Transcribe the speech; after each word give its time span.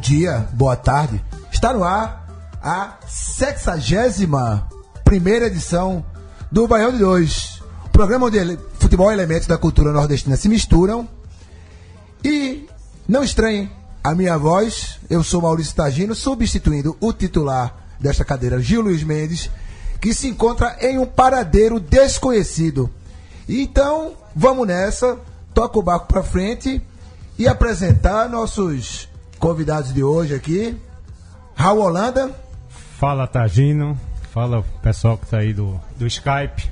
Dia, 0.00 0.48
boa 0.54 0.74
tarde. 0.74 1.22
Está 1.52 1.72
no 1.72 1.84
ar 1.84 2.26
a 2.62 2.96
61 3.06 4.62
primeira 5.04 5.46
edição 5.46 6.04
do 6.50 6.66
Baião 6.66 6.90
de 6.90 6.98
Dois. 6.98 7.62
Programa 7.92 8.26
onde 8.26 8.58
futebol 8.78 9.10
e 9.10 9.14
elementos 9.14 9.46
da 9.46 9.58
cultura 9.58 9.92
nordestina 9.92 10.36
se 10.36 10.48
misturam. 10.48 11.06
E 12.24 12.66
não 13.06 13.22
estranhem 13.22 13.70
a 14.02 14.14
minha 14.14 14.38
voz, 14.38 14.98
eu 15.10 15.22
sou 15.22 15.42
Maurício 15.42 15.74
Tagino, 15.74 16.14
substituindo 16.14 16.96
o 16.98 17.12
titular 17.12 17.76
desta 18.00 18.24
cadeira, 18.24 18.60
Gil 18.60 18.80
Luiz 18.80 19.02
Mendes, 19.02 19.50
que 20.00 20.14
se 20.14 20.28
encontra 20.28 20.78
em 20.80 20.98
um 20.98 21.04
paradeiro 21.04 21.78
desconhecido. 21.78 22.90
Então, 23.46 24.14
vamos 24.34 24.66
nessa, 24.66 25.18
toca 25.52 25.78
o 25.78 25.82
barco 25.82 26.06
pra 26.06 26.22
frente 26.22 26.80
e 27.38 27.46
apresentar 27.46 28.28
nossos 28.28 29.09
convidados 29.40 29.92
de 29.92 30.04
hoje 30.04 30.34
aqui. 30.34 30.80
Raul 31.56 31.80
Holanda, 31.82 32.30
Fala 32.98 33.26
Tagino, 33.26 33.98
fala 34.30 34.62
pessoal 34.82 35.16
que 35.16 35.26
tá 35.26 35.38
aí 35.38 35.52
do, 35.54 35.80
do 35.96 36.06
Skype. 36.06 36.70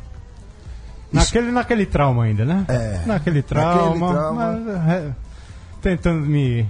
Naquele, 1.11 1.51
naquele 1.51 1.87
trauma 1.87 2.25
ainda, 2.25 2.45
né? 2.45 2.67
É, 2.69 3.01
Naquele 3.07 3.43
trauma. 3.43 4.13
trauma. 4.13 4.53
mas, 4.53 4.89
é, 4.91 5.11
tentando 5.81 6.21
me 6.27 6.69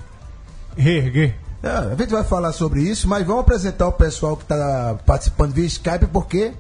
reerguer. 0.77 1.35
É, 1.61 1.69
a 1.71 1.95
gente 1.97 2.11
vai 2.13 2.23
falar 2.23 2.53
sobre 2.53 2.83
isso, 2.83 3.09
mas 3.09 3.27
vamos 3.27 3.41
apresentar 3.43 3.89
o 3.89 3.93
pessoal 3.93 4.37
que 4.37 4.45
está 4.45 4.97
participando 5.05 5.53
via 5.55 5.67
Skype, 5.67 6.07
porque 6.07 6.53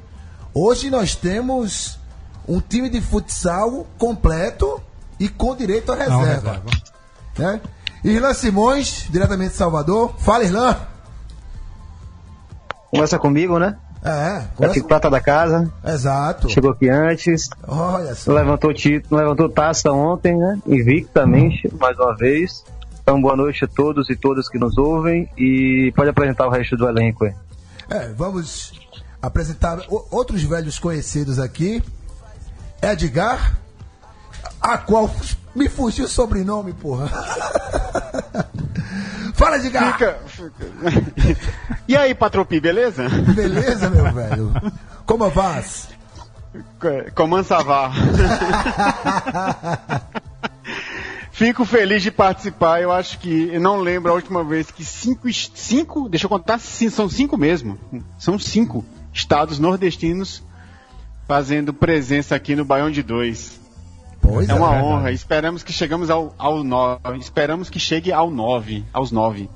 hoje 0.52 0.90
nós 0.90 1.14
temos 1.14 2.00
um 2.48 2.60
time 2.60 2.90
de 2.90 3.00
futsal 3.00 3.86
completo 3.96 4.80
e 5.20 5.28
com 5.28 5.54
direito 5.54 5.92
à 5.92 5.96
Não, 5.96 6.18
reserva. 6.20 6.50
reserva. 6.50 6.70
Né? 7.38 7.60
Irlan 8.04 8.34
Simões, 8.34 9.06
diretamente 9.10 9.50
de 9.50 9.56
Salvador. 9.56 10.14
Fala, 10.18 10.44
Irlan. 10.44 10.76
Começa 12.90 13.18
comigo, 13.18 13.58
né? 13.58 13.76
É, 14.02 14.44
conversa- 14.56 14.84
prata 14.84 15.10
da 15.10 15.20
casa. 15.20 15.70
exato. 15.84 16.48
Chegou 16.48 16.70
aqui 16.70 16.88
antes. 16.88 17.48
Olha 17.66 18.14
só. 18.14 18.32
Levantou 18.32 18.72
título, 18.72 19.20
levantou 19.20 19.48
taça 19.48 19.90
ontem, 19.92 20.36
né? 20.36 20.58
Invictamente, 20.66 21.68
mais 21.78 21.98
uma 21.98 22.16
vez. 22.16 22.64
Então, 23.02 23.20
boa 23.20 23.36
noite 23.36 23.64
a 23.64 23.68
todos 23.68 24.08
e 24.08 24.16
todas 24.16 24.48
que 24.48 24.58
nos 24.58 24.78
ouvem. 24.78 25.28
E 25.36 25.92
pode 25.96 26.08
apresentar 26.10 26.46
o 26.46 26.50
resto 26.50 26.76
do 26.76 26.88
elenco 26.88 27.24
aí. 27.24 27.34
É, 27.90 28.08
vamos 28.16 28.72
apresentar 29.20 29.80
outros 30.10 30.42
velhos 30.44 30.78
conhecidos 30.78 31.38
aqui. 31.38 31.82
Edgar, 32.80 33.58
a 34.60 34.78
qual 34.78 35.10
me 35.54 35.68
fugiu 35.68 36.04
o 36.04 36.08
sobrenome, 36.08 36.72
porra. 36.72 37.08
Fala, 39.34 39.56
Edgar. 39.56 39.92
Fica, 39.92 40.18
fica. 40.26 40.66
E 41.86 41.96
aí, 41.96 42.14
Patropi, 42.14 42.60
beleza? 42.60 43.08
Beleza, 43.08 43.88
meu 43.88 44.12
velho? 44.12 44.52
Como 45.06 45.30
vas? 45.30 45.88
Comando 47.14 47.44
Savar. 47.44 47.92
Fico 51.30 51.64
feliz 51.64 52.02
de 52.02 52.10
participar. 52.10 52.82
Eu 52.82 52.90
acho 52.90 53.18
que. 53.20 53.48
Eu 53.52 53.60
não 53.60 53.78
lembro 53.78 54.10
a 54.10 54.14
última 54.14 54.42
vez 54.42 54.70
que 54.70 54.84
cinco. 54.84 55.28
Cinco. 55.32 56.08
Deixa 56.08 56.26
eu 56.26 56.28
contar. 56.28 56.58
sim, 56.58 56.90
São 56.90 57.08
cinco 57.08 57.36
mesmo. 57.36 57.78
São 58.18 58.38
cinco 58.38 58.84
estados 59.12 59.58
nordestinos 59.58 60.42
fazendo 61.28 61.72
presença 61.72 62.34
aqui 62.34 62.56
no 62.56 62.64
Baião 62.64 62.90
de 62.90 63.02
Dois. 63.02 63.60
Pois 64.20 64.48
É 64.48 64.54
uma 64.54 64.68
verdade. 64.70 64.86
honra. 64.86 65.12
Esperamos 65.12 65.62
que 65.62 65.72
chegamos 65.72 66.10
ao, 66.10 66.34
ao 66.38 66.62
nove. 66.64 67.00
Esperamos 67.18 67.70
que 67.70 67.78
chegue 67.78 68.12
ao 68.12 68.30
nove. 68.30 68.84
Aos 68.92 69.10
nove. 69.10 69.48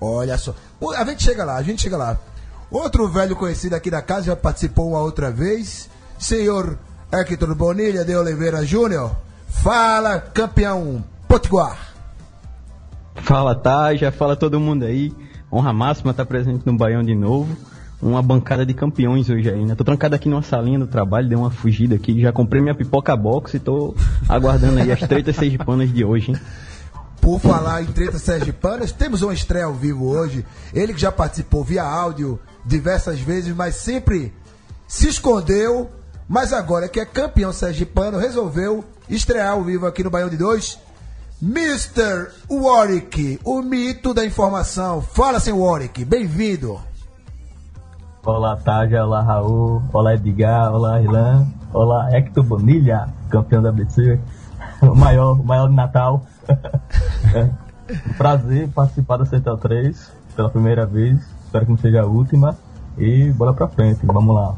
Olha 0.00 0.36
só. 0.36 0.54
A 0.96 1.04
gente 1.04 1.22
chega 1.22 1.44
lá, 1.44 1.56
a 1.56 1.62
gente 1.62 1.80
chega 1.82 1.96
lá. 1.96 2.18
Outro 2.70 3.08
velho 3.08 3.36
conhecido 3.36 3.74
aqui 3.74 3.90
da 3.90 4.02
casa 4.02 4.26
já 4.26 4.36
participou 4.36 4.88
uma 4.90 5.00
outra 5.00 5.30
vez. 5.30 5.88
Senhor 6.18 6.78
Hector 7.12 7.54
Bonilha 7.54 8.04
de 8.04 8.14
Oliveira 8.14 8.64
Júnior. 8.66 9.16
Fala, 9.48 10.18
campeão 10.20 11.02
Potiguar. 11.28 11.94
Fala 13.14 13.54
Taja, 13.54 14.12
fala 14.12 14.36
todo 14.36 14.60
mundo 14.60 14.84
aí. 14.84 15.14
Honra 15.50 15.72
máxima 15.72 16.10
estar 16.10 16.26
presente 16.26 16.66
no 16.66 16.76
Baião 16.76 17.02
de 17.02 17.14
novo. 17.14 17.56
Uma 18.06 18.22
bancada 18.22 18.64
de 18.64 18.72
campeões 18.72 19.28
hoje 19.28 19.50
aí, 19.50 19.64
né? 19.64 19.74
Tô 19.74 19.82
trancado 19.82 20.14
aqui 20.14 20.28
numa 20.28 20.40
salinha 20.40 20.78
do 20.78 20.86
trabalho, 20.86 21.28
dei 21.28 21.36
uma 21.36 21.50
fugida 21.50 21.96
aqui. 21.96 22.20
Já 22.20 22.32
comprei 22.32 22.62
minha 22.62 22.74
pipoca 22.74 23.16
box 23.16 23.54
e 23.54 23.58
tô 23.58 23.96
aguardando 24.28 24.78
aí 24.78 24.92
as 24.92 25.00
tretas 25.00 25.34
sergipanas 25.34 25.92
de 25.92 26.04
hoje, 26.04 26.30
hein? 26.30 26.40
Por 27.20 27.40
falar 27.40 27.82
em 27.82 27.86
treta 27.86 28.16
sergipanas, 28.16 28.92
temos 28.92 29.22
uma 29.22 29.34
estreia 29.34 29.64
ao 29.64 29.74
vivo 29.74 30.06
hoje. 30.06 30.46
Ele 30.72 30.94
que 30.94 31.00
já 31.00 31.10
participou 31.10 31.64
via 31.64 31.82
áudio 31.82 32.38
diversas 32.64 33.18
vezes, 33.18 33.52
mas 33.52 33.74
sempre 33.74 34.32
se 34.86 35.08
escondeu. 35.08 35.90
Mas 36.28 36.52
agora 36.52 36.88
que 36.88 37.00
é 37.00 37.04
campeão 37.04 37.52
sergipano, 37.52 38.18
resolveu 38.18 38.84
estrear 39.10 39.54
ao 39.54 39.64
vivo 39.64 39.84
aqui 39.84 40.04
no 40.04 40.10
Baião 40.10 40.28
de 40.28 40.36
Dois. 40.36 40.78
Mr. 41.42 42.28
Warwick, 42.48 43.40
o 43.42 43.60
mito 43.62 44.14
da 44.14 44.24
informação. 44.24 45.02
Fala, 45.02 45.40
sem 45.40 45.52
Warwick, 45.52 46.04
bem-vindo. 46.04 46.80
Olá 48.26 48.56
Taja, 48.56 49.04
olá 49.04 49.22
Raul, 49.22 49.80
olá 49.92 50.14
Edgar, 50.14 50.74
olá 50.74 51.00
Ilan, 51.00 51.46
olá 51.72 52.10
Hector 52.10 52.42
Bonilha, 52.42 53.08
campeão 53.30 53.62
da 53.62 53.68
ABC, 53.68 54.18
o 54.82 54.96
maior, 54.96 55.38
o 55.38 55.44
maior 55.44 55.68
de 55.68 55.76
Natal. 55.76 56.26
É 57.32 57.48
prazer 58.18 58.68
participar 58.70 59.18
da 59.18 59.26
Central 59.26 59.58
3 59.58 60.12
pela 60.34 60.50
primeira 60.50 60.84
vez, 60.84 61.20
espero 61.44 61.66
que 61.66 61.70
não 61.70 61.78
seja 61.78 62.02
a 62.02 62.04
última. 62.06 62.58
E 62.98 63.30
bola 63.30 63.54
pra 63.54 63.68
frente, 63.68 64.04
vamos 64.04 64.34
lá. 64.34 64.56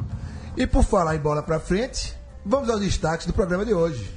E 0.57 0.67
por 0.67 0.83
falar 0.83 1.15
em 1.15 1.21
bola 1.21 1.43
pra 1.43 1.61
frente, 1.61 2.17
vamos 2.47 2.71
aos 2.71 2.81
destaques 2.81 3.27
do 3.27 3.35
programa 3.35 3.67
de 3.67 3.75
hoje. 3.75 4.11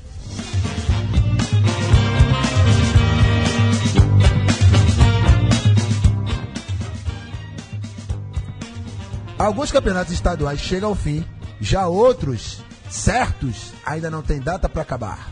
Alguns 9.41 9.71
campeonatos 9.71 10.13
estaduais 10.13 10.59
chegam 10.59 10.89
ao 10.89 10.95
fim, 10.95 11.25
já 11.59 11.87
outros, 11.87 12.59
certos, 12.87 13.73
ainda 13.83 14.07
não 14.07 14.21
tem 14.21 14.39
data 14.39 14.69
para 14.69 14.83
acabar. 14.83 15.31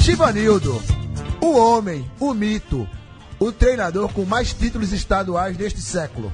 Chivanildo, 0.00 0.82
o 1.40 1.56
homem, 1.56 2.10
o 2.18 2.34
mito, 2.34 2.88
o 3.38 3.52
treinador 3.52 4.12
com 4.12 4.24
mais 4.24 4.52
títulos 4.52 4.92
estaduais 4.92 5.56
deste 5.56 5.80
século. 5.80 6.32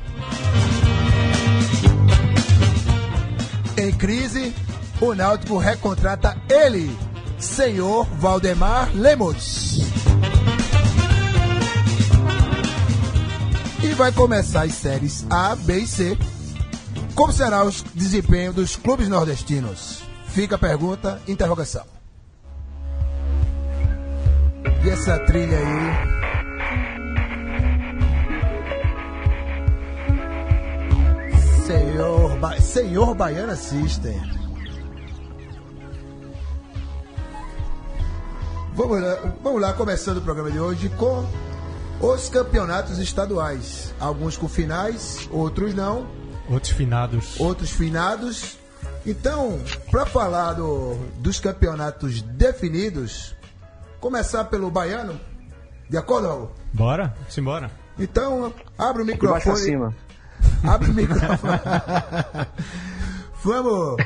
Em 3.77 3.93
crise, 3.93 4.55
o 5.03 5.13
Náutico 5.13 5.59
recontrata 5.59 6.35
ele, 6.49 6.91
senhor 7.39 8.07
Valdemar 8.07 8.89
Lemos. 8.95 9.90
E 13.83 13.95
vai 13.95 14.13
começar 14.13 14.65
as 14.65 14.75
séries 14.75 15.25
A, 15.31 15.57
B 15.57 15.79
e 15.79 15.87
C. 15.87 16.19
Como 17.15 17.33
será 17.33 17.65
o 17.65 17.73
desempenho 17.95 18.53
dos 18.53 18.77
clubes 18.77 19.09
nordestinos? 19.09 20.03
Fica 20.27 20.57
a 20.57 20.59
pergunta, 20.59 21.19
interrogação. 21.27 21.85
E 24.85 24.91
essa 24.91 25.19
trilha 25.21 25.57
aí. 25.57 26.21
Senhor, 31.67 32.39
ba... 32.39 32.61
Senhor 32.61 33.15
Baiana 33.15 33.57
System. 33.57 34.21
Vamos 38.75 39.01
lá, 39.01 39.35
vamos 39.43 39.61
lá, 39.61 39.73
começando 39.73 40.19
o 40.19 40.23
programa 40.23 40.51
de 40.51 40.61
hoje 40.61 40.91
com 40.91 41.25
os 42.01 42.29
campeonatos 42.29 42.99
estaduais. 42.99 43.95
Alguns 44.01 44.37
com 44.37 44.49
finais, 44.49 45.29
outros 45.31 45.75
não, 45.75 46.07
Outros 46.49 46.73
finados. 46.73 47.39
outros 47.39 47.71
finados. 47.71 48.59
Então, 49.07 49.61
para 49.91 50.05
falar 50.07 50.55
do- 50.55 50.95
dos 51.19 51.39
campeonatos 51.41 52.23
definidos, 52.23 53.35
começar 54.01 54.45
pelo 54.45 54.71
baiano, 54.71 55.19
de 55.89 55.97
acordo? 55.97 56.29
Raul? 56.29 56.51
Bora? 56.73 57.15
Simbora. 57.29 57.71
Então, 57.99 58.53
abre 58.79 59.03
o 59.03 59.07
microfone. 59.07 59.57
cima. 59.59 59.95
Abre 60.65 60.91
o 60.91 60.95
microfone. 60.95 61.61
Vamos 63.45 63.97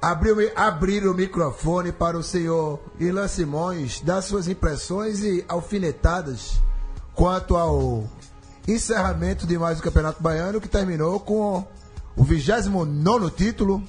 abrir 0.00 0.52
abrir 0.56 1.06
o 1.06 1.14
microfone 1.14 1.92
para 1.92 2.16
o 2.18 2.22
senhor 2.22 2.80
Ilan 2.98 3.28
Simões 3.28 4.00
dar 4.00 4.20
suas 4.22 4.48
impressões 4.48 5.20
e 5.24 5.44
alfinetadas 5.48 6.60
quanto 7.14 7.56
ao 7.56 8.04
encerramento 8.66 9.46
de 9.46 9.58
mais 9.58 9.78
um 9.78 9.82
Campeonato 9.82 10.22
Baiano 10.22 10.60
que 10.60 10.68
terminou 10.68 11.18
com 11.20 11.64
o 12.16 12.22
29 12.24 13.30
título, 13.30 13.82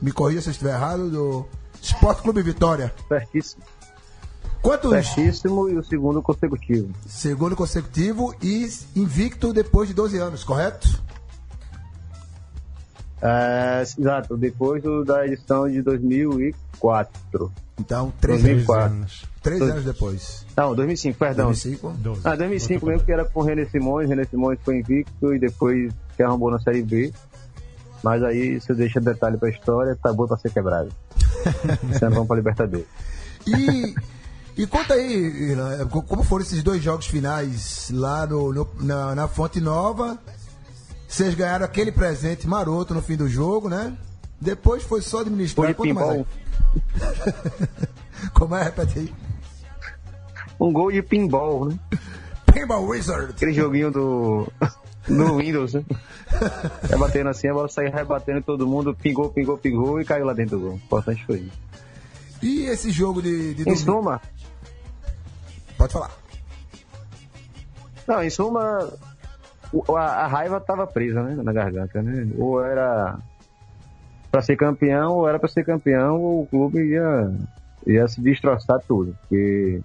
me 0.00 0.12
corrija 0.12 0.40
se 0.42 0.48
eu 0.48 0.52
estiver 0.52 0.74
errado, 0.74 1.10
do 1.10 1.46
Esporte 1.80 2.22
Clube 2.22 2.42
Vitória. 2.42 2.92
Pertíssimo. 3.08 3.62
Quantos? 4.60 4.90
Pertíssimo 4.92 5.68
e 5.68 5.76
o 5.76 5.82
segundo 5.82 6.22
consecutivo. 6.22 6.92
Segundo 7.06 7.56
consecutivo 7.56 8.32
e 8.40 8.68
invicto 8.94 9.52
depois 9.52 9.88
de 9.88 9.94
12 9.94 10.18
anos, 10.18 10.44
correto? 10.44 11.02
É, 13.20 13.82
exato, 13.82 14.36
depois 14.36 14.82
do- 14.82 15.04
da 15.04 15.24
edição 15.26 15.68
de 15.68 15.80
2004. 16.82 17.52
Então, 17.80 18.12
três, 18.20 18.42
2004. 18.42 18.94
anos. 18.94 19.24
três 19.42 19.62
anos 19.62 19.84
depois. 19.84 20.46
Não, 20.56 20.74
2005, 20.74 21.18
perdão. 21.18 21.46
2005. 21.46 21.90
Doze. 21.98 22.20
Ah, 22.24 22.36
2005 22.36 22.86
mesmo, 22.86 23.04
que 23.06 23.12
era 23.12 23.24
com 23.24 23.40
o 23.40 23.42
René 23.44 23.64
Simões. 23.66 24.08
René 24.08 24.24
Simões 24.24 24.58
foi 24.64 24.78
invicto 24.78 25.34
e 25.34 25.38
depois 25.38 25.92
se 26.16 26.22
arrombou 26.22 26.50
na 26.50 26.58
Série 26.60 26.82
B. 26.82 27.12
Mas 28.02 28.22
aí 28.22 28.60
você 28.60 28.74
deixa 28.74 29.00
detalhe 29.00 29.36
pra 29.36 29.48
história, 29.48 29.96
tá 30.00 30.12
bom 30.12 30.26
pra 30.26 30.36
ser 30.36 30.50
quebrado. 30.52 30.90
Ano 32.02 32.14
vamos 32.14 32.26
pra 32.28 32.36
Libertadores. 32.36 32.86
E, 33.46 33.94
e 34.56 34.66
conta 34.66 34.94
aí, 34.94 35.56
como 36.06 36.22
foram 36.22 36.44
esses 36.44 36.62
dois 36.62 36.80
jogos 36.82 37.06
finais 37.06 37.90
lá 37.92 38.24
no, 38.26 38.52
no- 38.52 38.68
na, 38.80 39.14
na 39.14 39.26
Fonte 39.28 39.60
Nova? 39.60 40.18
Vocês 41.08 41.34
ganharam 41.34 41.64
aquele 41.64 41.90
presente 41.90 42.46
maroto 42.46 42.94
no 42.94 43.02
fim 43.02 43.16
do 43.16 43.28
jogo, 43.28 43.68
né? 43.68 43.92
Depois 44.42 44.82
foi 44.82 45.00
só 45.00 45.18
Foi 45.18 45.26
administrar. 45.26 45.68
de 45.68 45.74
Conta 45.74 45.94
mais. 45.94 46.26
Como 48.34 48.56
é? 48.56 48.64
Repete 48.64 48.98
aí. 48.98 49.14
um 50.60 50.72
gol 50.72 50.90
de 50.90 51.00
pinball, 51.00 51.66
né? 51.66 51.78
Pinball 52.52 52.84
Wizard. 52.84 53.30
Aquele 53.30 53.52
joguinho 53.52 53.92
do, 53.92 54.52
do 55.06 55.36
Windows, 55.36 55.74
né? 55.74 55.84
Rebatendo 56.90 57.30
assim, 57.30 57.48
a 57.48 57.54
bola 57.54 57.68
saiu 57.68 57.92
rebatendo 57.92 58.42
todo 58.42 58.66
mundo, 58.66 58.94
pingou, 58.94 59.30
pingou, 59.30 59.56
pingou 59.56 60.00
e 60.00 60.04
caiu 60.04 60.24
lá 60.26 60.32
dentro 60.32 60.58
do 60.58 60.66
gol. 60.66 60.74
Importante 60.74 61.24
foi 61.24 61.38
isso. 61.38 61.58
E 62.42 62.64
esse 62.64 62.90
jogo 62.90 63.22
de, 63.22 63.54
de 63.54 63.68
Em 63.68 63.76
suma, 63.76 64.20
Pode 65.78 65.92
falar. 65.92 66.10
Não, 68.08 68.22
em 68.22 68.30
suma, 68.30 68.92
a, 69.96 70.00
a 70.00 70.26
raiva 70.26 70.60
tava 70.60 70.84
presa, 70.84 71.22
né, 71.22 71.40
na 71.40 71.52
garganta, 71.52 72.02
né? 72.02 72.28
Ou 72.36 72.64
era 72.64 73.18
pra 74.32 74.40
ser 74.40 74.56
campeão, 74.56 75.18
ou 75.18 75.28
era 75.28 75.38
pra 75.38 75.48
ser 75.48 75.62
campeão, 75.62 76.18
ou 76.18 76.42
o 76.42 76.46
clube 76.46 76.82
ia, 76.82 77.30
ia 77.86 78.08
se 78.08 78.18
destroçar 78.20 78.80
tudo. 78.88 79.14
Porque 79.20 79.82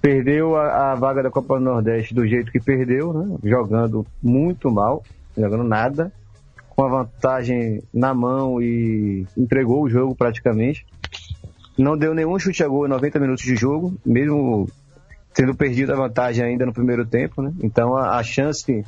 perdeu 0.00 0.56
a, 0.56 0.92
a 0.92 0.94
vaga 0.94 1.22
da 1.22 1.30
Copa 1.30 1.58
do 1.58 1.64
Nordeste 1.64 2.14
do 2.14 2.26
jeito 2.26 2.50
que 2.50 2.58
perdeu, 2.58 3.12
né? 3.12 3.36
Jogando 3.44 4.06
muito 4.22 4.70
mal, 4.70 5.04
jogando 5.36 5.64
nada, 5.64 6.10
com 6.70 6.82
a 6.82 6.88
vantagem 6.88 7.82
na 7.92 8.14
mão 8.14 8.60
e 8.60 9.26
entregou 9.36 9.82
o 9.82 9.88
jogo 9.90 10.14
praticamente. 10.14 10.86
Não 11.76 11.96
deu 11.96 12.14
nenhum 12.14 12.38
chute 12.38 12.64
a 12.64 12.68
gol 12.68 12.86
em 12.86 12.90
90 12.90 13.20
minutos 13.20 13.44
de 13.44 13.54
jogo, 13.54 13.94
mesmo 14.04 14.66
tendo 15.34 15.54
perdido 15.54 15.92
a 15.92 15.96
vantagem 15.96 16.42
ainda 16.42 16.64
no 16.64 16.72
primeiro 16.72 17.04
tempo, 17.04 17.42
né? 17.42 17.52
Então 17.62 17.94
a, 17.96 18.16
a 18.18 18.22
chance 18.22 18.82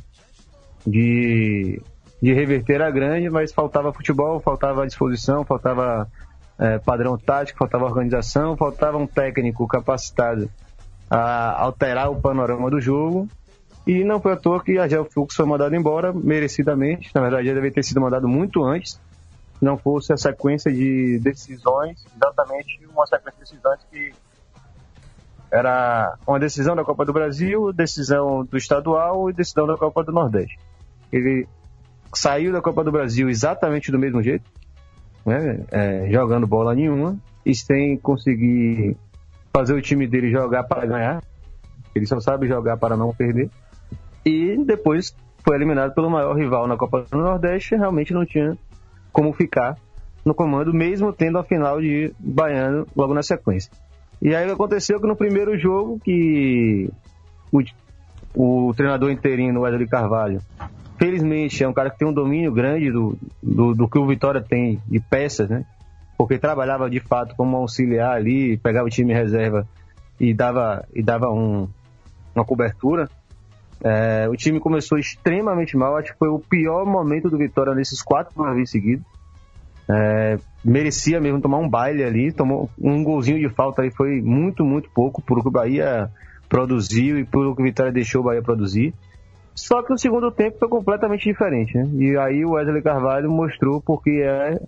de, 0.86 1.80
de 2.24 2.32
reverter 2.32 2.76
era 2.76 2.90
grande, 2.90 3.28
mas 3.28 3.52
faltava 3.52 3.92
futebol, 3.92 4.40
faltava 4.40 4.86
disposição, 4.86 5.44
faltava 5.44 6.10
eh, 6.58 6.78
padrão 6.78 7.18
tático, 7.18 7.58
faltava 7.58 7.84
organização, 7.84 8.56
faltava 8.56 8.96
um 8.96 9.06
técnico 9.06 9.68
capacitado 9.68 10.48
a 11.10 11.60
alterar 11.60 12.10
o 12.10 12.18
panorama 12.18 12.70
do 12.70 12.80
jogo. 12.80 13.28
E 13.86 14.02
não 14.02 14.22
foi 14.22 14.32
à 14.32 14.36
toa 14.36 14.64
que 14.64 14.78
a 14.78 14.88
Gel 14.88 15.04
Fux 15.04 15.34
foi 15.34 15.44
mandado 15.44 15.76
embora, 15.76 16.14
merecidamente. 16.14 17.10
Na 17.14 17.20
verdade, 17.20 17.46
ele 17.46 17.56
deveria 17.56 17.74
ter 17.74 17.82
sido 17.82 18.00
mandado 18.00 18.26
muito 18.26 18.64
antes, 18.64 18.92
se 19.58 19.62
não 19.62 19.76
fosse 19.76 20.10
a 20.10 20.16
sequência 20.16 20.72
de 20.72 21.18
decisões, 21.18 22.06
exatamente 22.16 22.86
uma 22.86 23.06
sequência 23.06 23.32
de 23.34 23.40
decisões 23.40 23.80
que 23.90 24.14
era 25.52 26.16
uma 26.26 26.40
decisão 26.40 26.74
da 26.74 26.82
Copa 26.82 27.04
do 27.04 27.12
Brasil, 27.12 27.70
decisão 27.70 28.46
do 28.46 28.56
estadual 28.56 29.28
e 29.28 29.34
decisão 29.34 29.66
da 29.66 29.76
Copa 29.76 30.02
do 30.02 30.10
Nordeste. 30.10 30.58
Ele 31.12 31.46
saiu 32.14 32.52
da 32.52 32.60
Copa 32.60 32.84
do 32.84 32.92
Brasil 32.92 33.28
exatamente 33.28 33.90
do 33.90 33.98
mesmo 33.98 34.22
jeito, 34.22 34.44
né? 35.24 35.60
É, 35.70 36.08
jogando 36.10 36.46
bola 36.46 36.74
nenhuma 36.74 37.16
e 37.44 37.54
sem 37.54 37.96
conseguir 37.96 38.96
fazer 39.52 39.74
o 39.74 39.82
time 39.82 40.06
dele 40.06 40.30
jogar 40.30 40.64
para 40.64 40.86
ganhar. 40.86 41.22
Ele 41.94 42.06
só 42.06 42.18
sabe 42.20 42.48
jogar 42.48 42.76
para 42.76 42.96
não 42.96 43.14
perder. 43.14 43.48
E 44.24 44.56
depois 44.64 45.14
foi 45.44 45.56
eliminado 45.56 45.94
pelo 45.94 46.10
maior 46.10 46.34
rival 46.34 46.66
na 46.66 46.76
Copa 46.76 47.06
do 47.10 47.18
Nordeste. 47.18 47.76
Realmente 47.76 48.12
não 48.12 48.24
tinha 48.24 48.56
como 49.12 49.32
ficar 49.32 49.76
no 50.24 50.34
comando, 50.34 50.72
mesmo 50.72 51.12
tendo 51.12 51.38
a 51.38 51.44
final 51.44 51.80
de 51.80 52.12
Baiano 52.18 52.86
logo 52.96 53.14
na 53.14 53.22
sequência. 53.22 53.70
E 54.20 54.34
aí 54.34 54.50
aconteceu 54.50 54.98
que 54.98 55.06
no 55.06 55.14
primeiro 55.14 55.56
jogo 55.58 56.00
que 56.02 56.90
o, 57.52 57.62
o 58.34 58.74
treinador 58.74 59.10
interino, 59.10 59.60
Wesley 59.60 59.86
Carvalho, 59.86 60.40
felizmente 60.98 61.62
é 61.62 61.68
um 61.68 61.72
cara 61.72 61.90
que 61.90 61.98
tem 61.98 62.08
um 62.08 62.12
domínio 62.12 62.52
grande 62.52 62.90
do, 62.90 63.16
do, 63.42 63.74
do 63.74 63.88
que 63.88 63.98
o 63.98 64.06
Vitória 64.06 64.40
tem 64.40 64.80
de 64.86 65.00
peças, 65.00 65.48
né? 65.48 65.64
Porque 66.16 66.38
trabalhava 66.38 66.88
de 66.88 67.00
fato 67.00 67.34
como 67.36 67.56
auxiliar 67.56 68.12
ali, 68.12 68.56
pegava 68.56 68.86
o 68.86 68.90
time 68.90 69.12
reserva 69.12 69.66
e 70.18 70.32
dava, 70.32 70.86
e 70.94 71.02
dava 71.02 71.30
um, 71.30 71.68
uma 72.34 72.44
cobertura. 72.44 73.08
É, 73.82 74.28
o 74.30 74.36
time 74.36 74.60
começou 74.60 74.98
extremamente 74.98 75.76
mal, 75.76 75.96
acho 75.96 76.12
que 76.12 76.18
foi 76.18 76.28
o 76.28 76.38
pior 76.38 76.86
momento 76.86 77.28
do 77.28 77.36
Vitória 77.36 77.74
nesses 77.74 78.00
quatro 78.00 78.34
jogos 78.34 78.70
seguidos. 78.70 79.04
É, 79.86 80.38
merecia 80.64 81.20
mesmo 81.20 81.40
tomar 81.42 81.58
um 81.58 81.68
baile 81.68 82.02
ali, 82.02 82.32
tomou 82.32 82.70
um 82.80 83.04
golzinho 83.04 83.38
de 83.38 83.54
falta 83.54 83.82
aí, 83.82 83.90
foi 83.90 84.22
muito, 84.22 84.64
muito 84.64 84.88
pouco 84.90 85.20
por 85.20 85.38
o 85.38 85.42
que 85.42 85.48
o 85.48 85.50
Bahia 85.50 86.10
produziu 86.48 87.18
e 87.18 87.24
por 87.24 87.46
o 87.46 87.54
que 87.54 87.60
o 87.60 87.64
Vitória 87.64 87.92
deixou 87.92 88.22
o 88.22 88.24
Bahia 88.24 88.40
produzir. 88.40 88.94
Só 89.54 89.82
que 89.82 89.92
o 89.92 89.98
segundo 89.98 90.30
tempo 90.30 90.58
foi 90.58 90.68
completamente 90.68 91.24
diferente, 91.24 91.76
né? 91.76 91.88
E 91.94 92.16
aí 92.16 92.44
o 92.44 92.52
Wesley 92.52 92.82
Carvalho 92.82 93.30
mostrou 93.30 93.80
porque 93.80 94.22
é 94.22 94.60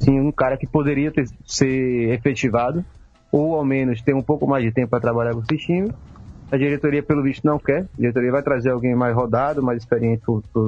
sim, 0.00 0.20
um 0.20 0.32
cara 0.32 0.56
que 0.56 0.66
poderia 0.66 1.10
ter, 1.10 1.26
ser 1.44 2.12
efetivado, 2.12 2.84
ou 3.30 3.54
ao 3.54 3.64
menos 3.64 4.02
ter 4.02 4.14
um 4.14 4.22
pouco 4.22 4.46
mais 4.46 4.64
de 4.64 4.72
tempo 4.72 4.90
para 4.90 5.00
trabalhar 5.00 5.32
com 5.32 5.40
esse 5.40 5.56
time. 5.58 5.92
A 6.50 6.56
diretoria, 6.56 7.02
pelo 7.02 7.22
visto, 7.22 7.44
não 7.44 7.58
quer. 7.58 7.82
A 7.82 7.96
diretoria 7.96 8.32
vai 8.32 8.42
trazer 8.42 8.70
alguém 8.70 8.94
mais 8.94 9.14
rodado, 9.14 9.62
mais 9.62 9.78
experiente 9.78 10.22
para 10.24 10.62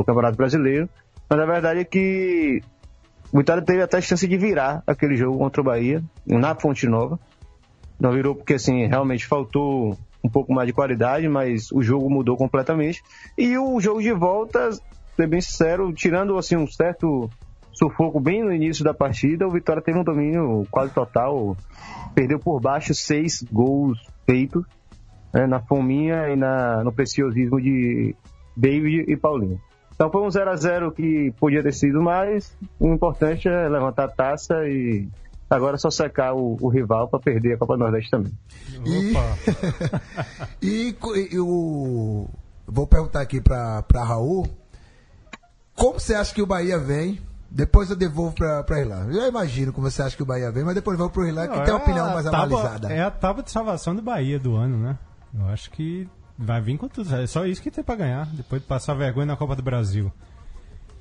o 0.00 0.04
Campeonato 0.04 0.36
Brasileiro. 0.36 0.88
Mas 1.28 1.40
a 1.40 1.46
verdade 1.46 1.80
é 1.80 1.84
que 1.84 2.62
o 3.32 3.38
Vitória 3.38 3.62
teve 3.62 3.82
até 3.82 3.98
a 3.98 4.00
chance 4.00 4.26
de 4.26 4.36
virar 4.36 4.82
aquele 4.86 5.16
jogo 5.16 5.38
contra 5.38 5.60
o 5.60 5.64
Bahia, 5.64 6.02
na 6.24 6.54
Fonte 6.54 6.86
Nova. 6.86 7.18
Não 7.98 8.12
virou 8.12 8.34
porque, 8.34 8.54
assim, 8.54 8.86
realmente 8.86 9.26
faltou 9.26 9.98
um 10.22 10.28
pouco 10.28 10.52
mais 10.52 10.66
de 10.66 10.72
qualidade, 10.72 11.28
mas 11.28 11.70
o 11.72 11.82
jogo 11.82 12.10
mudou 12.10 12.36
completamente. 12.36 13.02
E 13.36 13.56
o 13.56 13.80
jogo 13.80 14.02
de 14.02 14.12
volta, 14.12 14.70
ser 15.16 15.26
bem 15.26 15.40
sincero, 15.40 15.92
tirando, 15.92 16.36
assim, 16.36 16.56
um 16.56 16.66
certo 16.66 17.28
sufoco 17.72 18.20
bem 18.20 18.42
no 18.42 18.52
início 18.52 18.84
da 18.84 18.92
partida, 18.92 19.46
o 19.46 19.50
Vitória 19.50 19.82
teve 19.82 19.98
um 19.98 20.04
domínio 20.04 20.66
quase 20.70 20.92
total. 20.92 21.56
Perdeu 22.14 22.38
por 22.38 22.60
baixo 22.60 22.94
seis 22.94 23.42
gols 23.50 23.98
feitos 24.26 24.64
né, 25.32 25.46
na 25.46 25.60
fominha 25.60 26.28
e 26.28 26.36
na, 26.36 26.82
no 26.84 26.92
preciosismo 26.92 27.60
de 27.60 28.14
David 28.56 29.10
e 29.10 29.16
Paulinho. 29.16 29.60
Então 29.94 30.10
foi 30.10 30.22
um 30.22 30.30
0 30.30 30.50
a 30.50 30.56
0 30.56 30.92
que 30.92 31.32
podia 31.38 31.62
ter 31.62 31.72
sido 31.72 32.02
mais. 32.02 32.56
O 32.78 32.92
importante 32.92 33.48
é 33.48 33.68
levantar 33.68 34.04
a 34.04 34.08
taça 34.08 34.66
e 34.66 35.08
Agora 35.50 35.74
é 35.74 35.78
só 35.78 35.90
secar 35.90 36.32
o, 36.32 36.56
o 36.60 36.68
rival 36.68 37.08
para 37.08 37.18
perder 37.18 37.54
a 37.54 37.58
Copa 37.58 37.74
do 37.76 37.80
Nordeste 37.80 38.08
também. 38.10 38.32
E, 38.86 39.10
Opa. 39.10 40.00
e, 40.62 40.96
e 41.32 41.38
o. 41.40 42.28
Vou 42.66 42.86
perguntar 42.86 43.20
aqui 43.20 43.40
pra, 43.40 43.82
pra 43.82 44.04
Raul. 44.04 44.46
Como 45.74 45.98
você 45.98 46.14
acha 46.14 46.32
que 46.32 46.40
o 46.42 46.46
Bahia 46.46 46.78
vem? 46.78 47.20
Depois 47.50 47.90
eu 47.90 47.96
devolvo 47.96 48.32
pra, 48.32 48.62
pra 48.62 48.78
Irlanda. 48.78 49.10
Eu 49.12 49.20
já 49.22 49.26
imagino 49.28 49.72
como 49.72 49.90
você 49.90 50.00
acha 50.02 50.16
que 50.16 50.22
o 50.22 50.26
Bahia 50.26 50.52
vem, 50.52 50.62
mas 50.62 50.74
depois 50.76 50.94
eu 50.94 50.98
vou 51.04 51.10
pro 51.10 51.26
Irlanda 51.26 51.48
que 51.48 51.56
Não, 51.56 51.64
tem 51.64 51.74
uma 51.74 51.80
é 51.80 51.82
opinião 51.82 52.06
mais 52.12 52.24
tábua- 52.30 52.60
analisada. 52.60 52.92
É 52.92 53.02
a 53.02 53.10
tábua 53.10 53.42
de 53.42 53.50
salvação 53.50 53.96
do 53.96 54.02
Bahia 54.02 54.38
do 54.38 54.54
ano, 54.54 54.78
né? 54.78 54.96
Eu 55.36 55.46
acho 55.48 55.68
que 55.72 56.08
vai 56.38 56.60
vir 56.60 56.78
com 56.78 56.86
tudo. 56.86 57.12
É 57.12 57.26
só 57.26 57.44
isso 57.44 57.60
que 57.60 57.70
tem 57.72 57.82
pra 57.82 57.96
ganhar. 57.96 58.26
Depois 58.26 58.62
de 58.62 58.68
passar 58.68 58.94
vergonha 58.94 59.26
na 59.26 59.36
Copa 59.36 59.56
do 59.56 59.62
Brasil. 59.62 60.12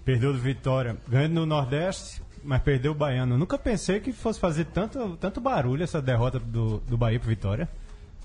Perdeu 0.03 0.33
do 0.33 0.39
Vitória, 0.39 0.97
ganhou 1.07 1.29
no 1.29 1.45
Nordeste, 1.45 2.19
mas 2.43 2.61
perdeu 2.61 2.91
o 2.91 2.95
Baiano. 2.95 3.35
Eu 3.35 3.37
nunca 3.37 3.57
pensei 3.57 3.99
que 3.99 4.11
fosse 4.11 4.39
fazer 4.39 4.65
tanto, 4.65 5.17
tanto 5.17 5.41
barulho 5.41 5.83
essa 5.83 6.01
derrota 6.01 6.39
do, 6.39 6.79
do 6.79 6.97
Bahia 6.97 7.19
pro 7.19 7.29
Vitória. 7.29 7.69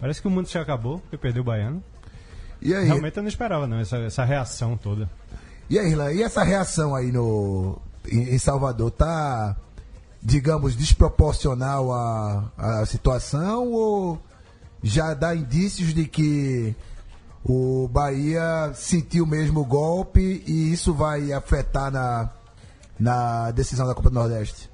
Parece 0.00 0.20
que 0.20 0.28
o 0.28 0.30
mundo 0.30 0.48
já 0.48 0.60
acabou, 0.60 0.98
porque 0.98 1.16
perdeu 1.16 1.42
o 1.42 1.44
Baiano. 1.44 1.82
E 2.60 2.74
aí, 2.74 2.86
Realmente 2.86 3.16
eu 3.16 3.22
não 3.22 3.28
esperava, 3.28 3.66
não, 3.66 3.78
essa, 3.78 3.98
essa 3.98 4.24
reação 4.24 4.76
toda. 4.76 5.08
e 5.68 5.78
aí, 5.78 5.90
Irlanda, 5.90 6.12
e 6.12 6.22
essa 6.22 6.42
reação 6.42 6.94
aí 6.94 7.12
no, 7.12 7.78
em, 8.10 8.34
em 8.34 8.38
Salvador 8.38 8.90
tá, 8.90 9.56
digamos, 10.22 10.74
desproporcional 10.74 11.92
à, 11.92 12.52
à 12.56 12.86
situação 12.86 13.70
ou 13.72 14.20
já 14.82 15.14
dá 15.14 15.34
indícios 15.34 15.94
de 15.94 16.06
que 16.06 16.74
o 17.44 17.88
Bahia 17.88 18.72
sentiu 18.74 19.26
mesmo 19.26 19.60
o 19.60 19.64
golpe 19.64 20.42
e 20.46 20.72
isso 20.72 20.94
vai 20.94 21.32
afetar 21.32 21.90
na, 21.90 22.30
na 22.98 23.50
decisão 23.50 23.86
da 23.86 23.94
Copa 23.94 24.10
do 24.10 24.14
Nordeste? 24.14 24.70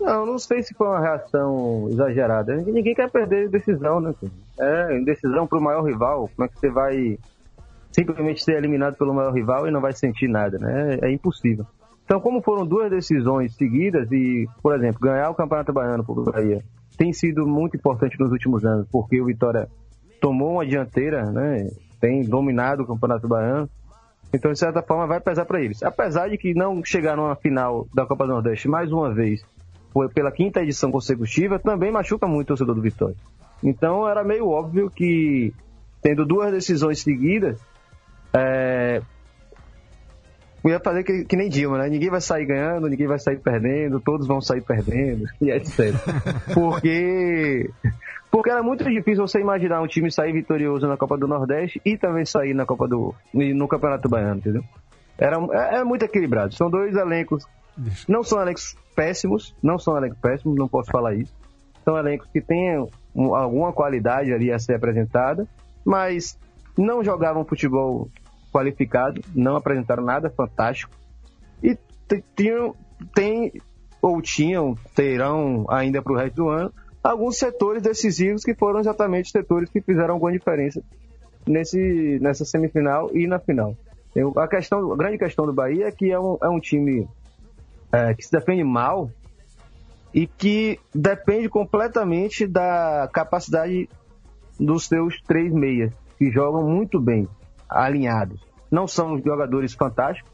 Não, 0.00 0.26
não 0.26 0.38
sei 0.38 0.62
se 0.62 0.74
foi 0.74 0.86
uma 0.86 1.00
reação 1.00 1.88
exagerada. 1.90 2.54
Ninguém 2.56 2.94
quer 2.94 3.10
perder 3.10 3.48
decisão, 3.48 4.00
né? 4.00 4.14
É, 4.58 5.00
decisão 5.00 5.46
pro 5.46 5.60
maior 5.60 5.82
rival. 5.82 6.30
Como 6.34 6.46
é 6.46 6.48
que 6.48 6.58
você 6.58 6.70
vai 6.70 7.18
simplesmente 7.90 8.44
ser 8.44 8.56
eliminado 8.56 8.96
pelo 8.96 9.14
maior 9.14 9.32
rival 9.32 9.66
e 9.66 9.70
não 9.70 9.80
vai 9.80 9.92
sentir 9.92 10.28
nada, 10.28 10.58
né? 10.58 10.98
É, 11.00 11.08
é 11.08 11.12
impossível. 11.12 11.66
Então, 12.04 12.20
como 12.20 12.42
foram 12.42 12.64
duas 12.64 12.90
decisões 12.90 13.56
seguidas 13.56 14.10
e, 14.12 14.46
por 14.62 14.76
exemplo, 14.76 15.00
ganhar 15.00 15.30
o 15.30 15.34
Campeonato 15.34 15.72
Baiano 15.72 16.04
pro 16.04 16.22
Bahia 16.22 16.62
tem 16.96 17.12
sido 17.12 17.46
muito 17.46 17.76
importante 17.76 18.18
nos 18.18 18.30
últimos 18.30 18.64
anos, 18.64 18.86
porque 18.90 19.20
o 19.20 19.26
Vitória 19.26 19.68
tomou 20.20 20.52
uma 20.52 20.66
dianteira, 20.66 21.30
né? 21.30 21.68
Tem 22.00 22.22
dominado 22.22 22.82
o 22.82 22.86
Campeonato 22.86 23.28
Baiano. 23.28 23.68
Então, 24.32 24.52
de 24.52 24.58
certa 24.58 24.82
forma, 24.82 25.06
vai 25.06 25.20
pesar 25.20 25.44
para 25.44 25.60
eles. 25.60 25.82
Apesar 25.82 26.28
de 26.28 26.36
que 26.36 26.54
não 26.54 26.84
chegaram 26.84 27.30
à 27.30 27.36
final 27.36 27.86
da 27.94 28.04
Copa 28.04 28.26
do 28.26 28.32
Nordeste 28.32 28.68
mais 28.68 28.92
uma 28.92 29.12
vez, 29.12 29.44
pela 30.14 30.30
quinta 30.30 30.62
edição 30.62 30.90
consecutiva, 30.90 31.58
também 31.58 31.90
machuca 31.90 32.26
muito 32.26 32.46
o 32.46 32.48
torcedor 32.48 32.74
do 32.74 32.82
Vitória. 32.82 33.16
Então, 33.62 34.06
era 34.06 34.22
meio 34.22 34.48
óbvio 34.48 34.90
que, 34.90 35.54
tendo 36.02 36.26
duas 36.26 36.52
decisões 36.52 37.00
seguidas, 37.00 37.58
é... 38.34 39.00
ia 40.64 40.80
fazer 40.80 41.04
que, 41.04 41.24
que 41.24 41.36
nem 41.36 41.48
Dilma, 41.48 41.78
né? 41.78 41.88
Ninguém 41.88 42.10
vai 42.10 42.20
sair 42.20 42.44
ganhando, 42.44 42.88
ninguém 42.88 43.06
vai 43.06 43.18
sair 43.18 43.38
perdendo, 43.38 44.00
todos 44.00 44.26
vão 44.26 44.40
sair 44.40 44.60
perdendo, 44.60 45.24
e 45.40 45.50
etc. 45.50 45.94
Porque 46.52 47.70
porque 48.30 48.50
era 48.50 48.62
muito 48.62 48.84
difícil 48.84 49.26
você 49.26 49.40
imaginar 49.40 49.80
um 49.80 49.86
time 49.86 50.10
sair 50.10 50.32
vitorioso 50.32 50.86
na 50.86 50.96
Copa 50.96 51.16
do 51.16 51.26
Nordeste 51.28 51.80
e 51.84 51.96
também 51.96 52.24
sair 52.24 52.54
na 52.54 52.66
Copa 52.66 52.86
do 52.86 53.14
no 53.32 53.68
Campeonato 53.68 54.08
Baiano, 54.08 54.38
entendeu? 54.38 54.62
Era, 55.18 55.36
é, 55.78 55.84
muito 55.84 56.02
equilibrado. 56.04 56.54
São 56.54 56.68
dois 56.70 56.94
elencos, 56.94 57.46
não 58.06 58.22
são 58.22 58.40
elencos 58.40 58.76
péssimos, 58.94 59.54
não 59.62 59.78
são 59.78 59.96
elencos 59.96 60.18
péssimos, 60.20 60.58
não 60.58 60.68
posso 60.68 60.90
falar 60.90 61.14
isso. 61.14 61.34
São 61.84 61.96
elencos 61.96 62.28
que 62.32 62.40
têm 62.40 62.86
um- 63.14 63.34
alguma 63.34 63.72
qualidade 63.72 64.32
ali 64.32 64.52
a 64.52 64.58
ser 64.58 64.74
apresentada, 64.74 65.46
mas 65.84 66.38
não 66.76 67.02
jogavam 67.02 67.44
futebol 67.44 68.10
qualificado, 68.52 69.20
não 69.34 69.56
apresentaram 69.56 70.02
nada 70.02 70.28
fantástico 70.30 70.92
e 71.62 71.76
tinham, 72.34 72.74
tem 73.14 73.52
ou 74.02 74.20
tinham, 74.20 74.76
terão 74.94 75.64
ainda 75.68 76.02
para 76.02 76.12
o 76.12 76.16
resto 76.16 76.36
do 76.36 76.48
ano, 76.48 76.72
alguns 77.06 77.38
setores 77.38 77.82
decisivos 77.82 78.42
que 78.42 78.54
foram 78.54 78.80
exatamente 78.80 79.26
os 79.26 79.30
setores 79.30 79.70
que 79.70 79.80
fizeram 79.80 80.14
alguma 80.14 80.32
diferença 80.32 80.82
nesse, 81.46 82.18
nessa 82.20 82.44
semifinal 82.44 83.10
e 83.14 83.26
na 83.26 83.38
final. 83.38 83.76
Eu- 84.14 84.32
a, 84.36 84.48
questão, 84.48 84.92
a 84.92 84.96
grande 84.96 85.18
questão 85.18 85.46
do 85.46 85.52
Bahia 85.52 85.86
é 85.86 85.92
que 85.92 86.10
é 86.10 86.18
um, 86.18 86.36
é 86.42 86.48
um 86.48 86.58
time 86.58 87.08
é, 87.92 88.14
que 88.14 88.24
se 88.24 88.32
defende 88.32 88.64
mal 88.64 89.10
e 90.12 90.26
que 90.26 90.80
depende 90.94 91.48
completamente 91.48 92.46
da 92.46 93.08
capacidade 93.12 93.88
dos 94.58 94.86
seus 94.86 95.20
três 95.22 95.52
meias, 95.52 95.92
que 96.18 96.30
jogam 96.30 96.62
muito 96.62 96.98
bem, 96.98 97.28
alinhados. 97.68 98.40
Não 98.70 98.86
são 98.88 99.18
jogadores 99.18 99.74
fantásticos, 99.74 100.32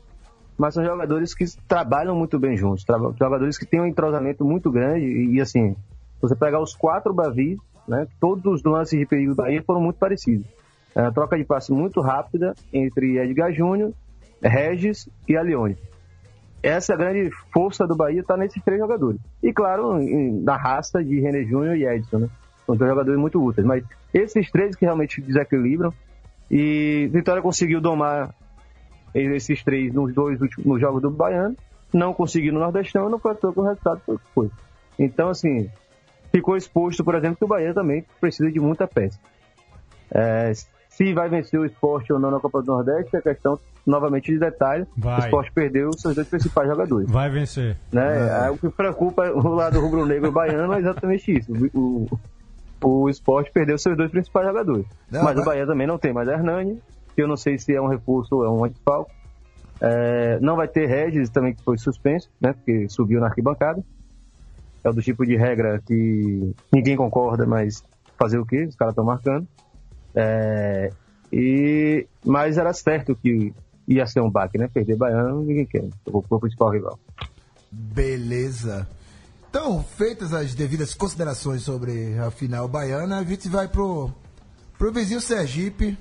mas 0.57 0.75
são 0.75 0.85
jogadores 0.85 1.35
que 1.35 1.45
trabalham 1.67 2.15
muito 2.15 2.39
bem 2.39 2.57
juntos, 2.57 2.85
jogadores 3.19 3.59
que 3.59 3.67
têm 3.67 3.81
um 3.81 3.87
entrosamento 3.87 4.45
muito 4.45 4.71
grande 4.71 5.05
e, 5.05 5.41
assim, 5.41 5.75
você 6.23 6.37
pegar 6.37 6.61
os 6.61 6.75
quatro 6.75 7.13
Bavis, 7.13 7.59
né, 7.87 8.07
todos 8.21 8.45
os 8.47 8.63
lances 8.63 8.99
de 8.99 9.05
perigo 9.05 9.33
do 9.33 9.37
Bahia 9.37 9.63
foram 9.63 9.81
muito 9.81 9.99
parecidos. 9.99 10.47
É 10.95 11.11
troca 11.11 11.37
de 11.37 11.45
passe 11.45 11.73
muito 11.73 12.01
rápida 12.01 12.55
entre 12.73 13.19
Edgar 13.19 13.53
Júnior, 13.53 13.93
Regis 14.43 15.09
e 15.29 15.37
Alione. 15.37 15.77
Essa 16.63 16.95
grande 16.95 17.31
força 17.53 17.87
do 17.87 17.97
Bahia 17.97 18.21
está 18.21 18.37
nesses 18.37 18.63
três 18.63 18.79
jogadores. 18.79 19.21
E 19.43 19.53
claro, 19.53 19.99
na 20.43 20.57
raça 20.57 21.03
de 21.03 21.19
René 21.19 21.45
Júnior 21.45 21.77
e 21.77 21.85
Edson, 21.85 22.19
né? 22.19 22.29
São 22.65 22.77
dois 22.77 22.89
jogadores 22.89 23.19
muito 23.19 23.43
úteis. 23.43 23.67
Mas 23.67 23.85
esses 24.15 24.49
três 24.51 24.77
que 24.77 24.85
realmente 24.85 25.21
desequilibram. 25.21 25.93
E 26.49 27.09
Vitória 27.13 27.43
conseguiu 27.43 27.81
domar 27.81 28.33
esses 29.15 29.63
três 29.65 29.93
nos 29.93 30.15
dois 30.15 30.41
últimos 30.41 30.81
jogos 30.81 31.03
do 31.03 31.11
Baiano. 31.11 31.57
Não 31.93 32.15
conseguiu 32.15 32.53
no 32.53 32.61
Nordestão, 32.61 33.09
não 33.09 33.19
foi 33.19 33.35
que 33.35 33.47
o 33.47 33.63
resultado 33.63 34.01
que 34.07 34.19
foi. 34.35 34.51
Então, 34.99 35.31
assim, 35.31 35.69
ficou 36.33 36.57
exposto, 36.57 37.05
por 37.05 37.15
exemplo, 37.15 37.37
que 37.37 37.45
o 37.45 37.49
Bahia 37.49 37.73
também 37.73 38.05
precisa 38.21 38.51
de 38.51 38.59
muita 38.59 38.89
peça. 38.89 39.19
É, 40.11 40.53
se 40.89 41.13
vai 41.15 41.29
vencer 41.29 41.61
o 41.61 41.65
esporte 41.65 42.13
ou 42.13 42.19
não 42.19 42.31
na 42.31 42.41
Copa 42.41 42.61
do 42.63 42.73
Nordeste, 42.73 43.17
é 43.17 43.21
questão 43.21 43.59
novamente 43.87 44.33
de 44.33 44.39
detalhe. 44.39 44.87
Vai. 44.97 45.21
O 45.21 45.25
esporte 45.25 45.53
perdeu 45.53 45.89
os 45.89 46.01
seus 46.01 46.15
dois 46.15 46.29
principais 46.29 46.69
jogadores. 46.69 47.09
Vai 47.11 47.31
vencer. 47.31 47.77
Né? 47.93 48.31
Aí 48.41 48.51
O 48.51 48.59
que 48.59 48.69
preocupa 48.71 49.31
o 49.31 49.49
lado 49.55 49.81
rubro-negro 49.81 50.31
baiano 50.33 50.73
é 50.75 50.79
exatamente 50.79 51.39
isso. 51.39 51.53
O, 51.75 52.07
o, 52.83 53.09
esporte 53.09 53.51
perdeu 53.53 53.79
seus 53.79 53.97
dois 53.97 54.11
principais 54.11 54.47
jogadores. 54.47 54.87
Não, 55.11 55.23
Mas 55.23 55.35
vai- 55.35 55.43
o 55.43 55.47
Bahia 55.47 55.67
também 55.67 55.87
não 55.87 55.99
tem 55.99 56.13
mais 56.13 56.29
Hernani, 56.29 56.81
que 57.15 57.23
eu 57.23 57.29
não 57.29 57.37
sei 57.37 57.59
se 57.59 57.75
é 57.75 57.81
um 57.81 57.89
reforço 57.89 58.37
ou 58.37 58.45
é 58.45 58.51
um 58.51 58.69
desfalque. 58.69 59.13
É, 59.81 60.39
não 60.41 60.57
vai 60.57 60.69
ter 60.69 60.87
Regis 60.87 61.29
também, 61.29 61.55
que 61.55 61.63
foi 61.65 61.77
suspenso, 61.77 62.31
né? 62.41 62.53
Porque 62.53 62.89
subiu 62.89 63.19
na 63.19 63.27
arquibancada. 63.27 63.83
É 64.85 64.89
o 64.89 64.93
do 64.93 65.03
tipo 65.03 65.25
de 65.25 65.37
regra 65.37 65.81
que 65.87 66.55
ninguém 66.73 66.97
concorda, 66.97 67.47
mas 67.47 67.85
fazer 68.19 68.39
o 68.39 68.47
quê? 68.47 68.65
Os 68.65 68.77
caras 68.77 68.93
estão 68.93 69.05
marcando. 69.05 69.47
É, 70.15 70.93
e, 71.33 72.07
mas 72.25 72.59
era 72.59 72.73
certo 72.73 73.17
que 73.17 73.55
ia 73.87 74.07
ser 74.07 74.21
um 74.21 74.31
baque, 74.31 74.59
né? 74.59 74.69
Perder 74.69 74.97
Baiano, 74.97 75.43
ninguém 75.43 75.67
quer. 75.67 75.89
O, 76.07 76.39
principal 76.39 76.71
rival. 76.71 76.99
Beleza. 77.71 78.89
Então, 79.49 79.83
feitas 79.83 80.33
as 80.33 80.55
devidas 80.55 80.95
considerações 80.95 81.63
sobre 81.63 82.19
a 82.19 82.31
final 82.31 82.67
baiana, 82.67 83.19
a 83.19 83.25
gente 83.25 83.49
vai 83.49 83.69
pro, 83.69 84.11
pro 84.79 84.93
vizinho 84.93 85.21
Sergipe 85.21 85.97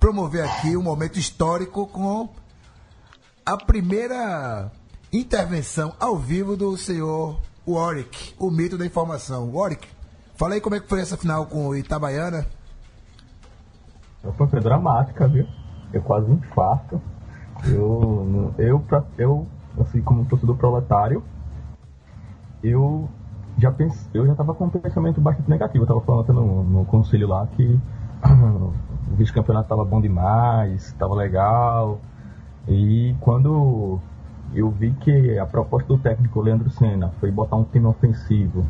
promover 0.00 0.44
aqui 0.44 0.76
um 0.76 0.82
momento 0.82 1.16
histórico 1.16 1.86
com 1.86 2.28
a 3.46 3.56
primeira 3.56 4.70
intervenção 5.12 5.94
ao 6.00 6.16
vivo 6.16 6.56
do 6.56 6.76
senhor 6.76 7.40
Warwick, 7.66 8.34
o 8.38 8.50
mito 8.50 8.76
da 8.76 8.84
informação. 8.84 9.50
Warwick, 9.54 9.86
fala 10.34 10.54
aí 10.54 10.60
como 10.60 10.74
é 10.74 10.80
que 10.80 10.88
foi 10.88 11.00
essa 11.00 11.16
final 11.16 11.46
com 11.46 11.68
o 11.68 11.76
Itabaiana. 11.76 12.46
Foi, 14.36 14.46
foi 14.48 14.60
dramática, 14.60 15.28
viu? 15.28 15.46
Eu 15.92 16.02
quase 16.02 16.30
um 16.30 16.34
infarto. 16.34 17.00
Eu, 17.64 18.52
eu, 18.58 18.84
eu, 19.16 19.46
assim, 19.80 20.02
como 20.02 20.24
torcedor 20.24 20.56
proletário, 20.56 21.22
eu 22.62 23.08
já 23.58 23.70
pensei, 23.70 24.08
eu 24.14 24.26
já 24.26 24.34
tava 24.34 24.54
com 24.54 24.64
um 24.64 24.70
pensamento 24.70 25.20
bastante 25.20 25.48
negativo. 25.48 25.84
Eu 25.84 25.88
tava 25.88 26.00
falando 26.00 26.32
no, 26.32 26.64
no 26.64 26.84
conselho 26.86 27.28
lá 27.28 27.46
que 27.46 27.78
o 28.24 29.14
vice-campeonato 29.16 29.68
tava 29.68 29.84
bom 29.84 30.00
demais, 30.00 30.92
tava 30.98 31.14
legal. 31.14 32.00
E 32.66 33.14
quando 33.20 34.00
eu 34.54 34.70
vi 34.70 34.92
que 34.92 35.38
a 35.38 35.46
proposta 35.46 35.88
do 35.88 35.98
técnico 35.98 36.40
Leandro 36.40 36.70
Senna 36.70 37.08
foi 37.20 37.30
botar 37.30 37.56
um 37.56 37.64
time 37.64 37.86
ofensivo 37.86 38.64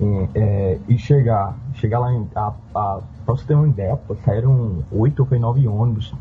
é, 0.00 0.28
é, 0.34 0.78
e 0.88 0.98
chegar, 0.98 1.56
chegar 1.74 1.98
lá 1.98 2.12
em. 2.12 2.26
A, 2.34 2.52
a, 2.74 3.00
pra 3.24 3.34
você 3.34 3.44
ter 3.44 3.54
uma 3.54 3.68
ideia, 3.68 3.98
saíram 4.24 4.84
oito 4.92 5.26
ou 5.28 5.38
nove 5.40 5.66
ônibus 5.66 6.14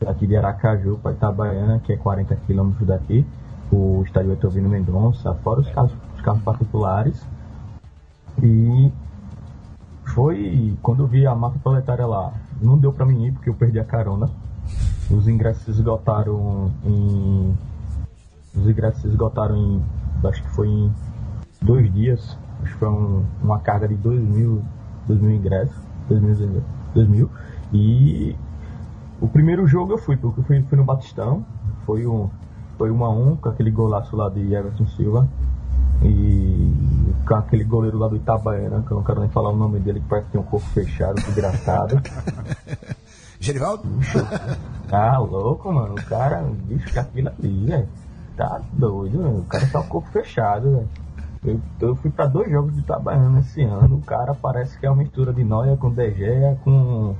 daqui 0.00 0.26
de 0.26 0.36
Aracaju 0.36 0.98
para 1.02 1.12
Itabaiana, 1.12 1.80
que 1.80 1.92
é 1.92 1.96
40 1.96 2.34
quilômetros 2.46 2.86
daqui, 2.86 3.24
o 3.70 4.02
estádio 4.04 4.32
Etovino 4.32 4.68
Mendonça, 4.68 5.34
fora 5.34 5.60
os 5.60 5.68
carros, 5.70 5.92
os 6.14 6.20
carros 6.22 6.42
particulares. 6.42 7.26
E 8.42 8.90
foi 10.04 10.76
quando 10.82 11.04
eu 11.04 11.06
vi 11.06 11.26
a 11.26 11.34
massa 11.34 11.58
proletária 11.58 12.06
lá. 12.06 12.32
Não 12.60 12.78
deu 12.78 12.92
pra 12.92 13.06
mim 13.06 13.26
ir 13.26 13.32
porque 13.32 13.50
eu 13.50 13.54
perdi 13.54 13.78
a 13.78 13.84
carona. 13.84 14.28
Os 15.10 15.28
ingressos 15.28 15.76
esgotaram 15.76 16.70
em. 16.84 17.54
Os 18.56 18.66
ingressos 18.68 19.04
esgotaram 19.04 19.56
em. 19.56 19.82
Acho 20.24 20.42
que 20.42 20.50
foi 20.50 20.68
em 20.68 20.92
dois 21.60 21.92
dias. 21.92 22.36
Acho 22.62 22.72
que 22.72 22.78
foi 22.78 22.88
um- 22.88 23.24
uma 23.42 23.58
carga 23.58 23.88
de 23.88 23.94
2 23.94 24.20
mil, 24.22 24.62
dois 25.06 25.20
mil 25.20 25.32
ingressos. 25.34 25.74
2 26.08 26.20
mil, 26.22 26.62
dois 26.94 27.08
mil. 27.08 27.30
E 27.72 28.36
o 29.20 29.28
primeiro 29.28 29.66
jogo 29.66 29.92
eu 29.94 29.98
fui, 29.98 30.16
porque 30.16 30.40
eu 30.40 30.44
fui, 30.44 30.62
fui 30.62 30.78
no 30.78 30.84
Batistão. 30.84 31.44
Foi 31.86 32.06
um, 32.06 32.28
foi 32.78 32.90
um 32.90 33.04
a 33.04 33.10
um 33.10 33.36
com 33.36 33.48
aquele 33.48 33.70
golaço 33.70 34.14
lá 34.16 34.28
de 34.28 34.52
Everton 34.52 34.86
Silva. 34.88 35.26
E 36.04 36.72
com 37.26 37.34
aquele 37.34 37.64
goleiro 37.64 37.96
lá 37.98 38.08
do 38.08 38.16
Itabaiana, 38.16 38.82
que 38.82 38.90
eu 38.90 38.96
não 38.96 39.04
quero 39.04 39.20
nem 39.20 39.28
falar 39.28 39.50
o 39.50 39.56
nome 39.56 39.78
dele, 39.78 40.00
que 40.00 40.06
parece 40.08 40.26
que 40.26 40.32
tem 40.32 40.40
um 40.40 40.44
corpo 40.44 40.66
fechado, 40.68 41.22
que 41.22 41.30
engraçado. 41.30 42.00
Gerivaldo? 43.40 43.84
Tá 44.88 45.18
louco, 45.18 45.72
mano. 45.72 45.94
O 45.94 46.02
cara, 46.04 46.44
bicho, 46.64 46.86
que 46.92 46.98
aquilo 46.98 47.28
ali, 47.28 47.66
velho. 47.66 47.88
Tá 48.36 48.60
doido, 48.72 49.22
velho. 49.22 49.38
O 49.38 49.44
cara 49.44 49.66
tá 49.66 49.80
o 49.80 49.86
corpo 49.88 50.08
fechado, 50.10 50.72
velho. 50.72 50.88
Eu, 51.44 51.60
eu 51.80 51.96
fui 51.96 52.10
pra 52.10 52.26
dois 52.26 52.50
jogos 52.50 52.74
de 52.74 52.80
Itabaiana 52.80 53.40
esse 53.40 53.62
ano. 53.62 53.96
O 53.96 54.02
cara 54.02 54.34
parece 54.34 54.78
que 54.78 54.86
é 54.86 54.90
uma 54.90 55.02
mistura 55.02 55.32
de 55.32 55.42
Noia 55.42 55.76
com 55.76 55.92
Gea, 55.94 56.56
com. 56.64 57.14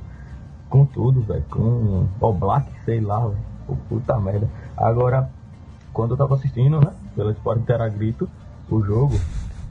com 0.69 0.85
tudo, 0.85 1.21
velho. 1.21 1.43
Com 1.49 2.07
o 2.19 2.33
Black, 2.33 2.71
sei 2.85 2.99
lá, 3.01 3.19
velho. 3.19 3.37
Puta 3.89 4.19
merda. 4.19 4.49
Agora, 4.75 5.29
quando 5.93 6.11
eu 6.11 6.17
tava 6.17 6.35
assistindo, 6.35 6.79
né? 6.79 6.91
Pela 7.15 7.31
Sport 7.31 7.59
Interagrito, 7.59 8.29
o 8.69 8.81
jogo, 8.81 9.15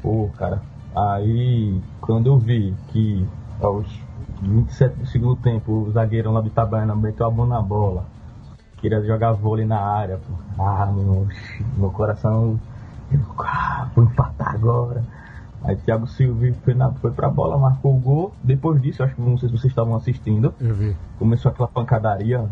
pô, 0.00 0.30
cara. 0.36 0.62
Aí, 0.94 1.80
quando 2.00 2.26
eu 2.26 2.38
vi 2.38 2.74
que 2.88 3.26
aos 3.60 3.86
27 4.42 4.96
do 4.96 5.06
segundo 5.06 5.36
tempo, 5.36 5.72
o 5.72 5.90
zagueirão 5.90 6.32
lá 6.32 6.40
do 6.40 6.48
Itabaiana 6.48 6.94
meteu 6.94 7.26
a 7.26 7.30
mão 7.30 7.46
na 7.46 7.60
bola, 7.60 8.06
queria 8.82 9.00
jogar 9.02 9.32
vôlei 9.32 9.64
na 9.64 9.80
área, 9.80 10.18
pô. 10.18 10.62
Ah, 10.62 10.86
meu, 10.86 11.26
meu 11.78 11.90
coração, 11.90 12.58
eu, 13.12 13.20
ah, 13.38 13.88
vou 13.94 14.04
empatar 14.04 14.54
agora. 14.54 15.02
Aí 15.64 15.76
Thiago 15.76 16.08
Silva 16.08 16.44
foi, 16.64 16.74
na, 16.74 16.90
foi 16.94 17.12
pra 17.12 17.28
bola, 17.30 17.56
marcou 17.56 17.94
o 17.94 18.00
gol. 18.00 18.34
Depois 18.42 18.82
disso, 18.82 19.04
acho 19.04 19.14
que 19.14 19.20
não 19.20 19.38
sei 19.38 19.48
se 19.48 19.56
vocês 19.56 19.70
estavam 19.70 19.94
assistindo, 19.94 20.52
Eu 20.60 20.74
vi. 20.74 20.96
começou 21.20 21.52
aquela 21.52 21.68
pancadaria. 21.68 22.44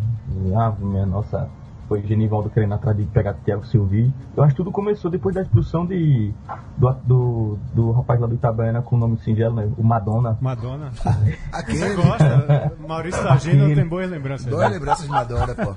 Ah, 0.56 0.72
minha 0.78 1.04
nossa, 1.04 1.50
foi 1.90 2.02
Genivaldo 2.06 2.48
querendo 2.48 2.72
atrás 2.74 2.96
de 2.96 3.04
pegar 3.06 3.34
Thiago 3.34 3.66
Silvi. 3.66 4.14
Eu 4.36 4.44
acho 4.44 4.54
que 4.54 4.58
tudo 4.58 4.70
começou 4.70 5.10
depois 5.10 5.34
da 5.34 5.42
expulsão 5.42 5.84
de, 5.84 6.32
do, 6.78 6.92
do, 7.04 7.58
do 7.74 7.90
rapaz 7.90 8.20
lá 8.20 8.28
do 8.28 8.34
Itabaiana 8.36 8.80
com 8.80 8.94
o 8.94 8.98
nome 9.00 9.18
singelo, 9.18 9.56
né? 9.56 9.68
O 9.76 9.82
Madonna. 9.82 10.38
Madonna. 10.40 10.92
Aquele. 11.52 11.78
Você 11.78 11.94
gosta? 11.96 12.72
Maurício 12.86 13.20
Tagino 13.24 13.74
tem 13.74 13.88
boas 13.88 14.08
lembranças. 14.08 14.46
Boas 14.46 14.70
lembranças 14.70 15.04
de 15.04 15.10
Madonna, 15.10 15.52
pô. 15.56 15.74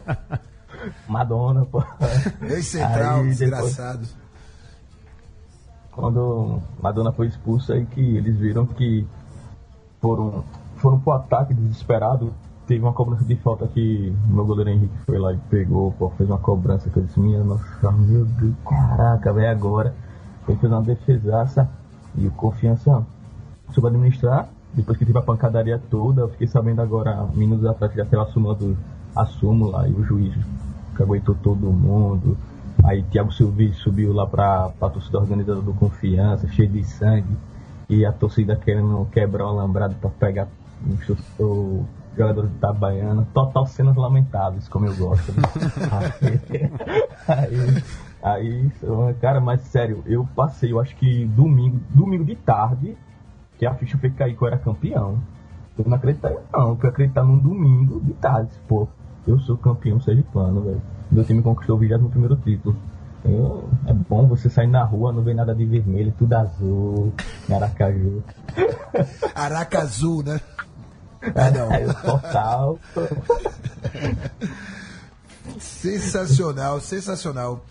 Madonna, 1.09 1.65
pô. 1.65 1.83
Ex-central, 2.43 3.15
Aí, 3.21 3.29
depois- 3.29 3.39
desgraçado. 3.39 4.07
quando 5.91 6.61
Madonna 6.79 7.11
foi 7.11 7.25
expulsa 7.25 7.73
aí 7.73 7.87
que 7.87 8.01
eles 8.17 8.37
viram 8.37 8.67
que 8.67 9.07
foram 9.99 10.43
foram 10.77 10.99
pro 10.99 11.13
ataque 11.13 11.55
desesperado 11.55 12.31
teve 12.67 12.83
uma 12.83 12.93
cobrança 12.93 13.23
de 13.25 13.35
falta 13.37 13.67
que 13.67 14.13
meu 14.27 14.45
goleiro 14.45 14.69
Henrique 14.69 14.97
foi 15.05 15.17
lá 15.19 15.33
e 15.33 15.37
pegou 15.49 15.91
pô, 15.93 16.09
fez 16.11 16.29
uma 16.29 16.37
cobrança 16.39 16.89
que 16.89 16.97
eu 16.97 17.03
disse 17.03 17.19
minha 17.19 17.43
nossa 17.43 17.91
meu 17.91 18.25
Deus 18.25 18.53
caraca 18.67 19.33
velho 19.33 19.49
agora. 19.51 19.93
Ele 20.47 20.57
fez 20.57 20.71
uma 20.71 20.81
defesaça 20.81 21.69
e 22.17 22.27
o 22.27 22.31
confiança 22.31 23.05
soube 23.71 23.87
administrar. 23.87 24.49
Depois 24.73 24.97
que 24.97 25.05
teve 25.05 25.17
a 25.17 25.21
pancadaria 25.21 25.79
toda 25.89 26.21
eu 26.21 26.29
fiquei 26.29 26.47
sabendo 26.47 26.81
agora 26.81 27.25
minutos 27.33 27.65
atrás 27.65 27.93
já 27.93 28.03
teve 28.05 28.21
a 28.21 28.25
súmula 28.25 28.55
do 28.55 28.75
a 29.15 29.25
súmula 29.25 29.87
e 29.87 29.93
o 29.93 30.03
juiz 30.03 30.33
que 30.95 31.03
aguentou 31.03 31.35
todo 31.35 31.71
mundo. 31.71 32.37
Aí 32.83 33.03
Thiago 33.03 33.31
Silvi 33.31 33.71
subiu 33.73 34.11
lá 34.13 34.25
pra, 34.25 34.69
pra 34.79 34.89
torcida 34.89 35.19
organizada 35.19 35.61
do 35.61 35.73
Confiança, 35.73 36.47
cheio 36.47 36.67
de 36.69 36.83
sangue. 36.83 37.37
E 37.89 38.03
a 38.05 38.11
torcida 38.11 38.55
querendo 38.55 39.05
quebrar 39.11 39.45
o 39.45 39.49
alambrado 39.49 39.95
pra 39.95 40.09
pegar 40.09 40.47
chu- 41.01 41.15
o 41.39 41.85
jogador 42.17 42.47
de 42.47 42.55
Itabaiana. 42.55 43.27
Total 43.33 43.65
cenas 43.65 43.95
lamentáveis, 43.95 44.67
como 44.67 44.85
eu 44.85 44.95
gosto. 44.95 45.31
né? 45.31 45.41
aí, 47.27 47.83
aí, 48.21 48.71
aí, 48.71 49.13
cara, 49.21 49.39
mas 49.41 49.61
sério, 49.61 50.03
eu 50.05 50.27
passei, 50.35 50.71
eu 50.71 50.79
acho 50.79 50.95
que 50.95 51.25
domingo, 51.25 51.79
domingo 51.89 52.23
de 52.25 52.35
tarde, 52.35 52.97
que 53.57 53.65
a 53.65 53.73
ficha 53.73 53.97
foi 53.97 54.09
cair 54.09 54.35
que 54.35 54.41
eu 54.43 54.47
era 54.47 54.57
campeão. 54.57 55.17
Eu 55.77 55.85
não 55.87 55.95
acreditava, 55.97 56.41
não, 56.53 56.75
que 56.75 56.85
eu 56.85 56.89
acreditar 56.89 57.23
num 57.23 57.37
domingo 57.37 57.99
de 58.01 58.13
tarde. 58.13 58.51
Pô, 58.67 58.87
eu 59.27 59.39
sou 59.39 59.57
campeão 59.57 59.99
sergipano, 59.99 60.61
velho. 60.61 60.81
Meu 61.11 61.23
time 61.23 61.41
conquistou 61.41 61.75
o 61.77 61.79
21 61.79 62.35
título. 62.37 62.75
Eu- 63.25 63.69
é 63.87 63.93
bom 63.93 64.27
você 64.27 64.49
sair 64.49 64.67
na 64.67 64.83
rua, 64.83 65.13
não 65.13 65.23
vê 65.23 65.33
nada 65.33 65.55
de 65.55 65.65
vermelho, 65.65 66.13
tudo 66.17 66.33
azul, 66.33 67.13
Aracaju. 67.49 68.21
Araca 69.33 69.79
Azul, 69.79 70.23
né? 70.23 70.39
Ah, 71.35 71.51
não. 71.51 71.69
Aí 71.71 71.85
o. 71.87 72.79
Sensacional, 75.59 76.79
sensacional. 76.79 77.63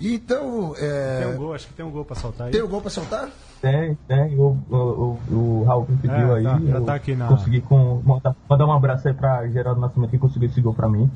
Então, 0.00 0.74
é, 0.76 1.20
Tem 1.24 1.34
um 1.34 1.36
gol, 1.36 1.54
acho 1.54 1.66
que 1.68 1.74
tem 1.74 1.84
um 1.86 1.90
gol 1.90 2.04
pra 2.04 2.16
soltar 2.16 2.46
aí. 2.48 2.52
tem 2.52 2.62
o 2.62 2.68
gol 2.68 2.80
pra 2.80 2.90
soltar? 2.90 3.28
Tem, 3.60 3.94
tem. 4.08 4.36
O, 4.38 4.58
o, 4.68 4.76
o, 4.76 5.34
o 5.34 5.64
Raul 5.64 5.86
me 5.88 5.96
pediu 5.98 6.36
É, 6.36 6.38
aí. 6.38 6.44
tá, 6.44 6.58
já 6.58 6.74
eu 6.78 6.84
tá 6.84 6.94
aqui 6.94 7.14
na- 7.14 7.28
Consegui 7.28 7.60
com, 7.60 8.02
mandar, 8.04 8.34
mandar 8.48 8.66
um 8.66 8.72
abraço 8.72 9.06
aí 9.08 9.14
pra 9.14 9.46
Geraldo 9.48 9.80
Nascimento 9.80 10.10
que 10.10 10.18
conseguiu 10.18 10.48
esse 10.48 10.60
gol 10.60 10.74
pra 10.74 10.88
mim. 10.88 11.10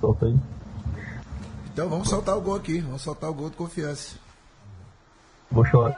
Solta 0.00 0.26
aí. 0.26 0.38
Então 1.72 1.88
vamos 1.88 2.08
soltar 2.08 2.36
o 2.36 2.40
gol 2.40 2.54
aqui. 2.56 2.80
Vamos 2.80 3.02
soltar 3.02 3.30
o 3.30 3.34
gol 3.34 3.48
de 3.50 3.56
confiança. 3.56 4.16
Vou 5.50 5.64
chorar. 5.64 5.96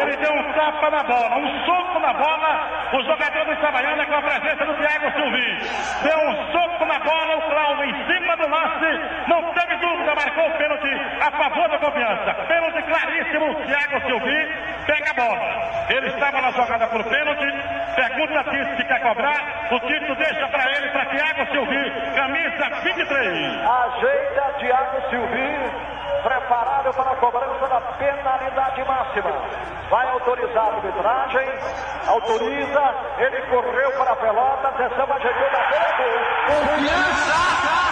Ele 0.00 0.16
deu 0.16 0.32
um 0.32 0.52
tapa 0.52 0.90
na 0.90 0.97
bola, 1.08 1.36
um 1.38 1.64
soco 1.64 1.98
na 1.98 2.12
bola. 2.12 2.78
O 2.92 3.02
jogador 3.02 3.44
do 3.44 3.52
Itabaiana 3.52 4.06
com 4.06 4.14
a 4.14 4.22
presença 4.22 4.64
do 4.64 4.74
Thiago 4.74 5.10
Silvi. 5.12 5.58
Deu 6.02 6.18
um 6.28 6.52
soco 6.52 6.84
na 6.84 6.98
bola, 7.00 7.36
o 7.36 7.42
Cláudio 7.42 7.84
em 7.84 8.06
cima 8.06 8.36
do 8.36 8.48
lance. 8.48 9.28
Não 9.28 9.42
teve 9.54 9.76
dúvida, 9.76 10.14
marcou 10.14 10.46
o 10.46 10.58
pênalti 10.58 11.00
a 11.20 11.30
favor 11.30 11.68
da 11.68 11.78
confiança. 11.78 12.34
Pênalti 12.46 12.82
claríssimo, 12.82 13.54
Thiago 13.66 14.06
Silvi 14.06 14.78
pega 14.86 15.10
a 15.10 15.14
bola. 15.14 15.86
Ele 15.90 16.06
estava 16.08 16.40
na 16.40 16.50
jogada 16.52 16.86
por 16.86 17.04
pênalti. 17.04 17.48
Pergunta 17.94 18.44
se 18.76 18.84
quer 18.84 19.00
cobrar. 19.00 19.68
O 19.70 19.80
Tito 19.80 20.14
deixa 20.14 20.48
para 20.48 20.70
ele, 20.76 20.88
para 20.88 21.04
Thiago 21.06 21.52
Silvi, 21.52 21.92
camisa 22.14 22.80
23. 22.82 23.68
Ajeita 23.68 24.42
Thiago 24.58 25.10
Silvi, 25.10 25.67
preparado 26.28 26.92
para 26.92 27.10
a 27.10 27.16
cobrança 27.16 27.66
da 27.68 27.80
penalidade 27.80 28.84
máxima. 28.84 29.32
Vai 29.88 30.08
autorizar 30.10 30.64
a 30.64 30.74
arbitragem, 30.74 31.48
autoriza, 32.06 32.94
ele 33.18 33.40
correu 33.46 33.90
para 33.92 34.12
a 34.12 34.16
pelota, 34.16 34.68
atenção, 34.68 35.06
ajeitou 35.10 35.50
da 35.50 35.62
frente. 35.68 35.88
Thiago 36.48 37.87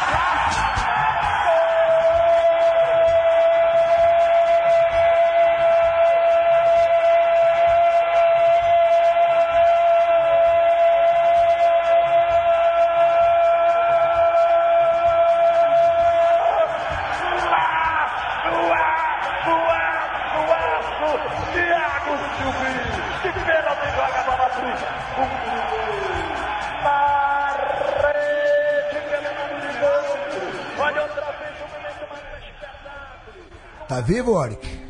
Oric? 34.47 34.87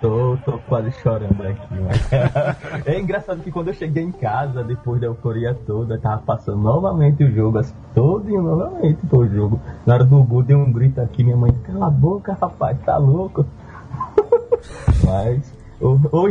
Tô, 0.00 0.36
tô 0.44 0.58
quase 0.58 0.92
chorando 0.92 1.42
aqui. 1.42 1.74
É 2.84 3.00
engraçado 3.00 3.40
que 3.40 3.50
quando 3.50 3.68
eu 3.68 3.74
cheguei 3.74 4.04
em 4.04 4.12
casa, 4.12 4.62
depois 4.62 5.00
da 5.00 5.06
euforia 5.06 5.54
toda, 5.66 5.98
tava 5.98 6.20
passando 6.22 6.58
novamente 6.58 7.24
o 7.24 7.32
jogo, 7.34 7.58
assim, 7.58 7.74
todinho 7.94 8.42
novamente 8.42 8.98
pô, 9.06 9.18
o 9.18 9.28
jogo. 9.28 9.58
Na 9.86 9.94
hora 9.94 10.04
do 10.04 10.22
gol, 10.22 10.42
deu 10.42 10.58
um 10.58 10.70
grito 10.70 11.00
aqui, 11.00 11.24
minha 11.24 11.36
mãe, 11.36 11.50
cala 11.64 11.86
a 11.86 11.90
boca, 11.90 12.36
rapaz, 12.40 12.78
tá 12.84 12.98
louco? 12.98 13.46
mas, 15.02 15.52
ô, 15.80 15.98
ô 16.12 16.28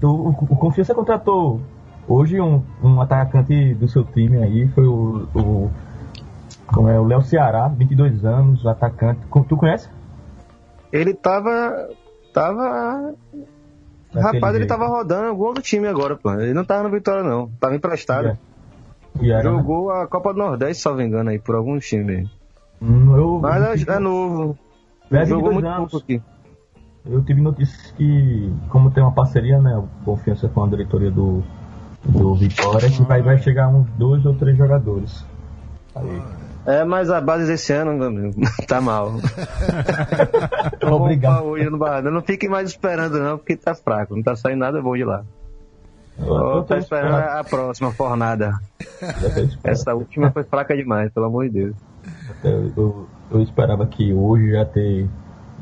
tu- 0.00 0.08
o, 0.08 0.28
o 0.30 0.56
Confiança 0.56 0.94
contratou 0.94 1.60
hoje 2.08 2.40
um, 2.40 2.62
um 2.82 3.00
atacante 3.00 3.74
do 3.74 3.88
seu 3.88 4.04
time 4.04 4.38
aí, 4.38 4.68
foi 4.68 4.86
o, 4.86 5.26
o 5.34 5.70
como 6.68 6.88
é, 6.88 6.98
o 6.98 7.04
Léo 7.04 7.22
Ceará, 7.22 7.68
22 7.68 8.24
anos, 8.24 8.64
atacante. 8.66 9.20
Tu 9.48 9.56
conhece? 9.56 9.88
Ele 10.92 11.14
tava. 11.14 11.88
Tava. 12.32 13.14
Daquele 14.12 14.34
Rapaz, 14.34 14.54
ele 14.54 14.64
jeito. 14.64 14.68
tava 14.68 14.86
rodando 14.86 15.28
algum 15.28 15.44
outro 15.44 15.62
time 15.62 15.86
agora, 15.86 16.16
pô. 16.16 16.32
Ele 16.34 16.54
não 16.54 16.64
tava 16.64 16.84
no 16.84 16.90
Vitória, 16.90 17.22
não. 17.22 17.50
Tava 17.60 17.74
emprestado. 17.74 18.38
Era, 19.20 19.36
né? 19.38 19.42
Jogou 19.42 19.90
a 19.90 20.06
Copa 20.06 20.32
do 20.32 20.38
Nordeste, 20.38 20.82
se 20.82 20.88
não 20.88 20.96
me 20.96 21.04
engano, 21.04 21.30
aí, 21.30 21.38
por 21.38 21.54
algum 21.54 21.78
time 21.78 22.12
aí. 22.16 22.28
Hum, 22.80 23.16
eu, 23.16 23.38
Mas 23.40 23.82
eu, 23.86 23.92
é, 23.92 23.96
é 23.96 23.98
novo. 23.98 24.58
É, 25.10 25.24
Jogou 25.24 25.50
22 25.50 25.54
muito 25.54 25.66
anos. 25.66 25.90
pouco 25.90 26.04
aqui. 26.04 26.22
eu 27.06 27.22
tive 27.24 27.40
notícias 27.40 27.92
que, 27.92 28.52
como 28.68 28.90
tem 28.90 29.02
uma 29.02 29.12
parceria, 29.12 29.58
né, 29.60 29.82
confiança 30.04 30.48
com 30.48 30.64
a 30.64 30.68
diretoria 30.68 31.10
do, 31.10 31.42
do 32.04 32.34
Vitória, 32.34 32.90
que 32.90 33.02
vai, 33.02 33.22
vai 33.22 33.38
chegar 33.38 33.68
uns 33.68 33.88
dois 33.92 34.24
ou 34.26 34.34
três 34.34 34.56
jogadores. 34.56 35.24
Aí. 35.94 36.22
É, 36.66 36.84
mas 36.84 37.10
a 37.10 37.20
base 37.20 37.46
desse 37.46 37.72
ano, 37.72 38.32
tá 38.66 38.80
mal. 38.80 39.12
Obrigado. 40.82 41.44
Hoje 41.44 41.70
no 41.70 41.78
Barradão. 41.78 42.12
Não 42.12 42.22
fiquem 42.22 42.48
mais 42.48 42.70
esperando, 42.70 43.18
não, 43.20 43.38
porque 43.38 43.56
tá 43.56 43.74
fraco. 43.74 44.14
Não 44.16 44.22
tá 44.22 44.34
saindo 44.36 44.58
nada 44.60 44.80
bom 44.82 44.96
de 44.96 45.04
lá. 45.04 45.22
Eu 46.18 46.64
Tô, 46.64 46.74
esperando 46.76 47.14
a 47.14 47.44
próxima 47.44 47.92
fornada. 47.92 48.58
Essa 49.62 49.94
última 49.94 50.30
foi 50.30 50.44
fraca 50.44 50.74
demais, 50.74 51.12
pelo 51.12 51.26
amor 51.26 51.44
de 51.44 51.50
Deus. 51.50 51.76
Eu, 52.42 52.72
eu, 52.76 53.06
eu 53.32 53.42
esperava 53.42 53.86
que 53.86 54.12
hoje 54.14 54.50
já 54.52 54.64
ter 54.64 55.06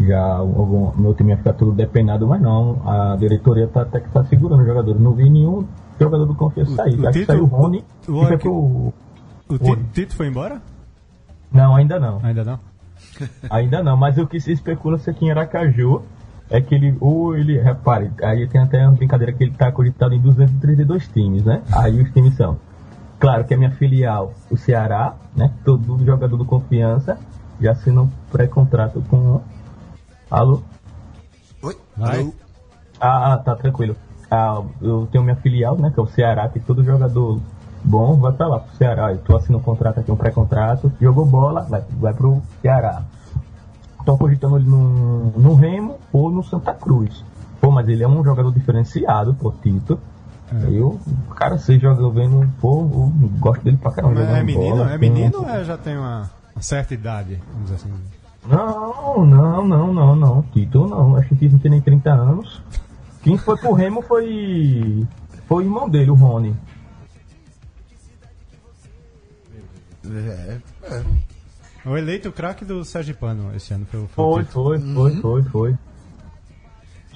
já 0.01 0.21
algum, 0.25 0.93
meu 0.97 1.15
time 1.15 1.31
ia 1.33 1.37
ficar 1.39 1.53
tudo 1.55 1.73
depenado, 1.73 2.27
mas 2.27 2.41
não. 2.41 2.81
A 2.89 3.17
diretoria 3.17 3.67
tá, 3.67 3.83
até 3.83 4.01
que 4.01 4.09
tá 4.11 4.25
segurando 4.25 4.61
os 4.61 4.67
jogadores. 4.67 5.01
Não 5.01 5.13
vi 5.13 5.29
nenhum 5.29 5.67
jogador 6.01 6.25
do 6.27 6.35
confiança 6.35 6.75
sair. 6.77 6.95
o 6.99 7.09
Acho 7.09 7.13
que 7.13 7.19
Tito- 7.21 7.27
saiu 7.33 7.43
o 7.45 7.47
Rony 7.47 7.85
o- 8.09 8.25
foi 8.27 8.35
o- 8.35 8.39
pro. 8.39 8.53
O 9.49 9.59
Ti- 9.59 9.85
Tito 9.93 10.17
foi 10.17 10.29
embora? 10.29 10.61
Não, 11.55 11.77
ainda 11.77 12.01
não. 12.01 12.21
Ainda 12.23 12.45
não? 12.45 12.59
Ainda 13.51 13.83
não, 13.83 13.97
mas 13.97 14.19
o 14.19 14.27
que 14.27 14.41
se 14.41 14.51
especula 14.51 14.99
se 14.99 15.11
aqui 15.11 15.27
em 15.27 15.31
Aracaju 15.31 16.03
é 16.51 16.61
que 16.61 16.75
ele, 16.75 16.97
ou 17.01 17.37
ele, 17.37 17.61
repare, 17.61 18.11
aí 18.23 18.47
tem 18.47 18.61
até 18.61 18.87
uma 18.87 18.97
brincadeira 18.97 19.33
que 19.33 19.43
ele 19.43 19.53
está 19.53 19.71
cogitado 19.71 20.15
em 20.15 20.21
232 20.21 21.09
times, 21.09 21.45
né? 21.45 21.63
Aí 21.73 22.01
os 22.01 22.11
times 22.13 22.35
são, 22.35 22.59
claro 23.19 23.45
que 23.45 23.55
a 23.55 23.57
minha 23.57 23.71
filial, 23.71 24.33
o 24.51 24.57
Ceará, 24.57 25.15
né? 25.37 25.53
Todo 25.65 26.05
jogador 26.05 26.37
do 26.37 26.45
Confiança 26.45 27.19
já 27.61 27.73
assina 27.73 28.03
um 28.03 28.11
pré-contrato 28.31 29.03
com. 29.09 29.41
Alô? 30.31 30.63
Oi? 31.63 31.77
Vai. 31.97 32.21
Alô? 32.21 32.35
Ah, 33.01 33.35
ah, 33.35 33.39
tá 33.39 33.55
tranquilo. 33.55 33.97
Ah, 34.31 34.63
eu 34.81 35.09
tenho 35.11 35.25
minha 35.25 35.37
filial, 35.37 35.77
né? 35.77 35.91
Que 35.93 36.01
é 36.01 36.03
o 36.03 36.07
Ceará, 36.07 36.49
que 36.49 36.59
todo 36.61 36.85
jogador 36.85 37.41
bom 37.85 38.17
vai 38.17 38.33
pra 38.33 38.47
lá, 38.47 38.61
pro 38.61 38.77
Ceará. 38.77 39.13
Eu 39.13 39.19
tô 39.19 39.37
assinando 39.37 39.59
um 39.59 39.63
contrato 39.63 40.01
aqui, 40.01 40.11
um 40.11 40.17
pré-contrato. 40.17 40.91
Jogou 41.01 41.27
bola, 41.27 41.63
vai, 41.63 41.83
vai 42.01 42.15
pro 42.15 42.41
Ceará. 42.63 43.03
Estão 43.99 44.17
cogitando 44.19 44.57
ele 44.57 44.69
no, 44.69 45.31
no 45.37 45.55
Remo 45.55 45.97
ou 46.13 46.31
no 46.31 46.43
Santa 46.43 46.75
Cruz. 46.75 47.25
Pô, 47.61 47.71
mas 47.71 47.89
ele 47.89 48.03
é 48.03 48.09
um 48.09 48.23
jogador 48.23 48.53
diferenciado, 48.53 49.35
pô, 49.35 49.53
Tito. 49.63 49.99
Eu, 50.71 51.01
cara, 51.35 51.59
você 51.59 51.79
joga 51.79 52.09
vendo, 52.11 52.49
pô, 52.61 52.81
eu 52.81 53.13
gosto 53.41 53.63
dele 53.65 53.77
pra 53.79 53.91
caramba. 53.91 54.21
É 54.21 54.43
menino? 54.43 54.77
bola, 54.77 54.93
é 54.93 54.99
menino 54.99 55.39
ou 55.39 55.49
é- 55.49 55.65
já 55.65 55.77
tem 55.77 55.97
uma, 55.97 56.31
uma 56.55 56.63
certa 56.63 56.95
idade? 56.95 57.41
Vamos 57.53 57.71
dizer 57.71 57.77
assim. 57.77 57.93
Não, 58.47 59.25
não, 59.25 59.67
não, 59.67 59.93
não, 59.93 60.15
não. 60.17 60.43
Tito 60.53 60.87
não. 60.87 61.17
Acho 61.17 61.29
que 61.31 61.37
Tito 61.37 61.53
não 61.55 61.59
tem 61.59 61.71
nem 61.71 61.81
30 61.81 62.13
anos. 62.13 62.63
Quem 63.23 63.39
foi 63.39 63.57
pro 63.57 63.73
Remo 63.73 64.03
foi. 64.03 65.07
Foi 65.49 65.65
o 65.65 65.67
irmão 65.67 65.89
dele, 65.89 66.11
o 66.11 66.15
Rony. 66.15 66.55
É, 70.07 70.61
O 71.87 71.97
eleito 71.97 72.31
craque 72.33 72.65
do 72.65 72.85
Sergipano 72.85 73.55
esse 73.55 73.73
ano 73.75 73.87
foi 73.87 74.01
o 74.01 74.07
Foi, 74.09 74.45
foi, 74.45 74.79
foi, 74.81 75.17
foi, 75.21 75.43
foi. 75.45 75.79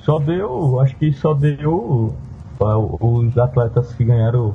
Só 0.05 0.19
deu, 0.19 0.81
acho 0.81 0.97
que 0.97 1.13
só 1.13 1.35
deu 1.35 2.15
ah, 2.61 2.79
os 2.79 3.37
atletas 3.37 3.93
que 3.95 4.05
ganharam 4.05 4.55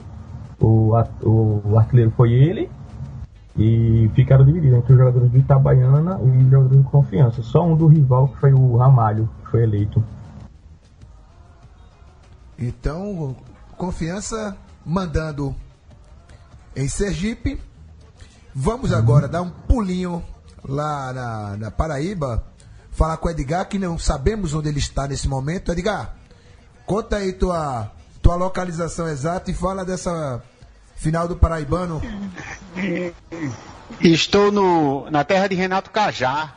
o, 0.60 0.96
a- 0.96 1.08
o 1.24 1.78
artilheiro 1.78 2.12
foi 2.12 2.32
ele 2.34 2.70
e 3.56 4.10
ficaram 4.16 4.44
divididos 4.46 4.80
entre 4.80 4.94
os 4.94 5.00
jogadores 5.00 5.30
do 5.30 5.38
Itabaiana 5.38 6.20
e 6.24 6.30
os 6.44 6.50
jogadores 6.50 6.84
de 6.84 6.90
confiança. 6.90 7.44
Só 7.44 7.64
um 7.66 7.76
do 7.76 7.86
rival 7.88 8.30
que 8.30 8.38
foi 8.40 8.52
o 8.54 8.78
Ramalho, 8.78 9.30
que 9.46 9.52
foi 9.52 9.64
eleito. 9.64 10.04
Então, 12.58 13.36
confiança 13.78 14.56
mandando 14.86 15.56
em 16.76 16.88
Sergipe. 16.88 17.60
Vamos 18.56 18.94
agora 18.94 19.28
dar 19.28 19.42
um 19.42 19.50
pulinho 19.50 20.24
lá 20.64 21.12
na, 21.14 21.58
na 21.58 21.72
Paraíba, 21.72 22.44
falar 22.92 23.18
com 23.18 23.28
o 23.28 23.32
Edgar, 23.32 23.68
que 23.68 23.80
não 23.80 23.98
sabemos 23.98 24.54
onde 24.54 24.70
ele 24.70 24.80
está 24.80 25.08
nesse 25.08 25.28
momento. 25.28 25.72
Edgar, 25.72 26.14
conta 26.86 27.18
aí 27.18 27.34
tua, 27.34 27.92
tua 28.22 28.36
localização 28.36 29.08
exata 29.08 29.50
e 29.50 29.54
fala 29.54 29.84
dessa 29.84 30.42
final 30.96 31.28
do 31.28 31.36
Paraibano. 31.36 32.02
Estou 34.00 34.52
no, 34.52 35.10
na 35.12 35.24
terra 35.24 35.48
de 35.48 35.56
Renato 35.56 35.92
Cajá. 35.92 36.54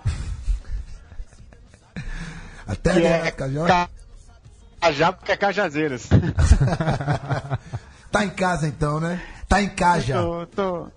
Até 2.66 2.92
Que 2.94 3.06
é, 3.06 3.26
é 3.26 3.30
Cajó. 3.30 3.66
Ca- 3.66 3.88
Cajá 4.80 5.12
porque 5.12 5.32
é 5.32 5.36
Cajazeiras. 5.36 6.08
Tá 8.10 8.24
em 8.24 8.30
casa 8.30 8.66
então, 8.66 8.98
né? 8.98 9.20
Tá 9.46 9.60
em 9.60 9.68
casa. 9.68 10.14
Tô, 10.14 10.46
tô. 10.46 10.88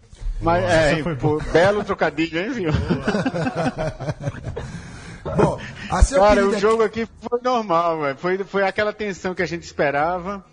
Mas, 0.42 0.64
Nossa, 0.64 0.74
é, 0.76 1.04
foi 1.04 1.16
pô, 1.16 1.38
belo 1.52 1.84
trocadilho, 1.84 2.40
hein, 2.40 2.52
viu? 2.52 2.72
Bom, 5.36 5.60
Cara, 6.16 6.48
o 6.48 6.58
jogo 6.60 6.84
aqui 6.84 7.08
foi 7.22 7.40
normal, 7.42 8.00
velho. 8.02 8.18
Foi, 8.18 8.38
foi 8.44 8.64
aquela 8.64 8.94
tensão 8.94 9.36
que 9.36 9.42
a 9.42 9.46
gente 9.46 9.64
esperava. 9.64 10.44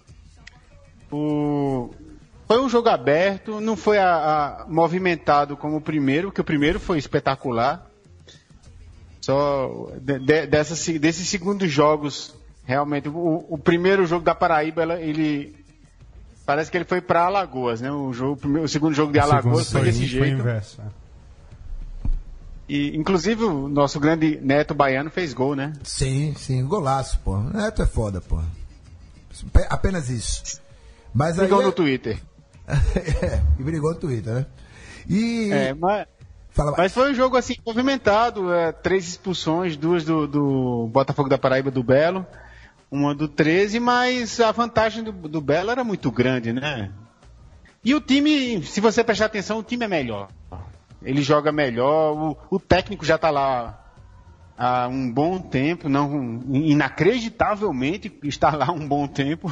O... 1.11 1.91
Foi 2.49 2.61
um 2.61 2.69
jogo 2.69 2.89
aberto, 2.89 3.61
não 3.61 3.77
foi 3.77 3.99
a- 3.99 4.63
a- 4.63 4.67
movimentado 4.69 5.57
como 5.57 5.77
o 5.77 5.81
primeiro, 5.81 6.31
que 6.33 6.41
o 6.41 6.45
primeiro 6.45 6.79
foi 6.81 6.99
espetacular. 6.99 7.87
Só 9.21 9.91
de- 10.01 10.19
de- 10.21 10.47
dessa, 10.47 10.99
desses 10.99 11.29
segundos 11.29 11.71
jogos, 11.71 12.35
realmente, 12.65 13.09
o, 13.09 13.45
o 13.49 13.59
primeiro 13.59 14.07
jogo 14.07 14.25
da 14.25 14.35
Paraíba, 14.35 14.83
ela- 14.83 15.01
ele. 15.01 15.65
Parece 16.47 16.71
que 16.71 16.77
ele 16.79 16.85
foi 16.85 17.01
para 17.01 17.25
Alagoas, 17.25 17.81
né? 17.81 17.91
O, 17.91 18.13
jogo, 18.13 18.33
o 18.35 18.37
primeiro- 18.37 18.65
o 18.65 18.69
segundo 18.69 18.95
jogo 18.95 19.13
de 19.13 19.19
Alagoas 19.19 19.71
foi 19.71 19.83
desse 19.83 19.99
Foi 19.99 20.07
jeito. 20.29 20.39
inverso. 20.41 20.81
é. 20.81 21.07
E, 22.69 22.97
inclusive, 22.97 23.45
o 23.45 23.69
nosso 23.69 24.01
grande 24.01 24.39
neto 24.43 24.75
baiano 24.75 25.11
fez 25.11 25.33
gol, 25.33 25.55
né? 25.55 25.73
Sim, 25.85 26.35
sim, 26.37 26.65
golaço, 26.65 27.21
pô. 27.25 27.39
Neto 27.39 27.83
é 27.83 27.87
foda, 27.87 28.21
pô. 28.21 28.41
Pe- 29.53 29.67
Apenas 29.71 30.09
isso. 30.09 30.61
Mas 31.15 31.39
aí. 31.39 31.47
Brigou 31.47 31.63
é- 31.63 31.67
no 31.67 31.73
Twitter. 31.73 32.19
é, 33.23 33.41
e 33.59 33.63
brigou 33.63 33.93
no 33.93 33.99
Twitter, 34.01 34.33
né? 34.35 34.47
E. 35.09 35.51
É, 35.53 35.75
mas, 35.75 36.07
Fala, 36.51 36.75
mas 36.77 36.93
foi 36.93 37.13
um 37.13 37.15
jogo 37.15 37.37
assim, 37.37 37.55
movimentado. 37.65 38.53
é, 38.53 38.73
três 38.73 39.07
expulsões, 39.09 39.77
duas 39.77 40.05
do, 40.05 40.27
do 40.27 40.89
Botafogo 40.93 41.29
da 41.29 41.39
Paraíba 41.39 41.71
do 41.71 41.83
Belo, 41.85 42.27
uma 42.91 43.15
do 43.15 43.29
13, 43.29 43.81
mas 43.81 44.41
a 44.41 44.53
vantagem 44.53 45.03
do, 45.03 45.13
do 45.13 45.41
Belo 45.41 45.71
era 45.71 45.83
muito 45.83 46.11
grande, 46.11 46.53
né? 46.53 46.93
E 47.85 47.95
o 47.95 48.01
time, 48.01 48.63
se 48.65 48.81
você 48.81 49.05
prestar 49.05 49.27
atenção, 49.27 49.59
o 49.59 49.63
time 49.63 49.85
é 49.85 49.89
melhor. 49.89 50.29
Ele 51.03 51.23
joga 51.23 51.53
melhor, 51.53 52.15
o, 52.15 52.57
o 52.57 52.59
técnico 52.59 53.05
já 53.05 53.17
está 53.17 53.31
lá 53.31 53.81
há 54.57 54.89
um 54.89 55.11
bom 55.11 55.39
tempo, 55.39 55.89
não 55.89 56.43
inacreditavelmente 56.51 58.13
está 58.25 58.51
lá 58.57 58.67
há 58.67 58.73
um 58.73 58.89
bom 58.89 59.07
tempo. 59.07 59.51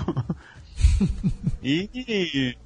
e, 1.63 2.57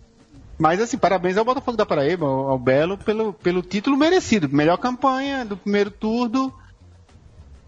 mas 0.59 0.81
assim, 0.81 0.96
parabéns 0.96 1.37
ao 1.37 1.44
Botafogo 1.44 1.76
da 1.76 1.85
Paraíba, 1.85 2.26
ao, 2.26 2.48
ao 2.50 2.59
Belo, 2.59 2.96
pelo, 2.96 3.33
pelo 3.33 3.62
título 3.62 3.96
merecido. 3.96 4.48
Melhor 4.48 4.78
campanha 4.78 5.44
do 5.44 5.57
primeiro 5.57 5.90
turno, 5.90 6.52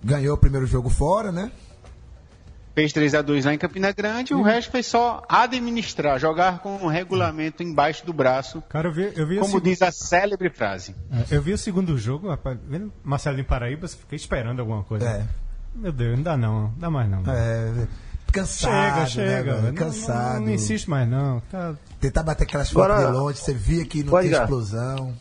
ganhou 0.02 0.34
o 0.34 0.38
primeiro 0.38 0.66
jogo 0.66 0.88
fora, 0.88 1.30
né? 1.30 1.50
Fez 2.74 2.92
3 2.92 3.14
a 3.14 3.22
2 3.22 3.44
lá 3.44 3.54
em 3.54 3.58
Campina 3.58 3.92
Grande, 3.92 4.32
o 4.32 4.42
resto 4.42 4.70
foi 4.70 4.82
só 4.82 5.22
administrar, 5.28 6.18
jogar 6.18 6.60
com 6.60 6.76
o 6.76 6.88
regulamento 6.88 7.62
embaixo 7.62 8.04
do 8.06 8.12
braço, 8.12 8.62
Cara, 8.68 8.88
eu 8.88 8.92
vi, 8.92 9.12
eu 9.16 9.26
vi 9.26 9.38
o 9.38 9.40
como 9.40 9.60
diz 9.60 9.82
a 9.82 9.90
célebre 9.92 10.48
frase. 10.50 10.94
É, 11.30 11.36
Eu 11.36 11.42
vi 11.42 11.52
o 11.52 11.58
segundo 11.58 11.96
jogo, 11.98 12.28
rapaz, 12.28 12.58
vendo 12.68 12.92
Marcelinho 13.02 13.44
Paraíba, 13.44 13.86
fiquei 13.88 14.16
esperando 14.16 14.60
alguma 14.60 14.82
coisa. 14.84 15.06
É. 15.08 15.26
Meu 15.74 15.92
Deus, 15.92 16.16
não 16.16 16.22
dá 16.22 16.36
não, 16.36 16.60
não 16.62 16.74
dá 16.78 16.90
mais 16.90 17.08
não. 17.10 17.22
É, 17.32 17.86
cansado, 18.32 19.06
chega, 19.06 19.06
chega. 19.06 19.26
né, 19.54 19.60
velho? 19.60 19.66
Não- 19.68 19.74
Cansado. 19.74 20.34
Não, 20.40 20.46
não 20.46 20.52
insiste 20.52 20.88
mais 20.88 21.08
não. 21.08 21.40
Tá, 21.50 21.74
Tentar 22.00 22.22
bater 22.22 22.44
aquelas 22.44 22.70
fotos 22.70 22.96
de 22.98 23.12
longe, 23.12 23.38
você 23.38 23.52
via 23.54 23.84
que 23.84 24.02
não 24.02 24.20
ligar. 24.20 24.42
explosão. 24.42 25.14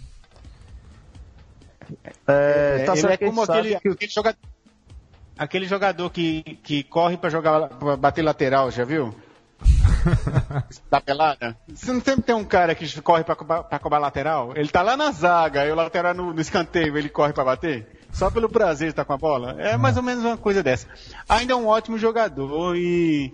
É, 2.28 2.84
tá 2.86 2.96
certo 2.96 3.14
é 3.14 3.18
que 3.18 3.26
a 3.26 3.28
como 3.28 3.42
aquele, 3.42 3.80
que 3.80 3.88
aquele 3.90 4.12
jogador, 4.12 4.38
aquele 5.40 5.66
jogador 5.66 6.10
que, 6.12 6.44
que 6.64 6.84
corre 6.84 7.18
pra 7.18 7.30
jogar 7.30 7.70
pra 7.70 7.96
bater 7.96 8.22
lateral, 8.22 8.70
já 8.70 8.84
viu? 8.84 9.16
da 10.90 11.02
pelada. 11.02 11.58
Você 11.68 11.92
não 11.92 12.02
sempre 12.02 12.22
tem 12.24 12.36
um 12.36 12.44
cara 12.46 12.76
que 12.76 13.02
corre 13.02 13.24
pra, 13.24 13.36
cobrar- 13.36 13.64
pra 13.64 13.80
cobrar 13.80 13.98
lateral? 14.00 14.54
Ele 14.56 14.70
tá 14.70 14.82
lá 14.82 14.96
na 14.96 15.12
zaga, 15.12 15.66
e 15.66 15.72
o 15.72 15.76
lateral 15.76 16.14
no, 16.14 16.34
no 16.34 16.42
escanteio, 16.42 16.98
ele 16.98 17.10
corre 17.10 17.34
pra 17.34 17.44
bater? 17.44 17.88
Só 18.12 18.30
pelo 18.30 18.50
prazer 18.50 18.88
de 18.88 18.92
estar 18.94 19.06
com 19.06 19.14
a 19.14 19.18
bola? 19.18 19.56
É 19.60 19.78
mais 19.78 19.96
ou 19.98 20.04
menos 20.04 20.24
uma 20.24 20.38
coisa 20.38 20.62
dessa. 20.64 20.88
Ainda 21.28 21.54
é 21.54 21.56
um 21.56 21.68
ótimo 21.68 21.98
jogador 21.98 22.76
e 22.76 23.34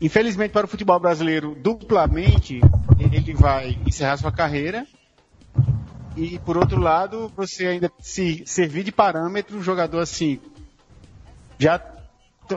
infelizmente 0.00 0.50
para 0.52 0.66
o 0.66 0.68
futebol 0.68 0.98
brasileiro, 0.98 1.54
duplamente, 1.58 2.60
ele 2.98 3.34
vai 3.34 3.78
encerrar 3.86 4.16
sua 4.16 4.32
carreira. 4.32 4.86
E 6.16 6.38
por 6.38 6.56
outro 6.56 6.80
lado, 6.80 7.30
você 7.36 7.66
ainda 7.66 7.92
se 8.00 8.42
servir 8.46 8.82
de 8.82 8.92
parâmetro 8.92 9.58
um 9.58 9.62
jogador 9.62 9.98
assim, 10.00 10.40
já 11.58 11.80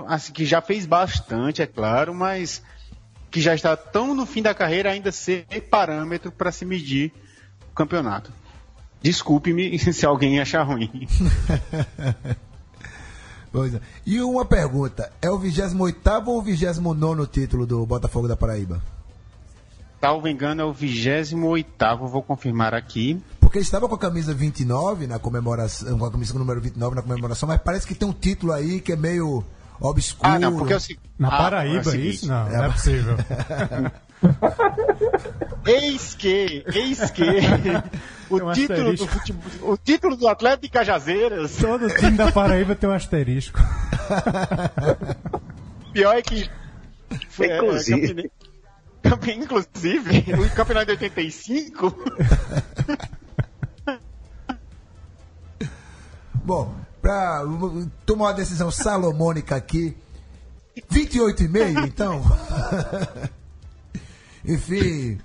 assim, 0.07 0.33
que 0.33 0.45
já 0.45 0.62
fez 0.62 0.85
bastante, 0.85 1.62
é 1.62 1.67
claro, 1.67 2.13
mas 2.13 2.62
que 3.31 3.41
já 3.41 3.53
está 3.53 3.75
tão 3.75 4.13
no 4.13 4.25
fim 4.25 4.41
da 4.41 4.53
carreira 4.53 4.91
ainda 4.91 5.12
ser 5.12 5.45
parâmetro 5.69 6.31
para 6.31 6.51
se 6.51 6.65
medir 6.65 7.12
o 7.71 7.75
campeonato. 7.75 8.31
Desculpe-me 9.01 9.77
se 9.93 10.05
alguém 10.05 10.39
achar 10.39 10.63
ruim. 10.63 11.07
Pois 13.51 13.73
é. 13.73 13.81
E 14.05 14.21
uma 14.21 14.45
pergunta: 14.45 15.12
é 15.21 15.29
o 15.29 15.38
28 15.38 15.75
ou 16.27 16.38
o 16.38 16.41
29 16.41 17.27
título 17.27 17.65
do 17.65 17.85
Botafogo 17.85 18.27
da 18.27 18.38
Paraíba? 18.38 18.81
Salvo 19.99 20.27
engano, 20.27 20.62
é 20.62 20.65
o 20.65 20.71
28 20.71 21.35
vou 22.07 22.21
confirmar 22.21 22.73
aqui. 22.73 23.19
Porque 23.49 23.57
ele 23.57 23.65
estava 23.65 23.89
com 23.89 23.95
a 23.95 23.97
camisa 23.97 24.31
29 24.31 25.07
na 25.07 25.17
comemoração, 25.17 25.97
com 25.97 26.05
a 26.05 26.12
camisa 26.12 26.38
número 26.38 26.62
29 26.62 26.95
na 26.97 27.01
comemoração, 27.01 27.49
mas 27.49 27.59
parece 27.59 27.88
que 27.88 27.95
tem 27.95 28.07
um 28.07 28.13
título 28.13 28.53
aí 28.53 28.79
que 28.79 28.91
é 28.91 28.95
meio 28.95 29.43
obscuro. 29.81 30.31
Ah, 30.31 30.38
não, 30.38 30.55
porque 30.55 30.73
é 30.73 30.75
o 30.75 30.79
seguinte. 30.79 31.09
na 31.17 31.29
Ah, 31.29 31.38
Paraíba, 31.38 31.77
é 31.77 31.79
o 31.79 31.83
seguinte. 31.83 32.09
isso? 32.15 32.27
Não, 32.27 32.47
É, 32.47 32.57
não 32.57 32.63
é 32.65 32.69
possível. 32.71 33.15
Eis 35.65 36.13
que, 36.13 36.63
eis 36.73 37.09
que 37.12 37.23
o, 38.29 38.49
um 38.49 38.53
título 38.53 38.95
do 38.95 39.07
futebol, 39.07 39.71
o 39.73 39.77
título 39.77 40.15
do 40.15 40.27
Atlético 40.27 40.62
de 40.63 40.69
Cajazeiras, 40.69 41.55
Todo 41.57 41.89
time 41.89 42.12
da 42.12 42.31
Paraíba 42.31 42.75
tem 42.75 42.88
um 42.88 42.93
asterisco. 42.93 43.59
pior 45.93 46.15
é 46.17 46.21
que 46.21 46.47
foi, 47.29 47.47
é, 47.47 47.57
Inclusive. 47.57 48.31
campe- 49.01 49.33
inclusive, 49.33 50.25
o 50.35 50.49
campeonato 50.55 50.85
de 50.88 50.91
85 51.03 51.95
Bom, 56.43 56.73
pra 57.02 57.43
tomar 58.06 58.25
uma 58.25 58.34
decisão 58.34 58.71
salomônica 58.71 59.56
aqui, 59.56 59.95
28,5 60.91 61.88
então? 61.88 62.21
Enfim, 64.45 65.19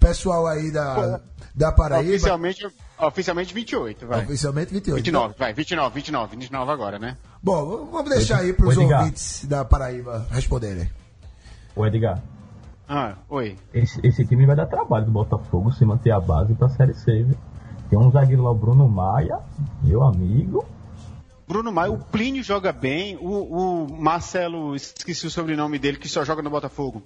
pessoal 0.00 0.46
aí 0.46 0.70
da, 0.70 1.20
da 1.54 1.72
Paraíba, 1.72 2.10
oficialmente, 2.10 2.66
oficialmente 2.98 3.54
28, 3.54 4.06
vai. 4.06 4.24
oficialmente 4.24 4.72
28. 4.72 4.96
29, 4.96 5.34
vai, 5.38 5.52
29, 5.52 5.94
29, 5.94 6.36
29 6.36 6.72
agora, 6.72 6.98
né? 6.98 7.16
Bom, 7.42 7.86
vamos 7.90 8.10
deixar 8.10 8.38
aí 8.40 8.52
para 8.52 8.66
os 8.66 8.76
ouvintes 8.76 9.44
da 9.44 9.64
Paraíba 9.64 10.26
responderem. 10.30 10.90
Ô 11.76 11.86
Edgar, 11.86 12.20
Ah, 12.88 13.14
oi. 13.28 13.56
esse, 13.72 14.00
esse 14.04 14.24
time 14.26 14.46
vai 14.46 14.56
dar 14.56 14.66
trabalho 14.66 15.06
do 15.06 15.12
Botafogo 15.12 15.70
se 15.72 15.84
manter 15.84 16.10
a 16.10 16.20
base 16.20 16.54
pra 16.54 16.68
Série 16.70 16.94
C, 16.94 17.22
viu? 17.22 17.36
Tem 17.90 17.98
um 17.98 18.10
zagueiro 18.10 18.42
lá, 18.44 18.50
o 18.50 18.54
Bruno 18.54 18.88
Maia, 18.88 19.40
meu 19.82 20.02
amigo. 20.02 20.64
Bruno 21.46 21.72
Maia, 21.72 21.90
o 21.90 21.98
Plínio 21.98 22.42
joga 22.44 22.72
bem, 22.72 23.16
o, 23.20 23.84
o 23.84 24.00
Marcelo, 24.00 24.74
esqueci 24.76 25.26
o 25.26 25.30
sobrenome 25.30 25.78
dele, 25.78 25.96
que 25.98 26.08
só 26.08 26.24
joga 26.24 26.40
no 26.42 26.48
Botafogo. 26.50 27.02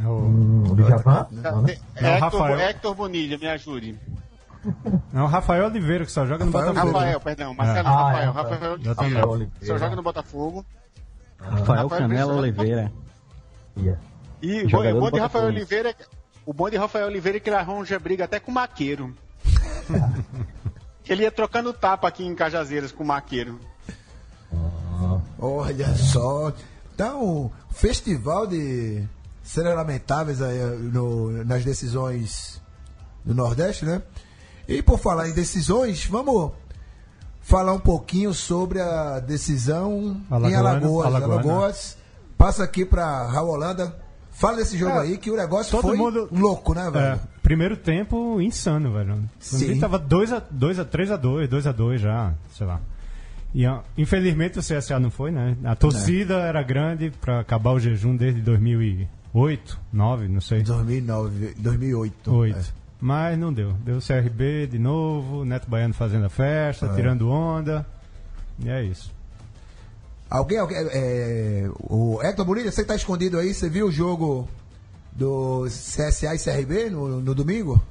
É 0.00 0.06
o, 0.06 0.12
Hum, 0.18 0.64
o 0.70 0.76
Djavan, 0.76 1.26
não, 1.32 1.62
né? 1.62 1.76
É, 1.96 2.20
Não, 2.20 2.26
Hector. 2.28 2.60
Hector 2.60 2.94
Bonilha, 2.94 3.36
me 3.36 3.48
ajude. 3.48 3.98
é 5.12 5.20
o 5.20 5.26
Rafael 5.26 5.64
Oliveira, 5.66 6.04
que 6.04 6.12
só 6.12 6.24
joga 6.24 6.44
no 6.44 6.52
Rafael 6.52 6.72
Botafogo. 6.72 6.96
Rafael, 6.98 7.20
perdão, 7.20 7.54
Marcelo 7.54 7.88
Ah, 7.88 7.90
Rafael, 7.90 8.22
é, 8.22 8.24
Rafael, 8.26 8.32
Rafael. 8.52 8.70
Rafael, 8.78 9.08
Rafael 9.10 9.28
Oliveira. 9.30 9.66
só 9.66 9.78
joga 9.78 9.96
no 9.96 10.02
Botafogo. 10.02 10.64
Rafael 11.40 11.64
Rafael 11.82 11.88
Canela 11.88 12.34
Oliveira. 12.34 12.92
Yeah. 13.76 14.00
E 14.40 14.62
o 14.62 14.70
bom 14.70 15.06
do 15.06 15.10
de 15.12 15.18
Rafael. 15.18 15.46
Oliveira, 15.46 15.94
o 16.46 16.52
bom 16.52 16.70
de 16.70 16.76
Rafael 16.76 17.06
Oliveira 17.06 17.38
é 17.38 17.40
que 17.40 17.48
ele 17.48 17.56
arranja 17.56 17.98
briga 17.98 18.24
até 18.24 18.38
com 18.38 18.52
o 18.52 18.54
Maqueiro. 18.54 19.14
ele 21.08 21.22
ia 21.22 21.30
trocando 21.30 21.72
tapa 21.72 22.08
aqui 22.08 22.24
em 22.24 22.34
Cajazeiras 22.34 22.92
com 22.92 23.02
o 23.02 23.06
Maqueiro. 23.06 23.58
Olha 25.38 25.94
só. 25.96 26.52
Então, 26.94 27.50
festival 27.70 28.46
de 28.46 29.04
cenas 29.42 29.74
lamentáveis 29.74 30.42
aí 30.42 30.58
no- 30.92 31.44
nas 31.44 31.64
decisões 31.64 32.60
do 33.24 33.34
Nordeste, 33.34 33.84
né? 33.84 34.02
E 34.66 34.82
por 34.82 34.98
falar 34.98 35.28
em 35.28 35.32
decisões, 35.32 36.04
vamos 36.06 36.52
falar 37.40 37.72
um 37.72 37.78
pouquinho 37.80 38.34
sobre 38.34 38.80
a 38.80 39.20
decisão 39.20 40.20
em 40.30 40.54
Alagoas. 40.54 41.06
Alagoana. 41.06 41.34
Alagoas. 41.42 41.96
Passa 42.36 42.64
aqui 42.64 42.84
para 42.84 43.26
Raul 43.28 43.50
Holanda. 43.50 43.96
Fala 44.30 44.58
desse 44.58 44.76
jogo 44.78 44.92
É, 44.98 45.00
aí, 45.00 45.18
que 45.18 45.30
o 45.30 45.36
negócio 45.36 45.72
todo 45.72 45.88
foi 45.88 45.96
mundo- 45.96 46.28
louco, 46.30 46.72
né, 46.74 46.86
É, 46.86 46.90
velho? 46.90 47.20
Primeiro 47.48 47.78
tempo 47.78 48.38
insano, 48.42 48.92
velho. 48.92 49.18
Sim. 49.40 49.80
Tava 49.80 49.98
2 49.98 50.32
a 50.34 50.42
2 50.50 50.78
a 50.80 50.84
3 50.84 51.10
a 51.12 51.16
2, 51.16 51.48
2 51.48 51.66
a 51.66 51.72
2 51.72 51.98
já, 51.98 52.34
sei 52.52 52.66
lá. 52.66 52.78
E 53.54 53.64
infelizmente 53.96 54.58
o 54.58 54.62
CSA 54.62 55.00
não 55.00 55.10
foi, 55.10 55.30
né? 55.30 55.56
A 55.64 55.74
torcida 55.74 56.34
era 56.40 56.62
grande 56.62 57.10
pra 57.10 57.40
acabar 57.40 57.70
o 57.72 57.80
jejum 57.80 58.14
desde 58.14 58.42
2008, 58.42 59.80
9, 59.90 60.28
não 60.28 60.42
sei. 60.42 60.62
2009, 60.62 61.54
2008. 61.56 62.30
8. 62.34 62.58
é. 62.58 62.62
Mas 63.00 63.38
não 63.38 63.50
deu. 63.50 63.72
Deu 63.82 63.98
CRB 64.00 64.66
de 64.66 64.78
novo, 64.78 65.42
Neto 65.44 65.70
Baiano 65.70 65.94
fazendo 65.94 66.26
a 66.26 66.28
festa, 66.28 66.84
É. 66.84 66.94
tirando 66.94 67.30
onda. 67.30 67.86
E 68.62 68.68
é 68.68 68.84
isso. 68.84 69.10
Alguém, 70.28 70.58
alguém 70.58 70.76
é, 70.76 71.70
o 71.80 72.20
Hector 72.22 72.44
Bonilha, 72.44 72.70
você 72.70 72.84
tá 72.84 72.94
escondido 72.94 73.38
aí, 73.38 73.54
você 73.54 73.70
viu 73.70 73.86
o 73.86 73.90
jogo 73.90 74.46
do 75.18 75.64
CSA 75.66 76.34
e 76.34 76.38
CRB 76.38 76.90
no, 76.90 77.20
no 77.20 77.34
domingo? 77.34 77.82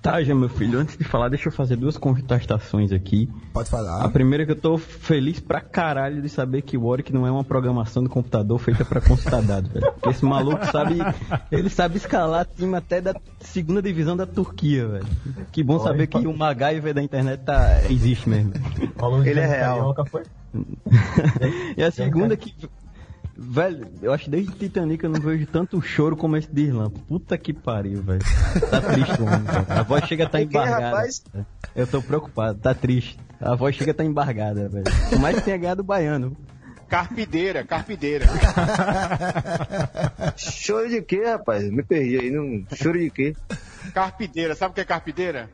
Tá, 0.00 0.22
já, 0.22 0.32
meu 0.34 0.48
filho, 0.48 0.78
antes 0.78 0.96
de 0.96 1.02
falar, 1.02 1.28
deixa 1.28 1.48
eu 1.48 1.52
fazer 1.52 1.74
duas 1.76 1.96
contestações 1.98 2.92
aqui. 2.92 3.28
Pode 3.52 3.68
A 3.68 3.70
falar. 3.70 4.08
primeira 4.10 4.44
é 4.44 4.46
que 4.46 4.52
eu 4.52 4.56
tô 4.56 4.78
feliz 4.78 5.40
pra 5.40 5.60
caralho 5.60 6.22
de 6.22 6.28
saber 6.28 6.62
que 6.62 6.76
o 6.78 6.84
Warwick 6.86 7.12
não 7.12 7.26
é 7.26 7.30
uma 7.30 7.42
programação 7.42 8.02
do 8.02 8.08
computador 8.08 8.58
feita 8.60 8.84
pra 8.84 9.00
consultar 9.00 9.42
dados, 9.42 9.70
velho. 9.72 9.92
Porque 9.92 10.08
esse 10.10 10.24
maluco 10.24 10.64
sabe. 10.66 10.98
Ele 11.50 11.68
sabe 11.68 11.96
escalar 11.96 12.46
time 12.46 12.76
até 12.76 13.00
da 13.00 13.14
segunda 13.40 13.82
divisão 13.82 14.16
da 14.16 14.24
Turquia, 14.24 14.86
velho. 14.86 15.06
Que 15.50 15.64
bom 15.64 15.80
saber 15.80 16.06
que 16.06 16.26
o 16.26 16.36
MacGyver 16.36 16.94
da 16.94 17.02
internet 17.02 17.40
tá, 17.44 17.82
existe 17.90 18.28
mesmo. 18.28 18.52
Ele 19.24 19.40
é 19.40 19.46
real. 19.46 19.78
Carioca, 19.78 20.04
foi? 20.06 20.22
E 21.76 21.82
a 21.82 21.90
segunda 21.90 22.34
é 22.34 22.36
que. 22.36 22.54
Velho, 23.40 23.86
eu 24.02 24.12
acho 24.12 24.24
que 24.24 24.30
desde 24.30 24.50
Titanic 24.52 25.04
eu 25.04 25.10
não 25.10 25.20
vejo 25.20 25.46
tanto 25.46 25.80
choro 25.80 26.16
como 26.16 26.36
esse 26.36 26.50
de 26.52 26.62
Irlanda. 26.62 26.90
Puta 27.06 27.38
que 27.38 27.52
pariu, 27.52 28.02
velho. 28.02 28.18
Tá 28.68 28.80
triste, 28.80 29.20
mano. 29.22 29.44
A 29.68 29.82
voz 29.84 30.04
chega 30.06 30.24
a 30.24 30.26
estar 30.26 30.40
E 30.40 30.46
quem, 30.48 30.60
embargada. 30.60 30.90
rapaz? 30.90 31.22
Eu 31.76 31.86
tô 31.86 32.02
preocupado, 32.02 32.58
tá 32.58 32.74
triste. 32.74 33.16
A 33.40 33.54
voz 33.54 33.76
chega 33.76 33.90
a 33.90 33.92
estar 33.92 34.04
embargada, 34.04 34.68
velho. 34.68 34.84
Por 35.08 35.20
mais 35.20 35.36
que 35.36 35.42
tenha 35.42 35.56
ganhado 35.56 35.82
o 35.82 35.84
baiano. 35.84 36.36
Carpideira, 36.88 37.62
carpideira. 37.64 38.26
Choro 40.36 40.88
de 40.88 41.02
quê, 41.02 41.24
rapaz? 41.24 41.70
Me 41.70 41.82
perdi 41.82 42.18
aí. 42.18 42.30
Não... 42.30 42.64
Choro 42.74 42.98
de 42.98 43.10
quê? 43.10 43.34
carpideira, 43.94 44.54
sabe 44.54 44.72
o 44.72 44.74
que 44.74 44.80
é 44.80 44.84
carpideira? 44.84 45.48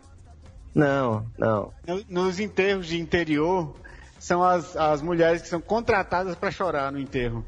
Não, 0.75 1.27
não. 1.39 1.73
No- 1.87 2.05
Nos 2.09 2.41
enterros 2.41 2.87
de 2.87 2.99
interior, 2.99 3.75
são 4.19 4.43
as, 4.43 4.77
as 4.77 5.03
mulheres 5.03 5.43
que 5.43 5.49
são 5.49 5.61
contratadas 5.61 6.35
pra 6.35 6.51
chorar 6.51 6.91
no 6.91 6.99
enterro. 6.99 7.45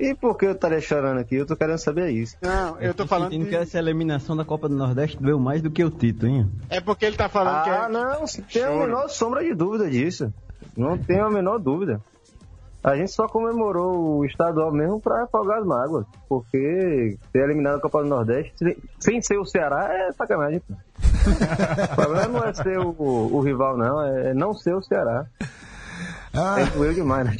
E 0.00 0.14
por 0.14 0.34
que 0.38 0.46
eu 0.46 0.52
estaria 0.52 0.80
chorando 0.80 1.18
aqui? 1.18 1.34
Eu 1.36 1.44
tô 1.46 1.54
querendo 1.54 1.76
saber 1.78 2.08
isso. 2.10 2.34
Não, 2.40 2.80
eu 2.80 2.94
tô 2.94 3.06
falando 3.06 3.28
sentindo 3.30 3.44
de- 3.44 3.50
que 3.50 3.56
essa 3.56 3.78
eliminação 3.78 4.34
da 4.34 4.44
Copa 4.46 4.66
do 4.68 4.74
Nordeste 4.74 5.18
doeu 5.22 5.38
mais 5.38 5.60
do 5.60 5.70
que 5.70 5.84
o 5.84 5.90
título, 5.90 6.32
hein? 6.32 6.50
É 6.70 6.80
porque 6.80 7.04
ele 7.04 7.16
tá 7.16 7.28
falando 7.28 7.64
que 7.64 7.70
é... 7.70 7.76
Ah, 7.76 7.88
não, 7.88 8.24
tem 8.50 8.64
a 8.64 8.70
menor 8.70 9.08
sombra 9.08 9.44
de 9.44 9.54
dúvida 9.54 9.90
disso. 9.90 10.32
Não 10.76 10.96
tenho 10.96 11.26
a 11.26 11.30
menor 11.30 11.58
dúvida. 11.58 12.00
A 12.82 12.96
gente 12.96 13.10
só 13.12 13.28
comemorou 13.28 14.16
o 14.20 14.24
estadual 14.24 14.72
mesmo 14.72 14.98
pra 14.98 15.24
afogar 15.24 15.58
as 15.58 15.66
mágoas. 15.66 16.06
Porque 16.26 17.18
ter 17.30 17.40
eliminado 17.44 17.76
a 17.76 17.80
Copa 17.82 18.02
do 18.02 18.08
Nordeste, 18.08 18.54
sem- 18.98 19.20
ser 19.20 19.36
o 19.38 19.44
Ceará, 19.44 19.86
é 19.92 20.12
sacanagem. 20.12 20.62
O 21.92 21.94
problema 21.94 22.28
não 22.28 22.44
é 22.44 22.54
ser 22.54 22.78
o, 22.78 22.88
o 22.98 23.40
rival, 23.42 23.76
não, 23.76 24.02
é 24.02 24.32
não 24.32 24.54
ser 24.54 24.74
o 24.74 24.80
Ceará. 24.82 25.26
Ah, 26.32 26.60
É 26.60 26.64
doeu 26.70 26.94
demais, 26.94 27.26
né? 27.26 27.36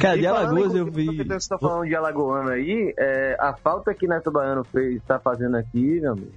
Cara, 0.00 0.16
de 0.18 0.26
Alagoas 0.26 0.74
eu 0.74 0.86
vi. 0.86 1.06
Você 1.06 1.34
está 1.34 1.58
falando 1.58 1.86
de 1.86 1.94
Alagoano 1.94 2.50
aí, 2.50 2.94
é, 2.98 3.36
a 3.38 3.52
falta 3.54 3.92
que 3.94 4.06
Neto 4.06 4.30
Baiano 4.30 4.64
fez, 4.64 4.96
está 4.96 5.18
fazendo 5.18 5.56
aqui, 5.56 6.00
meu 6.00 6.12
amigo. 6.12 6.32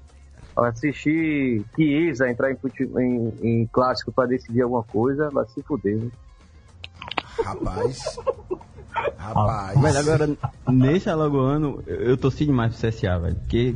Assistir 0.57 1.63
Chiesa 1.75 2.29
entrar 2.29 2.49
em, 2.51 2.57
em, 2.97 3.33
em 3.43 3.65
clássico 3.71 4.11
para 4.11 4.27
decidir 4.29 4.61
alguma 4.61 4.83
coisa, 4.83 5.29
vai 5.29 5.45
se 5.47 5.61
fuder. 5.63 5.97
né? 5.97 6.09
rapaz. 7.43 8.17
Rapaz. 9.17 9.81
Velho, 9.81 9.99
agora, 9.99 10.37
nesse 10.69 11.09
Alagoano, 11.09 11.83
eu 11.85 12.15
torci 12.15 12.45
demais 12.45 12.73
pro 12.75 12.89
CSA, 12.89 13.19
velho. 13.19 13.35
Porque 13.35 13.75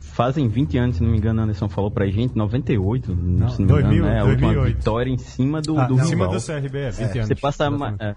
fazem 0.00 0.48
20 0.48 0.78
anos, 0.78 0.96
se 0.96 1.02
não 1.02 1.10
me 1.10 1.18
engano, 1.18 1.40
o 1.40 1.44
Anderson 1.44 1.68
falou 1.68 1.90
pra 1.90 2.06
gente, 2.06 2.36
98, 2.36 3.14
Não, 3.14 3.48
se 3.50 3.60
não 3.62 3.76
me 3.76 3.82
2000, 3.82 3.98
engano, 3.98 4.14
né? 4.14 4.20
A 4.20 4.24
última 4.24 4.46
2008. 4.54 4.76
vitória 4.78 5.10
em 5.10 5.18
cima 5.18 5.60
do, 5.60 5.78
Ah, 5.78 5.86
do 5.86 5.94
em 5.94 6.04
cima 6.04 6.28
do 6.28 6.40
CRB, 6.40 6.78
é 6.78 6.90
20 6.90 7.18
anos. 7.18 7.28
Você 7.28 7.34
Exatamente. 7.34 8.02
é, 8.02 8.16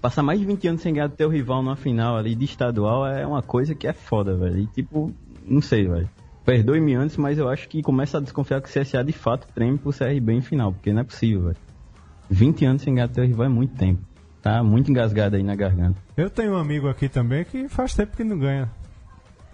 passar 0.00 0.22
mais 0.22 0.38
de 0.40 0.46
20 0.46 0.68
anos 0.68 0.82
sem 0.82 0.94
ganhar 0.94 1.08
do 1.08 1.16
teu 1.16 1.28
rival 1.28 1.62
numa 1.62 1.76
final 1.76 2.16
ali 2.16 2.34
de 2.34 2.44
estadual 2.44 3.06
é 3.06 3.26
uma 3.26 3.42
coisa 3.42 3.74
que 3.74 3.86
é 3.86 3.92
foda, 3.92 4.36
velho. 4.36 4.58
E 4.60 4.66
tipo, 4.66 5.12
não 5.44 5.60
sei, 5.60 5.86
velho. 5.88 6.08
Perdoe-me 6.44 6.94
antes, 6.94 7.16
mas 7.16 7.36
eu 7.38 7.48
acho 7.48 7.68
que 7.68 7.82
começa 7.82 8.18
a 8.18 8.20
desconfiar 8.20 8.60
que 8.62 8.68
o 8.68 8.82
CSA 8.82 9.04
de 9.04 9.12
fato 9.12 9.46
treme 9.54 9.76
pro 9.76 9.92
CRB 9.92 10.32
em 10.32 10.40
final, 10.40 10.72
porque 10.72 10.92
não 10.92 11.00
é 11.02 11.04
possível, 11.04 11.42
velho. 11.44 11.56
20 12.30 12.64
anos 12.64 12.82
sem 12.82 12.94
ganhar 12.94 13.06
do 13.06 13.14
teu 13.14 13.24
rival 13.24 13.46
é 13.46 13.48
muito 13.50 13.74
tempo. 13.76 14.00
Tá 14.40 14.62
muito 14.62 14.90
engasgado 14.90 15.36
aí 15.36 15.42
na 15.42 15.54
garganta. 15.56 15.98
Eu 16.16 16.30
tenho 16.30 16.52
um 16.52 16.56
amigo 16.58 16.88
aqui 16.88 17.08
também 17.08 17.44
que 17.44 17.68
faz 17.68 17.94
tempo 17.94 18.16
que 18.16 18.24
não 18.24 18.38
ganha. 18.38 18.70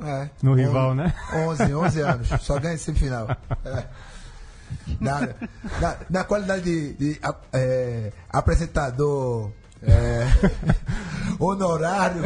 É. 0.01 0.29
No 0.43 0.53
On- 0.53 0.55
rival, 0.55 0.95
né? 0.95 1.13
11, 1.33 1.75
11 1.75 2.01
anos. 2.03 2.29
Só 2.41 2.59
ganha 2.61 2.75
em 2.75 2.79
semifinal. 2.79 3.29
É. 3.65 3.85
Na, 5.01 5.21
na, 5.81 5.97
na 6.11 6.25
qualidade 6.25 6.65
de, 6.65 6.93
de, 7.15 7.21
é, 7.53 8.13
apresentador 8.29 9.51
é, 9.87 10.29
honorário, 11.39 12.23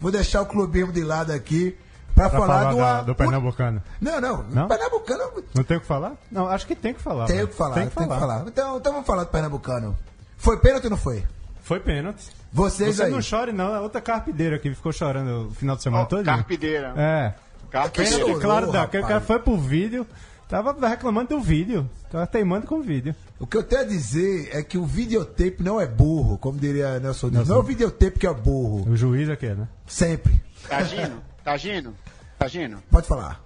vou 0.00 0.10
deixar 0.10 0.42
o 0.42 0.46
clubismo 0.46 0.92
de 0.92 1.02
lado 1.02 1.32
aqui 1.32 1.76
pra, 2.14 2.28
Pra 2.30 2.40
falar, 2.40 2.58
falar 2.60 2.70
do, 2.72 2.76
da- 2.78 3.02
do 3.02 3.14
Pernambucano. 3.14 3.82
Não, 4.00 4.20
não, 4.20 4.42
Não? 4.44 4.68
Pernambucano 4.68 5.44
Não 5.54 5.64
tem 5.64 5.76
o 5.76 5.80
que 5.80 5.86
falar? 5.86 6.12
Não, 6.30 6.48
acho 6.48 6.66
que 6.66 6.74
tem 6.74 6.94
que 6.94 7.00
falar. 7.00 7.26
tem 7.26 7.42
o 7.42 7.48
que 7.48 7.54
falar, 7.54 7.74
Tem 7.74 7.82
tem 7.84 7.90
que 7.90 7.96
que 7.96 8.04
falar. 8.08 8.20
falar. 8.20 8.44
Então, 8.46 8.76
então 8.78 8.92
vamos 8.92 9.06
falar 9.06 9.24
do 9.24 9.30
Pernambucano. 9.30 9.96
Foi 10.38 10.58
pênalti 10.58 10.84
ou 10.84 10.90
não 10.90 10.96
foi? 10.96 11.24
Foi 11.62 11.80
pênalti. 11.80 12.30
Vocês 12.52 12.96
Você 12.96 13.04
aí. 13.04 13.10
não 13.10 13.20
chore, 13.20 13.52
não. 13.52 13.74
É 13.74 13.80
outra 13.80 14.00
carpideira 14.00 14.58
que 14.58 14.72
ficou 14.74 14.92
chorando 14.92 15.48
o 15.48 15.50
final 15.54 15.76
de 15.76 15.82
semana 15.82 16.04
Ó, 16.04 16.06
todo. 16.06 16.24
Carpideira. 16.24 16.94
É. 16.96 17.34
Carpideira. 17.70 18.18
Chorou, 18.18 18.40
claro, 18.40 18.72
daquele 18.72 19.02
rapaz. 19.02 19.06
cara 19.06 19.20
foi 19.20 19.38
pro 19.40 19.56
vídeo. 19.58 20.06
Tava 20.48 20.88
reclamando 20.88 21.30
do 21.36 21.40
vídeo. 21.40 21.88
Tava 22.10 22.26
teimando 22.26 22.66
com 22.66 22.76
o 22.76 22.82
vídeo. 22.82 23.14
O 23.38 23.46
que 23.46 23.56
eu 23.56 23.62
tenho 23.64 23.82
a 23.82 23.84
dizer 23.84 24.50
é 24.52 24.62
que 24.62 24.78
o 24.78 24.84
videotape 24.86 25.56
não 25.60 25.80
é 25.80 25.86
burro, 25.86 26.38
como 26.38 26.58
diria 26.58 27.00
Nelson 27.00 27.30
Dias. 27.30 27.48
Não 27.48 27.56
é 27.56 27.58
o 27.58 27.62
videotape 27.62 28.18
que 28.18 28.26
é 28.26 28.32
burro. 28.32 28.88
O 28.90 28.96
juiz 28.96 29.28
aqui, 29.28 29.48
né? 29.48 29.66
Sempre. 29.86 30.40
Tá 30.68 30.78
agindo? 30.78 31.22
Tá 31.42 31.52
agindo? 31.52 31.94
Tá 32.38 32.44
agindo? 32.46 32.78
Pode 32.90 33.08
falar. 33.08 33.40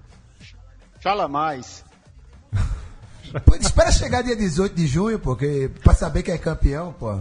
Fala 1.02 1.26
mais. 1.26 1.84
Pô, 3.46 3.54
espera 3.54 3.90
chegar 3.92 4.22
dia 4.22 4.36
18 4.36 4.74
de 4.74 4.86
junho, 4.86 5.18
porque 5.18 5.70
pra 5.82 5.94
saber 5.94 6.22
quem 6.22 6.34
é 6.34 6.38
campeão, 6.38 6.92
pô. 6.92 7.18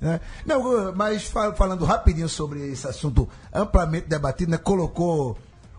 Né? 0.00 0.20
Não, 0.44 0.92
mas 0.94 1.24
fal- 1.24 1.54
falando 1.56 1.84
rapidinho 1.84 2.28
sobre 2.28 2.70
esse 2.70 2.86
assunto 2.86 3.28
amplamente 3.52 4.06
debatido, 4.08 4.50
né? 4.50 4.58
Colocou 4.58 5.38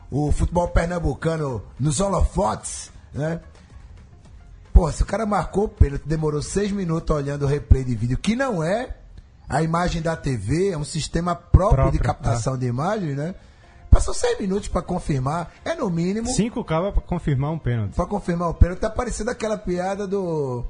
o 0.09 0.31
futebol 0.31 0.67
pernambucano 0.69 1.61
nos 1.79 1.99
holofotes, 1.99 2.91
né? 3.13 3.39
Pô, 4.71 4.91
se 4.91 5.03
o 5.03 5.05
cara 5.05 5.25
marcou 5.25 5.65
o 5.65 5.69
pênalti, 5.69 6.03
demorou 6.05 6.41
seis 6.41 6.71
minutos 6.71 7.15
olhando 7.15 7.43
o 7.43 7.47
replay 7.47 7.83
de 7.83 7.95
vídeo, 7.95 8.17
que 8.17 8.35
não 8.35 8.63
é 8.63 8.95
a 9.47 9.61
imagem 9.61 10.01
da 10.01 10.15
TV, 10.15 10.71
é 10.71 10.77
um 10.77 10.83
sistema 10.83 11.35
próprio, 11.35 11.91
de 11.91 11.99
Próprio, 11.99 12.01
captação 12.01 12.57
de 12.57 12.65
imagem, 12.65 13.13
né? 13.13 13.35
Passou 13.89 14.13
seis 14.15 14.39
minutos 14.39 14.67
pra 14.67 14.81
confirmar, 14.81 15.51
é 15.63 15.75
no 15.75 15.87
mínimo. 15.91 16.27
Cinco 16.27 16.63
cabas 16.63 16.91
pra 16.93 17.03
confirmar 17.03 17.51
um 17.51 17.59
pênalti. 17.59 17.93
Pra 17.93 18.07
confirmar 18.07 18.49
o 18.49 18.53
pênalti, 18.55 18.79
tá 18.79 18.89
parecendo 18.89 19.29
aquela 19.29 19.55
piada 19.57 20.07
do. 20.07 20.65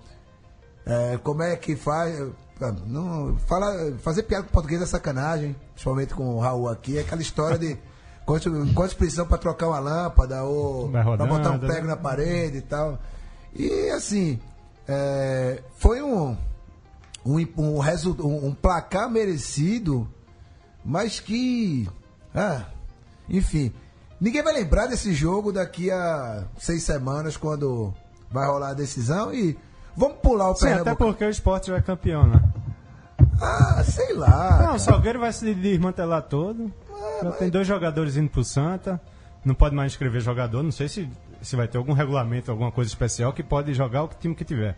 é, 0.86 1.17
como 1.23 1.41
é 1.41 1.56
que 1.56 1.77
faz. 1.77 2.19
ah, 2.60 2.73
Não, 2.86 3.38
fala, 3.47 3.93
fazer 3.99 4.23
piada 4.23 4.43
com 4.43 4.51
português 4.51 4.82
é 4.82 4.86
sacanagem, 4.86 5.56
principalmente 5.73 6.13
com 6.13 6.36
o 6.36 6.39
Raul 6.39 6.67
aqui. 6.67 6.97
É 6.97 7.01
aquela 7.01 7.21
história 7.21 7.58
de 7.58 7.77
quanto, 8.25 8.73
quanto 8.73 8.95
precisam 8.95 9.25
pra 9.25 9.38
trocar 9.38 9.67
uma 9.67 9.79
lâmpada 9.79 10.43
ou 10.43 10.88
rodando, 10.88 11.27
botar 11.27 11.51
um 11.51 11.57
né? 11.57 11.67
prego 11.67 11.88
na 11.88 11.97
parede 11.97 12.57
e 12.57 12.62
tal. 12.62 12.99
E 13.55 13.89
assim, 13.91 14.39
é, 14.88 15.62
foi 15.75 16.01
um, 16.01 16.36
um, 17.25 17.38
um, 17.57 17.79
um, 18.19 18.47
um 18.47 18.53
placar 18.53 19.09
merecido, 19.09 20.07
mas 20.83 21.19
que. 21.19 21.88
Ah, 22.33 22.65
enfim, 23.29 23.71
ninguém 24.19 24.41
vai 24.41 24.53
lembrar 24.53 24.88
desse 24.88 25.13
jogo 25.13 25.51
daqui 25.51 25.91
a 25.91 26.45
seis 26.57 26.83
semanas, 26.83 27.38
quando 27.38 27.93
vai 28.31 28.47
rolar 28.47 28.69
a 28.69 28.73
decisão. 28.73 29.33
E 29.33 29.57
vamos 29.95 30.17
pular 30.17 30.49
o 30.49 30.55
Sim, 30.55 30.67
até 30.67 30.75
Pernambuco. 30.77 31.05
porque 31.05 31.25
o 31.25 31.29
esporte 31.29 31.67
já 31.67 31.77
é 31.77 31.81
campeão, 31.81 32.27
né? 32.27 32.41
Ah, 33.41 33.83
sei 33.83 34.13
lá. 34.13 34.59
Não, 34.63 34.75
o 34.75 34.79
Salgueiro 34.79 35.19
vai 35.19 35.31
se 35.31 35.53
desmantelar 35.53 36.23
todo. 36.23 36.71
Tem 37.31 37.49
dois 37.49 37.67
jogadores 37.67 38.17
indo 38.17 38.29
pro 38.29 38.43
Santa. 38.43 38.99
Não 39.45 39.53
pode 39.55 39.75
mais 39.75 39.91
inscrever 39.91 40.21
jogador. 40.21 40.63
Não 40.63 40.71
sei 40.71 40.88
se, 40.88 41.09
se 41.41 41.55
vai 41.55 41.67
ter 41.67 41.77
algum 41.77 41.93
regulamento, 41.93 42.49
alguma 42.51 42.71
coisa 42.71 42.89
especial 42.89 43.33
que 43.33 43.43
pode 43.43 43.73
jogar 43.73 44.03
o 44.03 44.07
time 44.07 44.33
que 44.36 44.45
tiver. 44.45 44.77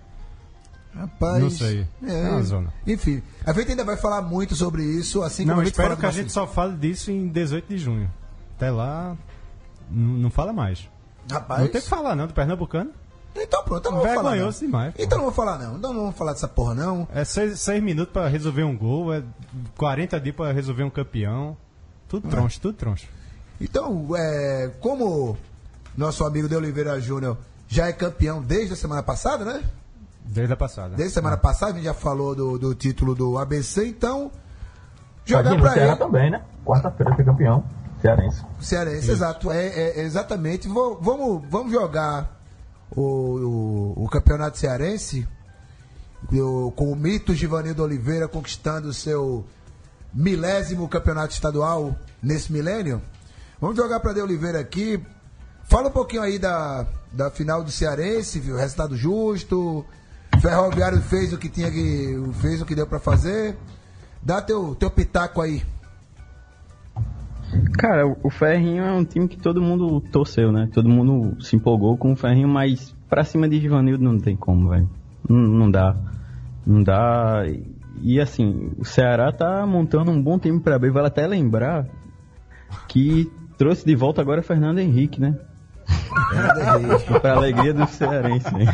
Rapaz, 0.93 1.43
Não 1.43 1.49
sei. 1.49 1.85
É, 2.03 2.21
É 2.27 2.29
uma 2.29 2.41
zona. 2.43 2.73
Enfim, 2.87 3.21
a 3.45 3.51
gente 3.53 3.71
ainda 3.71 3.83
vai 3.83 3.97
falar 3.97 4.21
muito 4.21 4.55
sobre 4.55 4.83
isso, 4.83 5.21
assim 5.23 5.43
Não, 5.43 5.55
como 5.55 5.61
a 5.61 5.65
gente 5.65 5.73
espero 5.73 5.97
que 5.97 6.05
a 6.05 6.11
gente 6.11 6.31
só 6.31 6.47
fale 6.47 6.75
disso 6.77 7.11
em 7.11 7.27
18 7.27 7.67
de 7.67 7.77
junho. 7.77 8.09
Até 8.55 8.71
lá, 8.71 9.15
n- 9.91 10.19
não 10.21 10.29
fala 10.29 10.53
mais. 10.53 10.89
Rapaz, 11.29 11.61
Não 11.63 11.67
tem 11.67 11.81
que 11.81 11.89
falar, 11.89 12.15
não, 12.15 12.27
do 12.27 12.33
Pernambucano. 12.33 12.91
então 13.35 13.61
pronto, 13.65 13.79
então 13.81 13.91
não 13.91 13.97
vou 13.99 14.07
falar. 14.07 14.23
Não. 14.23 14.29
Vergonhoso 14.31 14.59
demais. 14.61 14.93
pô. 14.93 15.03
Então 15.03 15.17
não 15.17 15.25
vou 15.25 15.33
falar, 15.33 15.57
não. 15.59 15.77
Então 15.77 15.93
não 15.93 16.01
vou 16.03 16.11
falar 16.13 16.31
dessa 16.31 16.47
porra, 16.47 16.73
não. 16.73 17.05
É 17.13 17.25
seis, 17.25 17.59
seis 17.59 17.83
minutos 17.83 18.13
pra 18.13 18.29
resolver 18.29 18.63
um 18.63 18.77
gol, 18.77 19.13
é 19.13 19.21
40 19.77 20.17
dias 20.19 20.33
pra 20.35 20.53
resolver 20.53 20.83
um 20.83 20.89
campeão. 20.89 21.57
Tudo 22.21 22.29
troncho, 22.29 22.59
tudo 22.61 22.75
troncho. 22.77 23.07
Então, 23.59 24.07
é, 24.15 24.71
como 24.81 25.37
nosso 25.97 26.25
amigo 26.25 26.47
de 26.49 26.55
Oliveira 26.55 26.99
Júnior 26.99 27.37
já 27.67 27.87
é 27.87 27.93
campeão 27.93 28.41
desde 28.41 28.73
a 28.73 28.75
semana 28.75 29.01
passada, 29.01 29.45
né? 29.45 29.63
Desde 30.25 30.53
a 30.53 30.57
passada. 30.57 30.95
Desde 30.95 31.11
a 31.13 31.13
semana 31.21 31.37
passada, 31.37 31.71
a 31.73 31.75
gente 31.75 31.85
já 31.85 31.93
falou 31.93 32.35
do, 32.35 32.57
do 32.57 32.75
título 32.75 33.13
do 33.15 33.37
ABC, 33.37 33.87
então. 33.87 34.31
Jogar 35.25 35.55
pra 35.59 35.73
Ceará 35.73 35.91
ele. 35.91 35.95
também, 35.99 36.29
né? 36.31 36.41
Quarta-feira 36.65 37.15
foi 37.15 37.23
campeão. 37.25 37.63
Cearense. 38.01 38.43
Cearense, 38.59 39.09
exato. 39.11 39.51
É, 39.51 39.65
é- 39.67 39.99
é 39.99 40.03
exatamente. 40.03 40.67
Vou- 40.67 40.99
vamos, 41.01 41.41
vamos 41.49 41.71
jogar 41.71 42.39
o, 42.95 43.01
o, 43.97 44.03
o 44.05 44.09
campeonato 44.09 44.57
cearense 44.59 45.27
o- 46.31 46.71
com 46.75 46.91
o 46.91 46.95
mito 46.95 47.33
Givanildo 47.33 47.83
Oliveira 47.83 48.27
conquistando 48.27 48.89
o 48.89 48.93
seu 48.93 49.45
milésimo 50.15 50.87
campeonato 50.87 51.33
estadual 51.33 51.93
nesse 52.23 52.51
milênio. 52.53 53.01
Vamos 53.59 53.75
jogar 53.75 53.99
para 53.99 54.13
De 54.13 54.21
Oliveira 54.21 54.59
aqui. 54.59 54.99
Fala 55.65 55.89
um 55.89 55.91
pouquinho 55.91 56.21
aí 56.21 56.39
da, 56.39 56.85
da 57.11 57.29
final 57.29 57.63
do 57.63 57.71
Cearense, 57.71 58.39
viu? 58.39 58.55
resultado 58.55 58.95
justo. 58.95 59.85
Ferroviário 60.41 61.01
fez 61.01 61.33
o 61.33 61.37
que 61.37 61.49
tinha 61.49 61.69
que 61.71 62.15
fez 62.41 62.61
o 62.61 62.65
que 62.65 62.75
deu 62.75 62.87
para 62.87 62.99
fazer. 62.99 63.55
Dá 64.23 64.41
teu, 64.41 64.73
teu 64.75 64.89
pitaco 64.89 65.41
aí. 65.41 65.61
Cara, 67.77 68.05
o- 68.07 68.29
Ferrinho 68.29 68.83
é 68.83 68.91
um 68.91 69.05
time 69.05 69.27
que 69.27 69.37
todo 69.37 69.61
mundo 69.61 70.01
torceu, 70.11 70.51
né? 70.51 70.69
Todo 70.73 70.89
mundo 70.89 71.41
se 71.43 71.55
empolgou 71.55 71.97
com 71.97 72.11
o 72.11 72.15
Ferrinho, 72.15 72.47
mas 72.47 72.93
pra 73.09 73.23
cima 73.23 73.47
de 73.47 73.59
Givanildo 73.59 74.03
não 74.03 74.19
tem 74.19 74.35
como, 74.35 74.69
velho. 74.69 74.89
Não, 75.27 75.37
não 75.37 75.71
dá. 75.71 75.95
Não 76.65 76.83
dá. 76.83 77.43
E- 78.01 78.19
assim, 78.19 78.71
o 78.77 78.83
Ceará 78.85 79.31
tá 79.31 79.65
montando 79.65 80.11
um 80.11 80.21
bom 80.21 80.37
time 80.39 80.59
pra 80.59 80.77
B. 80.79 80.89
Vale 80.91 81.07
até 81.07 81.25
lembrar 81.27 81.85
que 82.87 83.31
trouxe 83.57 83.85
de 83.85 83.95
volta 83.95 84.21
agora 84.21 84.41
Fernando 84.43 84.79
Henrique, 84.79 85.19
né? 85.21 85.35
pra 87.21 87.33
alegria 87.33 87.73
do 87.73 87.85
Cearense. 87.87 88.51
né? 88.53 88.65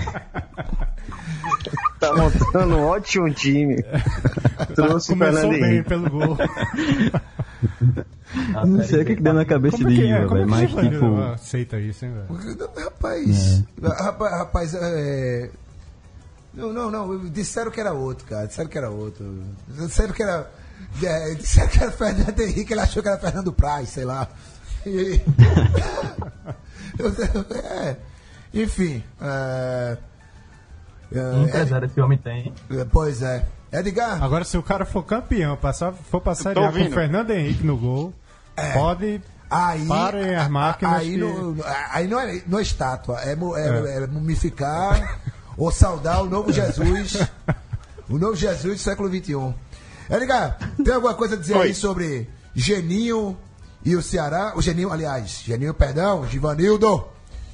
Tá 2.00 2.14
montando 2.16 2.78
um 2.78 2.86
ótimo 2.86 3.30
time. 3.32 3.84
Trouxe 4.76 5.14
o 5.14 5.18
Começou 5.18 5.42
Fernando 5.42 5.50
bem 5.52 5.64
Henrique. 5.74 5.90
pelo 5.90 6.10
gol. 6.10 6.38
Não 8.66 8.82
sei 8.84 9.02
o 9.02 9.06
que, 9.06 9.16
que 9.18 9.22
deu 9.22 9.34
na 9.34 9.44
cabeça 9.46 9.78
Como 9.78 9.90
de 9.90 9.96
que 9.98 10.04
é? 10.04 10.10
É 10.12 10.26
velho. 10.26 10.30
que 10.30 10.46
Mas 10.46 10.72
tipo. 10.72 11.18
aceita 11.34 11.78
isso, 11.80 12.06
hein, 12.06 12.14
velho? 12.14 12.28
Rapaz, 12.86 13.64
rapaz, 13.84 14.32
rapaz, 14.34 14.74
é... 14.76 15.50
Não, 16.54 16.74
não, 16.74 16.92
não, 16.92 17.30
disseram 17.30 17.72
que 17.72 17.80
era 17.80 17.94
outro, 17.94 18.26
cara, 18.26 18.46
disseram 18.48 18.70
que 18.70 18.78
era 18.78 18.90
outro. 18.90 19.44
Disseram 19.68 20.14
que 20.14 20.22
era. 20.24 20.50
é, 21.04 21.34
disseram 21.36 21.70
que 21.70 21.80
era 21.82 21.92
Fernando 21.92 22.40
Henrique, 22.42 22.74
ele 22.74 22.82
achou 22.82 23.02
que 23.02 23.10
era 23.10 23.18
Fernando 23.18 23.54
Praz, 23.54 23.90
sei 23.90 24.04
lá. 24.06 24.28
E- 24.86 25.22
é, 27.64 27.96
Enfim, 28.54 29.04
é, 29.22 29.98
é, 31.14 31.20
Um 31.22 31.44
empresário 31.44 31.86
esse 31.88 32.02
homem 32.02 32.18
tem. 32.18 32.54
é, 32.72 32.86
pois 32.86 33.22
é. 33.22 33.46
Edgar, 33.72 34.22
Agora, 34.22 34.44
se 34.44 34.58
o 34.58 34.64
cara 34.64 34.86
for 34.86 35.04
campeão, 35.04 35.56
passar, 35.56 35.94
for 35.94 36.20
tô 36.20 36.30
A 36.66 36.72
com 36.74 36.90
o. 36.90 36.94
Fernando 36.94 37.32
Henrique 37.32 37.66
no 37.66 37.78
gol, 37.78 38.14
pode. 38.74 39.22
aí. 39.50 39.88
Parem 39.88 40.36
as 40.36 40.50
máquinas 40.50 40.94
Aí, 40.96 41.12
que- 41.12 41.18
não, 41.18 41.56
aí 41.92 42.08
não, 42.08 42.20
é, 42.20 42.42
não 42.46 42.60
é 42.60 42.62
estátua, 42.62 43.22
é, 43.22 43.34
mu- 43.34 43.56
é- 43.56 44.04
é 44.04 44.08
mumificar 44.08 45.22
ou 45.58 45.72
saudar 45.72 46.22
o 46.22 46.30
novo 46.30 46.52
Jesus. 46.52 47.18
o 48.10 48.18
novo 48.18 48.36
Jesus 48.36 48.76
do 48.76 48.84
século 48.84 49.10
XXI. 49.10 49.54
Edgar, 50.10 50.58
tem 50.84 50.94
alguma 50.94 51.14
coisa 51.14 51.36
a 51.36 51.38
dizer 51.38 51.56
Oi. 51.56 51.68
aí 51.68 51.74
sobre 51.74 52.30
Geninho 52.54 53.38
e 53.84 53.96
o 53.96 54.02
Ceará? 54.02 54.54
O 54.56 54.62
Geninho, 54.62 54.92
aliás, 54.92 55.42
Geninho, 55.46 55.74
perdão, 55.74 56.28
Givanildo. 56.28 57.06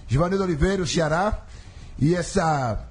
Givanildo 0.08 0.44
Oliveira, 0.44 0.82
o 0.82 0.88
Ceará. 0.88 1.46
E 2.00 2.16
essa. 2.16 2.88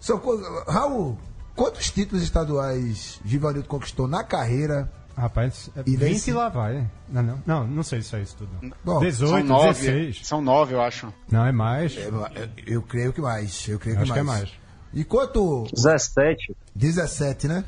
São, 0.00 0.20
Raul, 0.66 1.18
quantos 1.54 1.90
títulos 1.90 2.22
estaduais 2.22 3.20
Givanildo 3.24 3.68
conquistou 3.68 4.08
na 4.08 4.24
carreira? 4.24 4.90
Rapaz, 5.16 5.70
é 5.76 5.80
E 5.80 5.96
20 5.96 6.00
nesse- 6.00 6.32
lá 6.32 6.48
vai. 6.48 6.86
Não, 7.08 7.22
não, 7.22 7.42
não, 7.46 7.66
não 7.66 7.82
sei 7.82 8.00
se 8.02 8.16
é 8.16 8.20
isso 8.22 8.36
tudo. 8.36 8.50
Bom, 8.84 8.98
18, 9.00 9.30
São 9.30 9.44
nove. 9.44 9.68
16. 9.68 10.26
São 10.26 10.40
nove, 10.40 10.74
eu 10.74 10.80
acho. 10.80 11.12
Não, 11.30 11.44
é 11.46 11.52
mais. 11.52 11.96
Eu, 11.96 12.14
eu- 12.34 12.48
eu 12.66 12.82
creio 12.82 13.12
que 13.12 13.20
mais. 13.20 13.68
Eu 13.68 13.78
creio 13.78 13.96
Acho 13.98 14.06
que 14.06 14.12
que 14.14 14.18
é 14.18 14.22
mais. 14.22 14.40
mais. 14.42 14.52
E 14.94 15.04
quanto? 15.04 15.64
17. 15.74 16.56
17, 16.74 17.46
né? 17.48 17.64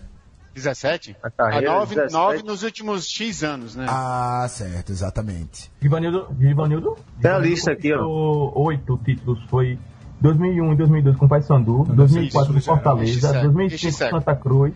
17? 0.54 1.16
A 1.22 1.30
carreira, 1.30 1.70
Ah, 1.70 1.74
nove, 1.80 1.94
17. 1.96 2.12
nove 2.12 2.42
nos 2.44 2.62
últimos 2.62 3.08
X 3.08 3.42
anos, 3.42 3.74
né? 3.74 3.86
Ah, 3.88 4.46
certo, 4.48 4.92
exatamente. 4.92 5.70
Givanildo, 5.82 6.28
Givanildo? 6.38 6.96
Tem 7.20 7.30
a 7.30 7.38
lista 7.38 7.72
aqui, 7.72 7.92
ó. 7.92 8.52
Oito 8.54 8.96
títulos. 9.04 9.42
Foi 9.50 9.78
2001 10.20 10.72
e 10.72 10.76
2002 10.76 11.16
com 11.16 11.26
o 11.26 11.28
Paysandu, 11.28 11.84
2004 11.92 12.52
com 12.52 12.58
isso, 12.58 12.66
Fortaleza, 12.66 13.10
isso, 13.10 13.18
isso, 13.26 13.32
2005 13.42 13.88
isso, 13.88 13.98
com 14.10 14.18
Santa 14.18 14.36
Cruz, 14.36 14.72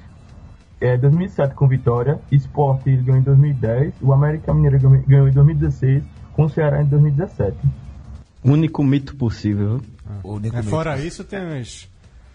é, 0.80 0.96
2007 0.96 1.54
com 1.54 1.66
Vitória, 1.68 2.18
Sport 2.32 2.86
ele 2.86 3.02
ganhou 3.02 3.20
em 3.20 3.24
2010, 3.24 3.94
o 4.00 4.12
América 4.12 4.52
Mineiro 4.54 4.78
ganhou- 5.06 5.28
em 5.28 5.32
2016, 5.32 6.02
com 6.32 6.44
o 6.44 6.48
Ceará 6.50 6.82
em 6.82 6.86
2017. 6.86 7.56
Único 8.44 8.84
mito 8.84 9.16
possível. 9.16 9.80
O 10.22 10.34
único 10.34 10.54
É, 10.56 10.58
mito. 10.60 10.70
fora 10.70 10.98
isso, 10.98 11.24
tem 11.24 11.58
as 11.60 11.88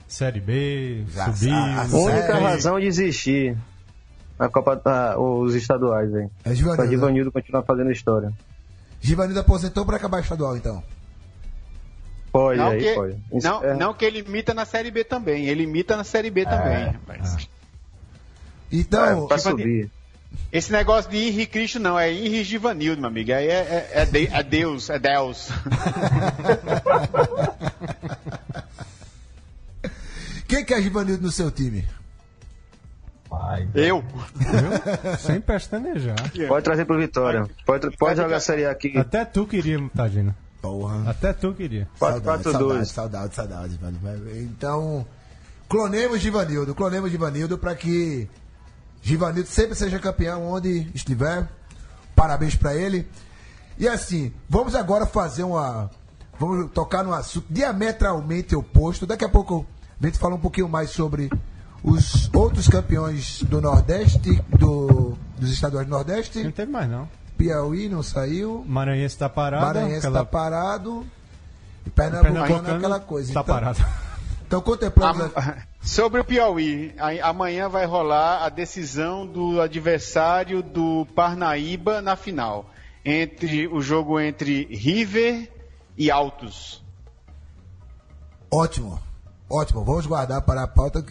Série 0.07 0.39
B, 0.41 1.05
Ah, 1.17 1.31
subir. 1.33 1.51
ah, 1.51 1.81
A 1.91 1.95
o 1.95 2.03
única 2.05 2.37
razão 2.39 2.79
de 2.79 2.85
existir 2.85 3.57
a 4.37 4.47
Copa, 4.49 4.79
ah, 4.85 5.15
os 5.17 5.55
estaduais, 5.55 6.13
aí. 6.13 6.25
É 6.25 6.29
Pra 6.43 6.53
Givanildo. 6.53 6.89
Givanildo 6.91 7.31
continuar 7.31 7.63
fazendo 7.63 7.91
história. 7.91 8.31
Givanildo 9.01 9.39
aposentou 9.39 9.85
pra 9.85 9.95
acabar 9.97 10.19
estadual, 10.19 10.55
então. 10.55 10.83
Pode, 12.31 12.57
não, 12.59 12.69
aí 12.69 12.79
que, 12.79 12.93
pode. 12.95 13.17
Não, 13.43 13.63
é- 13.63 13.75
não 13.77 13.93
que 13.93 14.05
ele 14.05 14.19
imita 14.19 14.53
na 14.53 14.65
Série 14.65 14.89
B 14.91 15.03
também. 15.03 15.45
Ele 15.45 15.63
imita 15.63 15.95
na 15.95 16.03
Série 16.03 16.29
B 16.31 16.43
também, 16.45 16.85
rapaz. 16.91 17.47
Então, 18.73 19.25
é, 19.25 19.27
pra 19.27 19.37
Givanildo- 19.37 19.61
subir. 19.61 19.91
Esse 20.51 20.71
negócio 20.71 21.11
de 21.11 21.17
Henri 21.17 21.45
Cristo 21.45 21.79
não, 21.79 21.97
é 21.99 22.11
Henri 22.11 22.43
Givanildo, 22.43 22.99
meu 22.99 23.07
amigo. 23.09 23.31
Aí 23.31 23.47
é, 23.47 23.53
é, 23.53 23.91
é, 24.01 24.05
de- 24.05 24.25
é 24.27 24.41
Deus, 24.41 24.89
é 24.89 24.97
Deus. 24.97 25.49
quem 30.47 30.63
que 30.65 30.73
é 30.73 30.81
Givanildo 30.81 31.21
no 31.23 31.31
seu 31.31 31.49
time? 31.51 31.87
Pai, 33.29 33.67
Eu. 33.73 34.03
Sem 35.19 35.41
pestanejar. 35.41 36.15
Pode 36.47 36.63
trazer 36.63 36.85
pro 36.85 36.97
Vitória. 36.99 37.47
Pode, 37.65 37.89
pode 37.97 38.17
jogar 38.21 38.37
a 38.37 38.39
Série 38.39 38.65
aqui. 38.65 38.95
Até 38.97 39.25
tu 39.25 39.47
queria, 39.47 39.79
Tadina. 39.95 40.35
Porra. 40.61 41.09
Até 41.09 41.33
tu 41.33 41.53
queria. 41.53 41.87
Quatro, 41.99 42.23
Saudade, 42.23 42.43
quatro, 42.43 42.51
saudade, 42.51 42.89
saudade, 43.35 43.35
saudade, 43.35 43.77
velho. 43.97 44.41
Então, 44.43 45.05
clonemos 45.67 46.21
Givanildo, 46.21 46.73
clonemos 46.75 47.11
Givanildo 47.11 47.57
para 47.57 47.75
que 47.75 48.29
Givanildo 49.03 49.47
sempre 49.49 49.75
seja 49.75 49.99
campeão 49.99 50.47
onde 50.49 50.89
estiver. 50.95 51.47
Parabéns 52.15 52.55
para 52.55 52.73
ele. 52.73 53.07
E 53.77 53.87
assim, 53.87 54.31
vamos 54.49 54.73
agora 54.75 55.05
fazer 55.05 55.43
uma. 55.43 55.91
Vamos 56.39 56.71
tocar 56.71 57.03
num 57.03 57.13
assunto 57.13 57.45
diametralmente 57.49 58.55
oposto. 58.55 59.05
Daqui 59.05 59.25
a 59.25 59.29
pouco 59.29 59.65
a 60.01 60.05
gente 60.05 60.17
fala 60.17 60.35
um 60.35 60.39
pouquinho 60.39 60.69
mais 60.69 60.89
sobre 60.91 61.29
os 61.83 62.29
outros 62.33 62.67
campeões 62.69 63.43
do 63.43 63.59
Nordeste, 63.59 64.41
do, 64.57 65.17
dos 65.37 65.51
estaduais 65.51 65.85
do 65.85 65.89
Não 65.91 65.97
Nordeste. 65.97 66.49
teve 66.51 66.71
mais, 66.71 66.89
não. 66.89 67.07
Piauí 67.37 67.89
não 67.89 68.01
saiu. 68.01 68.63
Maranhense 68.65 69.17
tá 69.17 69.27
parado. 69.27 69.65
Maranhense 69.65 69.97
aquela- 69.97 70.19
está 70.21 70.25
parado. 70.31 71.05
E 71.85 71.89
Pernambucano 71.89 72.37
é 72.37 72.41
Pernambucano 72.47 72.77
aquela 72.77 72.99
coisa. 73.01 73.33
Tá 73.33 73.41
então, 73.41 73.53
parado. 73.55 73.85
Então 74.53 74.61
contemplamos. 74.61 75.31
a- 75.35 75.63
Sobre 75.81 76.21
o 76.21 76.23
Piauí, 76.23 76.95
amanhã 77.21 77.67
vai 77.67 77.85
rolar 77.85 78.45
a 78.45 78.49
decisão 78.49 79.25
do 79.27 79.59
adversário 79.59 80.61
do 80.63 81.05
Parnaíba 81.13 82.01
na 82.01 82.15
final. 82.15 82.69
Entre 83.03 83.67
o 83.67 83.81
jogo 83.81 84.17
entre 84.19 84.63
River 84.73 85.51
e 85.97 86.09
Altos. 86.09 86.81
Ótimo. 88.49 88.97
Ótimo. 89.49 89.83
Vamos 89.83 90.05
guardar 90.05 90.41
para 90.43 90.63
a 90.63 90.67
pauta. 90.67 91.03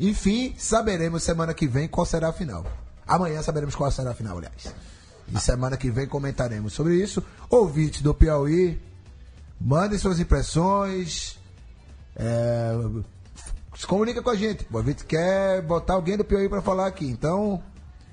Enfim, 0.00 0.54
saberemos 0.56 1.22
semana 1.22 1.52
que 1.52 1.66
vem 1.66 1.86
qual 1.86 2.06
será 2.06 2.28
a 2.28 2.32
final. 2.32 2.64
Amanhã 3.06 3.42
saberemos 3.42 3.74
qual 3.74 3.90
será 3.90 4.12
a 4.12 4.14
final, 4.14 4.38
aliás. 4.38 4.74
E 5.30 5.38
semana 5.38 5.76
que 5.76 5.90
vem 5.90 6.06
comentaremos 6.06 6.72
sobre 6.72 6.94
isso. 6.94 7.22
Ouvinte 7.50 8.02
do 8.02 8.14
Piauí, 8.14 8.80
mandem 9.60 9.98
suas 9.98 10.18
impressões. 10.18 11.37
É, 12.18 12.72
se 13.76 13.86
comunica 13.86 14.20
com 14.20 14.30
a 14.30 14.36
gente. 14.36 14.66
O 14.70 14.76
ouvinte 14.76 15.04
quer 15.04 15.62
botar 15.62 15.94
alguém 15.94 16.16
do 16.16 16.24
Piauí 16.24 16.48
para 16.48 16.60
falar 16.60 16.86
aqui. 16.86 17.06
Então, 17.06 17.62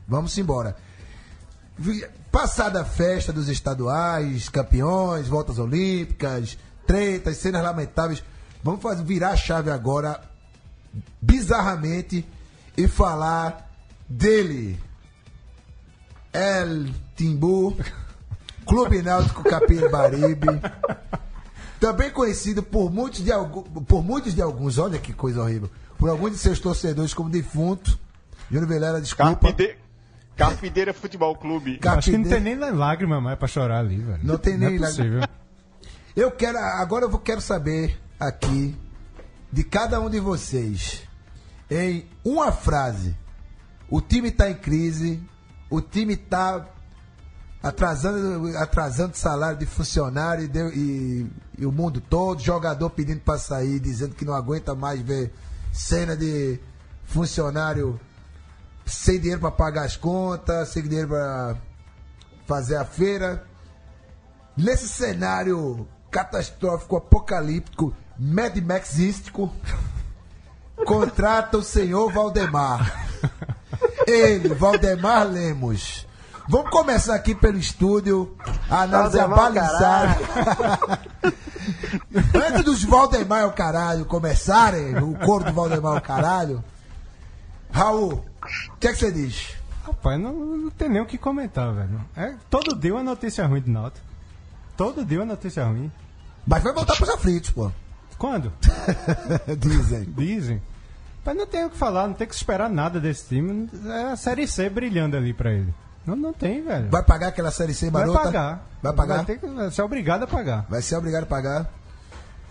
vamos 0.08 0.38
embora. 0.38 0.76
Passada 2.32 2.82
a 2.82 2.86
festa 2.86 3.34
dos 3.34 3.50
estaduais, 3.50 4.48
campeões, 4.50 5.28
voltas 5.28 5.58
olímpicas, 5.58 6.58
tretas, 6.86 7.38
cenas 7.38 7.64
lamentáveis, 7.64 8.24
vamos 8.64 8.82
fazer, 8.82 9.04
virar 9.04 9.32
a 9.32 9.36
chave 9.36 9.72
agora, 9.72 10.22
bizarramente, 11.22 12.26
e 12.78 12.88
falar 12.88 13.72
dele. 14.08 14.80
El 16.32 16.94
Timbu, 17.16 17.76
Clube 18.66 19.02
Náutico 19.02 19.44
Capibaribe, 19.44 20.48
também 21.80 22.10
conhecido 22.10 22.64
por 22.64 22.92
muitos 22.92 23.24
de, 23.24 23.32
por 23.88 24.04
muitos 24.04 24.34
de 24.34 24.42
alguns, 24.42 24.78
olha 24.78 25.00
que 25.00 25.14
coisa 25.14 25.42
horrível, 25.42 25.70
por 25.98 26.10
alguns 26.10 26.32
de 26.32 26.38
seus 26.38 26.60
torcedores 26.60 27.14
como 27.14 27.30
defunto. 27.30 27.98
Júnior 28.50 28.68
Velera, 28.68 29.02
desculpa. 29.02 29.36
Carpide... 29.36 29.78
Carpideira 30.36 30.94
Futebol 30.94 31.36
Clube. 31.36 31.80
Acho 31.86 32.12
que 32.12 32.18
não 32.18 32.30
tem 32.30 32.42
nem 32.42 32.56
lágrima 32.58 33.22
mais 33.22 33.38
pra 33.38 33.48
chorar 33.48 33.80
ali, 33.80 33.98
velho. 33.98 34.20
Não 34.22 34.38
tem 34.38 34.58
nem 34.58 34.76
é 34.76 34.80
possível. 34.80 35.22
Eu 36.16 36.30
quero. 36.32 36.58
Agora 36.58 37.06
eu 37.06 37.10
vou- 37.10 37.20
quero 37.20 37.40
saber 37.42 37.98
aqui 38.20 38.76
de 39.52 39.64
cada 39.64 40.00
um 40.02 40.10
de 40.10 40.20
vocês. 40.20 41.04
Em 41.72 42.06
uma 42.24 42.52
frase. 42.52 43.16
O 43.90 44.02
time 44.02 44.28
está 44.30 44.50
em 44.50 44.56
crise. 44.56 45.22
O 45.70 45.80
time 45.82 46.14
está 46.14 46.68
atrasando, 47.68 48.56
atrasando 48.58 49.16
salário 49.18 49.58
de 49.58 49.66
funcionário 49.66 50.44
e, 50.46 50.48
deu- 50.48 50.70
e- 50.70 51.30
e 51.58 51.66
o 51.66 51.72
mundo 51.72 52.00
todo, 52.00 52.40
jogador 52.42 52.90
pedindo 52.92 53.22
para 53.22 53.40
sair, 53.40 53.80
dizendo 53.80 54.14
que 54.14 54.24
não 54.24 54.34
aguenta 54.36 54.76
mais 54.76 55.02
ver 55.02 55.34
cena 55.74 56.16
de 56.16 56.60
funcionário 57.06 58.00
sem 58.86 59.20
dinheiro 59.20 59.42
para 59.42 59.50
pagar 59.52 59.86
as 59.86 59.98
contas, 59.98 60.70
sem 60.70 60.84
dinheiro 60.84 61.08
para 61.10 61.58
fazer 62.46 62.76
a 62.76 62.86
feira. 62.86 63.44
Nesse 64.56 64.88
cenário 64.88 65.88
catastrófico, 66.12 66.96
apocalíptico, 66.98 67.96
Mad 68.18 68.56
Maxístico, 68.58 69.52
contrata 70.86 71.58
o 71.58 71.64
senhor 71.64 72.12
Valdemar. 72.14 73.10
Ele, 74.06 74.54
Valdemar 74.54 75.28
Lemos. 75.28 76.05
Vamos 76.48 76.70
começar 76.70 77.16
aqui 77.16 77.34
pelo 77.34 77.58
estúdio, 77.58 78.36
a 78.70 78.82
análise 78.82 79.20
abalizada. 79.20 80.18
Antes 82.34 82.64
dos 82.64 82.84
Valdemar 82.84 83.44
ao 83.44 83.52
caralho 83.52 84.06
começarem, 84.06 84.96
o 84.98 85.16
coro 85.26 85.46
do 85.46 85.54
Valdemar 85.54 85.96
ao 85.96 86.02
caralho, 86.02 86.64
Raul, 87.72 88.24
o 88.70 88.78
que 88.80 88.88
é 88.88 88.94
que 88.94 89.00
você 89.00 89.12
diz? 89.12 89.56
Rapaz, 89.86 90.20
não, 90.20 90.34
não 90.34 90.70
tem 90.70 90.88
nem 90.88 91.02
o 91.02 91.06
que 91.06 91.18
comentar, 91.18 91.74
velho. 91.74 92.00
É, 92.16 92.36
todo 92.50 92.76
dia 92.76 92.94
uma 92.94 93.04
notícia 93.04 93.46
ruim 93.46 93.62
do 93.62 93.72
Náutico. 93.72 94.06
Todo 94.78 95.04
dia 95.04 95.20
uma 95.20 95.26
notícia 95.26 95.66
ruim. 95.66 95.92
Mas 96.46 96.64
vai 96.64 96.74
voltar 96.74 96.96
pros 96.96 97.10
aflitos, 97.10 97.50
pô. 97.50 97.72
Quando? 98.18 98.54
Dizem. 99.58 100.04
Dizem. 100.16 100.62
Mas 101.24 101.36
não 101.36 101.48
tem 101.48 101.66
o 101.66 101.70
que 101.72 101.78
falar, 101.78 102.08
não 102.08 102.14
tem 102.14 102.28
que 102.28 102.36
esperar 102.36 102.70
nada 102.70 103.00
desse 103.00 103.28
time. 103.30 103.70
É 103.88 104.12
a 104.12 104.16
Série 104.16 104.48
C 104.48 104.70
brilhando 104.70 105.18
ali 105.18 105.34
pra 105.34 105.52
ele. 105.52 105.74
Não, 106.06 106.16
não 106.16 106.34
tem, 106.34 106.64
velho. 106.64 106.90
Vai 106.90 107.04
pagar 107.04 107.28
aquela 107.30 107.52
série 107.52 107.74
C 107.74 107.90
Vai 107.90 108.02
marota? 108.06 108.24
pagar. 108.26 108.68
Vai 108.82 108.94
pagar? 108.94 109.16
Vai 109.18 109.26
ter 109.26 109.40
que 109.40 109.48
vai 109.48 109.72
ser 109.72 109.82
obrigado 109.82 110.24
a 110.24 110.28
pagar. 110.28 110.66
Vai 110.70 110.82
ser 110.82 110.96
obrigado 110.98 111.24
a 111.24 111.28
pagar. 111.28 111.70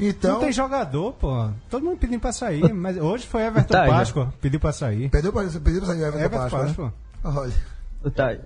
Então, 0.01 0.33
Não 0.35 0.41
tem 0.41 0.53
jogador, 0.53 1.13
pô. 1.13 1.49
Todo 1.71 1.85
mundo 1.85 1.99
pedindo 1.99 2.19
pra 2.21 2.33
sair. 2.33 2.61
Mas 2.75 2.97
hoje 2.97 3.27
foi 3.27 3.43
Everton 3.43 3.73
Tá, 3.73 3.87
já. 3.87 3.93
Páscoa. 3.93 4.35
Pediu 4.41 4.59
pra 4.59 4.73
sair. 4.73 5.09
perdeu 5.09 5.33
pra, 5.33 5.43
perdeu 5.45 5.79
pra 5.83 5.87
sair 5.87 6.01
Everton 6.03 6.19
Everton 6.19 6.39
Páscoa, 6.39 6.59
né? 6.59 6.65
Páscoa. 6.67 6.95
Olha, 7.43 7.53
Tá, 8.13 8.37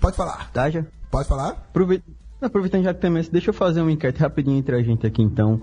pode 0.00 0.16
falar, 0.16 0.50
tá 0.52 0.68
já? 0.70 0.84
pode 1.10 1.28
falar? 1.28 1.50
Aproveit- 1.50 2.02
Aproveitando 2.40 2.82
já 2.84 2.92
que 2.92 3.00
tem 3.00 3.16
esse, 3.18 3.30
deixa 3.30 3.50
eu 3.50 3.54
fazer 3.54 3.80
uma 3.80 3.92
enquete 3.92 4.20
rapidinho 4.20 4.58
entre 4.58 4.74
a 4.76 4.82
gente 4.82 5.06
aqui 5.06 5.22
então. 5.22 5.60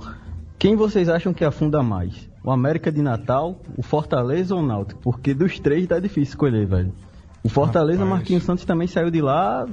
Quem 0.57 0.75
vocês 0.75 1.09
acham 1.09 1.33
que 1.33 1.43
afunda 1.43 1.83
mais? 1.83 2.29
O 2.43 2.49
América 2.51 2.91
de 2.91 3.01
Natal, 3.01 3.59
o 3.77 3.83
Fortaleza 3.83 4.55
ou 4.55 4.61
o 4.61 4.65
Náutico? 4.65 5.01
Porque 5.01 5.33
dos 5.33 5.59
três 5.59 5.85
tá 5.87 5.99
difícil 5.99 6.23
escolher, 6.31 6.65
velho. 6.65 6.93
O 7.43 7.49
Fortaleza, 7.49 7.99
Rapaz. 7.99 8.19
Marquinhos 8.19 8.43
Santos 8.43 8.65
também 8.65 8.87
saiu 8.87 9.11
de 9.11 9.21
lá 9.21 9.67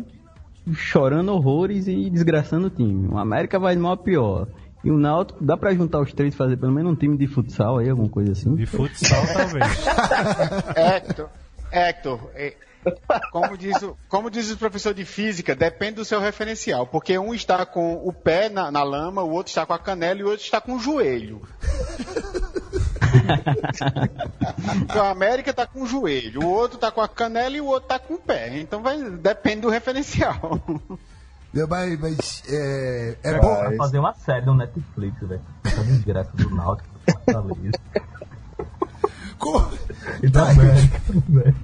chorando 0.75 1.33
horrores 1.33 1.87
e 1.87 2.11
desgraçando 2.11 2.67
o 2.67 2.71
time. 2.71 3.09
O 3.09 3.19
América 3.19 3.59
vai 3.59 3.75
de 3.75 3.81
mal 3.81 3.93
a 3.93 3.97
pior. 3.97 4.49
E 4.83 4.91
o 4.91 4.99
Náutico, 4.99 5.45
dá 5.45 5.57
pra 5.57 5.75
juntar 5.75 6.01
os 6.01 6.13
três 6.13 6.33
e 6.33 6.37
fazer 6.37 6.57
pelo 6.57 6.73
menos 6.73 6.93
um 6.93 6.97
time 6.97 7.17
de 7.17 7.27
futsal 7.27 7.79
aí, 7.79 7.91
alguma 7.91 8.09
coisa 8.09 8.33
assim? 8.33 8.55
De 8.55 8.65
futsal, 8.65 9.23
talvez. 9.27 9.87
Hector, 10.75 11.29
Hector, 11.71 12.19
é, 12.35 12.55
como 13.31 13.59
diz, 13.59 13.83
o, 13.83 13.97
como 14.09 14.31
diz 14.31 14.51
o 14.51 14.57
professor 14.57 14.95
de 14.95 15.05
física, 15.05 15.55
depende 15.55 15.97
do 15.97 16.05
seu 16.05 16.19
referencial. 16.19 16.87
Porque 16.87 17.19
um 17.19 17.35
está 17.35 17.67
com 17.67 17.95
o 17.97 18.13
pé 18.13 18.49
na, 18.49 18.71
na 18.71 18.83
lama, 18.83 19.23
o 19.23 19.31
outro 19.31 19.51
está 19.51 19.67
com 19.67 19.75
a 19.75 19.79
canela 19.79 20.21
e 20.21 20.25
o 20.25 20.29
outro 20.29 20.45
está 20.45 20.61
com 20.63 20.77
o 20.77 20.79
joelho. 20.79 21.43
Porque 24.87 24.99
o 24.99 25.03
América 25.03 25.51
está 25.51 25.67
com 25.67 25.83
o 25.83 25.87
joelho, 25.87 26.43
o 26.43 26.49
outro 26.49 26.77
está 26.77 26.91
com 26.91 27.01
a 27.01 27.09
canela 27.09 27.57
e 27.57 27.61
o 27.61 27.67
outro 27.67 27.85
está 27.85 27.99
com 27.99 28.15
o 28.15 28.19
pé. 28.19 28.59
Então 28.61 28.83
vai, 28.83 28.99
depende 29.03 29.63
do 29.63 29.69
referencial. 29.71 30.61
Meu, 31.53 31.67
Mas, 31.67 31.99
mas 31.99 32.43
é, 32.49 33.17
é 33.25 33.33
Vai 33.33 33.41
bom. 33.71 33.77
fazer 33.77 33.99
uma 33.99 34.15
série 34.15 34.47
no 34.47 34.55
Netflix, 34.55 35.19
velho. 35.21 35.41
Essa 35.65 35.83
desgraça 35.83 36.31
do 36.37 36.49
Náutico. 36.55 36.89
Fortaleza. 37.25 37.81
Co- 39.39 39.71
E 40.23 40.29
da 40.29 40.45
Tá. 40.47 40.51
América, 40.53 41.01
velho. 41.29 41.57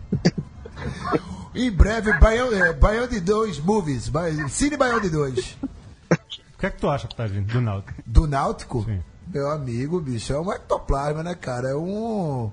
Em 1.54 1.70
breve, 1.70 2.12
Baião, 2.18 2.52
é, 2.52 2.72
Baião 2.72 3.06
de 3.06 3.20
2 3.20 3.58
movies. 3.60 4.08
Ba- 4.08 4.24
Cine 4.48 4.76
Baião 4.76 5.00
de 5.00 5.08
2. 5.08 5.56
O 6.12 6.58
que 6.58 6.66
é 6.66 6.70
que 6.70 6.78
tu 6.78 6.88
acha, 6.88 7.06
Tadinho, 7.08 7.44
do 7.44 7.60
Náutico? 7.60 8.02
Do 8.04 8.26
Náutico? 8.26 8.82
Sim. 8.84 9.00
Meu 9.26 9.50
amigo, 9.50 10.00
bicho, 10.00 10.32
é 10.32 10.40
um 10.40 10.52
ectoplasma, 10.52 11.22
né, 11.22 11.34
cara? 11.34 11.70
É 11.70 11.74
um. 11.74 12.50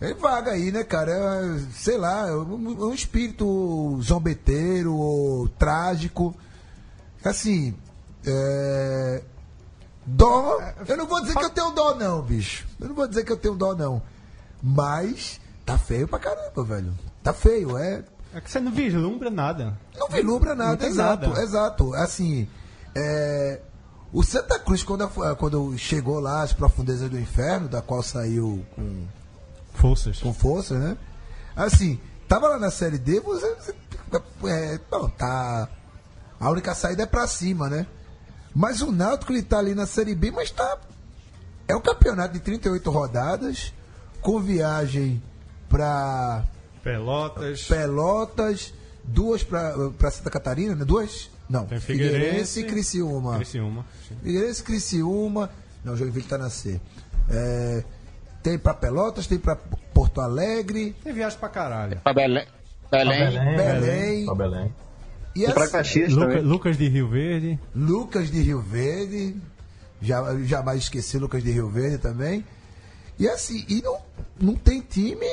É 0.00 0.14
vaga 0.14 0.52
aí, 0.52 0.72
né, 0.72 0.82
cara? 0.82 1.12
É, 1.12 1.58
sei 1.72 1.96
lá, 1.98 2.26
é 2.28 2.32
um, 2.34 2.86
um 2.88 2.94
espírito 2.94 4.00
zombeteiro 4.02 4.94
ou 4.94 5.48
trágico. 5.48 6.34
Assim. 7.24 7.74
É. 8.26 9.22
Dó. 10.06 10.58
Eu 10.88 10.96
não 10.96 11.06
vou 11.06 11.20
dizer 11.20 11.36
que 11.36 11.44
eu 11.44 11.50
tenho 11.50 11.70
dó, 11.70 11.94
não, 11.94 12.22
bicho. 12.22 12.66
Eu 12.80 12.88
não 12.88 12.94
vou 12.94 13.06
dizer 13.06 13.24
que 13.24 13.32
eu 13.32 13.36
tenho 13.36 13.54
dó, 13.54 13.74
não. 13.74 14.02
Mas 14.62 15.40
tá 15.64 15.78
feio 15.78 16.08
pra 16.08 16.18
caramba, 16.18 16.64
velho. 16.64 16.92
Tá 17.22 17.32
feio, 17.32 17.78
é. 17.78 18.02
É 18.34 18.40
que 18.40 18.50
você 18.50 18.60
não 18.60 18.72
vislumbra 18.72 19.30
nada. 19.30 19.78
Não 19.96 20.08
vislumbra 20.08 20.54
nada, 20.54 20.82
Não 20.82 20.90
exato, 20.90 21.28
nada. 21.28 21.42
exato. 21.42 21.94
Assim, 21.94 22.48
é, 22.94 23.60
o 24.12 24.22
Santa 24.22 24.58
Cruz, 24.58 24.82
quando, 24.82 25.08
quando 25.36 25.78
chegou 25.78 26.18
lá 26.18 26.42
às 26.42 26.52
profundezas 26.52 27.08
do 27.08 27.18
inferno, 27.18 27.68
da 27.68 27.80
qual 27.80 28.02
saiu 28.02 28.64
com, 28.74 29.06
Forças. 29.74 30.18
com 30.18 30.34
força, 30.34 30.78
né? 30.78 30.96
Assim, 31.54 32.00
tava 32.28 32.48
lá 32.48 32.58
na 32.58 32.70
Série 32.70 32.98
D, 32.98 33.20
você. 33.20 33.46
é, 34.44 34.80
não, 34.90 35.08
tá. 35.10 35.68
A 36.38 36.50
única 36.50 36.74
saída 36.74 37.02
é 37.04 37.06
pra 37.06 37.26
cima, 37.26 37.68
né? 37.68 37.86
Mas 38.54 38.80
o 38.80 38.90
Náutico, 38.90 39.32
ele 39.32 39.42
tá 39.42 39.58
ali 39.58 39.74
na 39.74 39.86
Série 39.86 40.14
B, 40.14 40.30
mas 40.30 40.50
tá. 40.50 40.78
É 41.68 41.76
um 41.76 41.80
campeonato 41.80 42.34
de 42.34 42.40
38 42.40 42.90
rodadas, 42.90 43.72
com 44.20 44.40
viagem 44.40 45.22
pra. 45.68 46.44
Pelotas. 46.82 47.62
Pelotas, 47.62 48.74
duas 49.04 49.44
para 49.44 50.10
Santa 50.10 50.30
Catarina, 50.30 50.74
né? 50.74 50.84
Duas? 50.84 51.30
Não. 51.50 51.66
Tem 51.66 51.80
Figueirense 51.80 52.14
Figueirense 52.20 52.60
e 52.60 52.64
Criciúma. 52.64 53.36
Criciúma. 53.36 53.84
Figueirense, 54.22 54.62
Criciúma. 54.62 55.50
Não, 55.84 55.96
Joinville 55.96 56.26
tá 56.26 56.38
na 56.38 56.48
C. 56.48 56.80
É, 57.28 57.82
tem 58.42 58.56
para 58.58 58.72
Pelotas, 58.74 59.26
tem 59.26 59.38
para 59.38 59.56
Porto 59.56 60.20
Alegre. 60.20 60.94
Tem 61.02 61.12
viagem 61.12 61.38
pra 61.38 61.48
caralho. 61.48 62.00
Pra 62.04 62.14
Belém. 62.14 62.46
Belém. 62.90 63.18
Belém. 63.18 63.56
Belém. 63.56 64.24
Pra 64.26 64.34
Belém. 64.34 64.74
E 65.34 65.44
E 65.44 65.52
pra 65.52 65.64
assim, 65.64 65.72
Caxias 65.72 66.12
Luca- 66.12 66.26
também. 66.28 66.42
Lucas 66.42 66.76
de 66.78 66.88
Rio 66.88 67.08
Verde. 67.08 67.58
Lucas 67.74 68.30
de 68.30 68.40
Rio 68.42 68.60
Verde. 68.60 69.36
Já, 70.02 70.22
jamais 70.44 70.82
esqueci 70.84 71.18
Lucas 71.18 71.42
de 71.42 71.50
Rio 71.50 71.68
Verde 71.68 71.98
também. 71.98 72.44
E 73.18 73.28
assim, 73.28 73.64
e 73.68 73.82
não, 73.82 73.98
não 74.40 74.54
tem 74.54 74.80
time. 74.80 75.26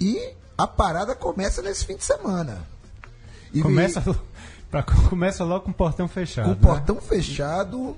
E 0.00 0.30
a 0.56 0.66
parada 0.66 1.14
começa 1.14 1.60
nesse 1.62 1.84
fim 1.84 1.96
de 1.96 2.04
semana. 2.04 2.58
E 3.52 3.60
Começa, 3.62 4.02
pra, 4.70 4.82
começa 4.82 5.44
logo 5.44 5.64
com 5.64 5.70
o 5.70 5.74
portão 5.74 6.06
fechado. 6.08 6.44
com 6.46 6.50
o 6.52 6.54
né? 6.54 6.60
portão 6.60 6.96
fechado. 7.00 7.96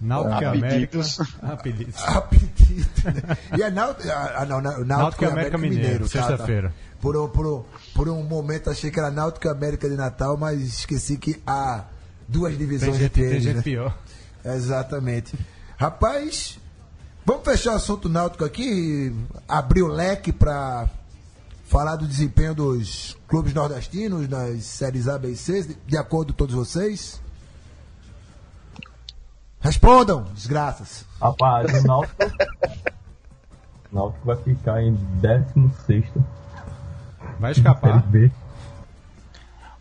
Náutico 0.00 0.42
e 0.42 0.44
A 0.46 0.50
América. 0.52 0.68
pedidos. 0.98 1.18
A 1.42 1.56
pedidos. 1.56 2.02
A 2.04 2.20
pedido, 2.22 2.90
né? 3.04 3.36
E 3.58 3.62
é 3.62 3.70
Náutico, 3.70 4.08
ah, 4.10 4.46
não, 4.46 4.60
Náutico, 4.62 4.84
Náutico 4.86 5.24
e 5.24 5.26
América 5.26 5.58
Mineiro, 5.58 6.04
tá, 6.08 6.10
sexta-feira. 6.26 6.68
tá. 6.70 6.74
Por, 7.02 7.16
um- 7.18 7.28
por, 7.28 7.46
um- 7.46 7.64
por 7.94 8.08
um 8.08 8.22
momento 8.22 8.70
achei 8.70 8.90
que 8.90 8.98
era 8.98 9.10
Náutico 9.10 9.48
América 9.50 9.88
de 9.90 9.96
Natal, 9.96 10.36
mas 10.38 10.60
esqueci 10.62 11.18
que 11.18 11.40
há 11.46 11.84
duas 12.26 12.52
Tem 12.52 12.58
divisões 12.58 12.92
gente, 12.94 13.04
entre 13.04 13.22
tem 13.22 13.30
eles. 13.32 13.42
gente 13.42 13.56
né? 13.56 13.62
pior. 13.62 13.98
Exatamente. 14.42 15.34
Rapaz, 15.76 16.58
vamos 17.24 17.44
fechar 17.44 17.72
o 17.72 17.76
assunto 17.76 18.08
náutico 18.08 18.44
aqui, 18.44 19.14
abrir 19.46 19.82
o 19.82 19.88
leque 19.88 20.32
para 20.32 20.88
falar 21.70 21.94
do 21.94 22.04
desempenho 22.06 22.52
dos 22.52 23.16
clubes 23.28 23.54
nordestinos 23.54 24.28
nas 24.28 24.64
séries 24.64 25.06
A, 25.06 25.16
B 25.16 25.28
e 25.30 25.36
C, 25.36 25.62
de- 25.62 25.74
de 25.86 25.96
acordo 25.96 26.32
com 26.32 26.38
todos 26.38 26.54
vocês. 26.54 27.22
Respondam, 29.60 30.24
desgraças. 30.34 31.04
Rapaz, 31.20 31.72
o 31.72 31.86
Náutico. 31.86 32.22
o 32.24 33.94
Náutico 33.94 34.26
vai 34.26 34.36
ficar 34.36 34.82
em 34.82 34.94
16 34.94 36.04
Vai 37.38 37.52
escapar. 37.52 38.02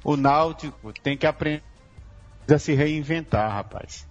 O 0.04 0.16
Náutico 0.16 0.94
tem 1.02 1.18
que 1.18 1.26
aprender 1.26 1.64
a 2.54 2.60
se 2.60 2.74
reinventar, 2.76 3.52
rapaz. 3.52 4.06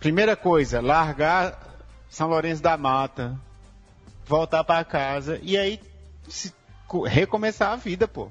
Primeira 0.00 0.34
coisa, 0.34 0.80
largar 0.80 1.76
São 2.08 2.28
Lourenço 2.28 2.62
da 2.62 2.76
Mata, 2.78 3.38
voltar 4.26 4.64
para 4.64 4.82
casa 4.84 5.38
e 5.42 5.58
aí 5.58 5.78
se- 6.28 6.52
co- 6.86 7.02
recomeçar 7.04 7.72
a 7.72 7.76
vida, 7.76 8.06
pô. 8.08 8.28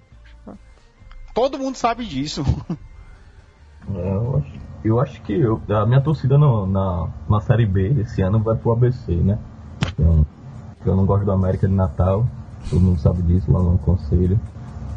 Todo 1.34 1.58
mundo 1.60 1.76
sabe 1.76 2.06
disso. 2.06 2.44
É, 3.94 4.10
Eu 4.16 4.38
acho, 4.38 4.52
eu 4.84 5.00
acho 5.00 5.22
que 5.22 5.34
eu- 5.34 5.62
a 5.70 5.86
minha 5.86 6.02
torcida 6.02 6.38
no- 6.38 6.66
na, 6.66 7.08
na 7.30 7.40
Série 7.42 7.66
B 7.66 7.90
desse 7.90 8.22
ano 8.22 8.40
vai 8.40 8.56
pro 8.56 8.72
ABC, 8.72 9.14
né? 9.14 9.38
Eu, 10.00 10.26
eu 10.86 10.96
não 10.96 11.06
gosto 11.06 11.26
do 11.26 11.32
América 11.32 11.68
de 11.68 11.74
Natal, 11.74 12.26
todo 12.70 12.80
mundo 12.82 13.00
sabe 13.00 13.22
disso 13.24 13.52
lá 13.52 13.60
no 13.62 13.78
conselho. 13.80 14.40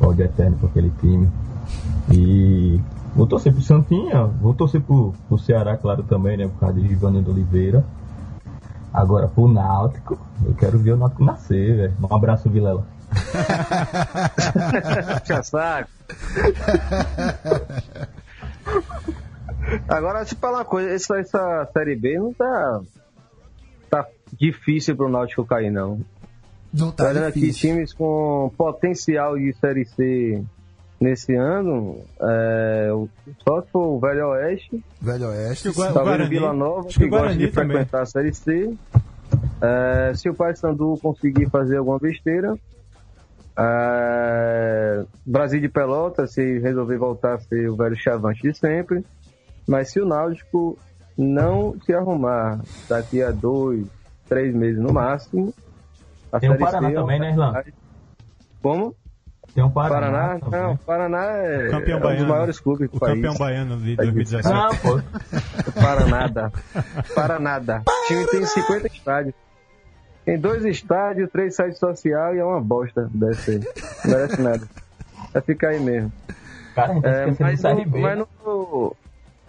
Ódio 0.00 0.24
eterno 0.24 0.56
com 0.58 0.66
aquele 0.68 0.90
time. 1.00 1.28
E 2.12 2.80
vou 3.14 3.26
torcer 3.26 3.52
pro 3.52 3.60
Santinha, 3.62 4.24
vou 4.24 4.54
torcer 4.54 4.80
pro, 4.80 5.12
pro 5.28 5.38
Ceará, 5.38 5.76
claro, 5.76 6.02
também, 6.04 6.36
né? 6.36 6.46
Por 6.48 6.60
causa 6.60 6.80
de 6.80 6.88
Givanildo 6.88 7.30
Oliveira. 7.32 7.84
Agora 8.92 9.28
pro 9.28 9.48
Náutico, 9.48 10.18
eu 10.44 10.54
quero 10.54 10.78
ver 10.78 10.92
o 10.92 10.96
Náutico 10.96 11.24
nascer, 11.24 11.76
velho. 11.76 11.94
Um 12.02 12.14
abraço, 12.14 12.48
Vilela. 12.48 12.86
Saco. 15.42 15.90
Agora, 19.88 20.20
deixa 20.20 20.34
eu 20.34 20.38
falar 20.38 20.58
uma 20.58 20.64
coisa. 20.64 20.90
Essa, 20.90 21.18
essa 21.18 21.68
Série 21.72 21.96
B 21.96 22.18
não 22.18 22.32
tá, 22.32 22.80
tá 23.90 24.06
difícil 24.32 24.96
pro 24.96 25.08
Náutico 25.08 25.44
cair, 25.44 25.70
não. 25.70 26.00
Não 26.72 26.90
tá 26.90 27.08
Olhando 27.08 27.26
aqui, 27.26 27.40
difícil. 27.40 27.70
times 27.70 27.92
com 27.92 28.50
potencial 28.56 29.36
de 29.36 29.52
Série 29.54 29.84
C 29.84 30.42
nesse 31.00 31.34
ano, 31.34 32.00
é, 32.20 32.90
o- 32.92 33.08
só 33.46 33.62
se 33.62 33.70
for 33.70 33.86
o 33.86 34.00
Velho 34.00 34.28
Oeste, 34.30 34.82
Velho 35.00 35.28
Oeste. 35.28 35.68
O 35.68 35.74
Gua- 35.74 35.92
talvez 35.92 36.04
Guarani. 36.16 36.24
o 36.26 36.28
Vila 36.28 36.52
Nova, 36.52 36.88
que 36.88 37.08
gosta 37.08 37.36
de 37.36 37.48
também. 37.48 37.76
frequentar 37.76 38.02
a 38.02 38.06
Série 38.06 38.34
C. 38.34 38.74
É, 39.60 40.12
se 40.14 40.28
o 40.28 40.34
Paysandu 40.34 40.98
conseguir 41.02 41.48
fazer 41.50 41.76
alguma 41.76 41.98
besteira, 41.98 42.56
é, 43.56 45.04
Brasil 45.26 45.60
de 45.60 45.68
Pelotas, 45.68 46.32
se 46.32 46.58
resolver 46.60 46.96
voltar 46.96 47.34
a 47.34 47.38
ser 47.40 47.68
o 47.68 47.76
velho 47.76 47.96
chavante 47.96 48.42
de 48.42 48.56
sempre. 48.56 49.04
Mas 49.66 49.90
se 49.90 50.00
o 50.00 50.06
Náutico 50.06 50.78
não 51.16 51.76
se 51.84 51.92
arrumar 51.92 52.60
daqui 52.88 53.22
a 53.22 53.30
dois, 53.30 53.86
três 54.28 54.54
meses 54.54 54.80
no 54.80 54.92
máximo, 54.92 55.52
a 56.32 56.40
Tem 56.40 56.50
o 56.50 56.58
Paraná 56.58 56.88
C 56.88 56.94
é 56.94 56.98
também, 57.00 57.20
né, 57.20 57.30
Irlan? 57.32 57.62
Como? 58.62 58.94
Tem 59.54 59.64
um 59.64 59.70
Paraná. 59.70 60.00
Paraná? 60.10 60.38
também. 60.38 60.60
Não, 60.60 60.76
Paraná 60.76 61.24
é, 61.32 61.68
Campeão 61.70 61.96
é 61.96 62.00
um 62.00 62.02
baiano. 62.02 62.18
dos 62.20 62.28
maiores 62.28 62.60
clubes 62.60 62.90
do 62.90 62.96
O 62.96 63.00
país. 63.00 63.14
campeão 63.14 63.34
baiano 63.34 63.76
de 63.78 63.96
Tá 63.96 64.02
2017. 64.04 64.54
Ah, 64.54 64.68
pô. 64.82 65.00
Para 65.80 66.06
nada. 66.06 66.52
Para 67.14 67.38
nada. 67.38 67.82
O 67.86 68.06
time 68.06 68.26
tem 68.26 68.44
50 68.44 68.86
estádios. 68.88 69.34
Tem 70.24 70.38
dois 70.38 70.64
estádios, 70.64 71.30
três 71.30 71.56
sites 71.56 71.78
social 71.78 72.34
e 72.34 72.38
é 72.38 72.44
uma 72.44 72.60
bosta. 72.60 73.08
Deve 73.12 73.34
ser. 73.34 73.60
Não 74.04 74.10
merece 74.14 74.42
nada. 74.42 74.68
Vai 75.32 75.42
ficar 75.42 75.68
aí 75.70 75.80
mesmo. 75.80 76.12
Cara, 76.74 76.92
É, 77.02 77.26
mas, 77.40 77.62
no, 77.62 77.98
mas, 78.00 78.18
no, 78.44 78.96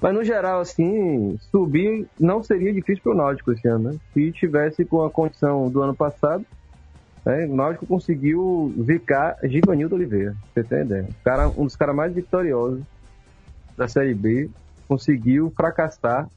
mas 0.02 0.14
no 0.16 0.24
geral, 0.24 0.62
assim, 0.62 1.38
subir 1.52 2.08
não 2.20 2.42
seria 2.42 2.74
difícil 2.74 3.04
pro 3.04 3.14
Náutico 3.14 3.52
esse 3.52 3.68
ano, 3.68 3.92
né? 3.92 3.98
Se 4.14 4.32
tivesse 4.32 4.84
com 4.86 5.04
a 5.04 5.10
condição 5.12 5.70
do 5.70 5.82
ano 5.84 5.94
passado, 5.94 6.44
né, 7.30 7.46
o 7.46 7.56
Náutico 7.56 7.86
conseguiu 7.86 8.74
zicar 8.86 9.38
Givanildo 9.44 9.96
Oliveira, 9.96 10.36
você 10.54 10.64
ter 10.64 10.86
ideia. 10.86 11.08
O 11.10 11.24
Cara, 11.24 11.48
um 11.50 11.66
dos 11.66 11.76
caras 11.76 11.96
mais 11.96 12.14
vitoriosos 12.14 12.82
da 13.78 13.88
Série 13.88 14.14
B 14.14 14.50
conseguiu 14.88 15.52
fracassar 15.56 16.28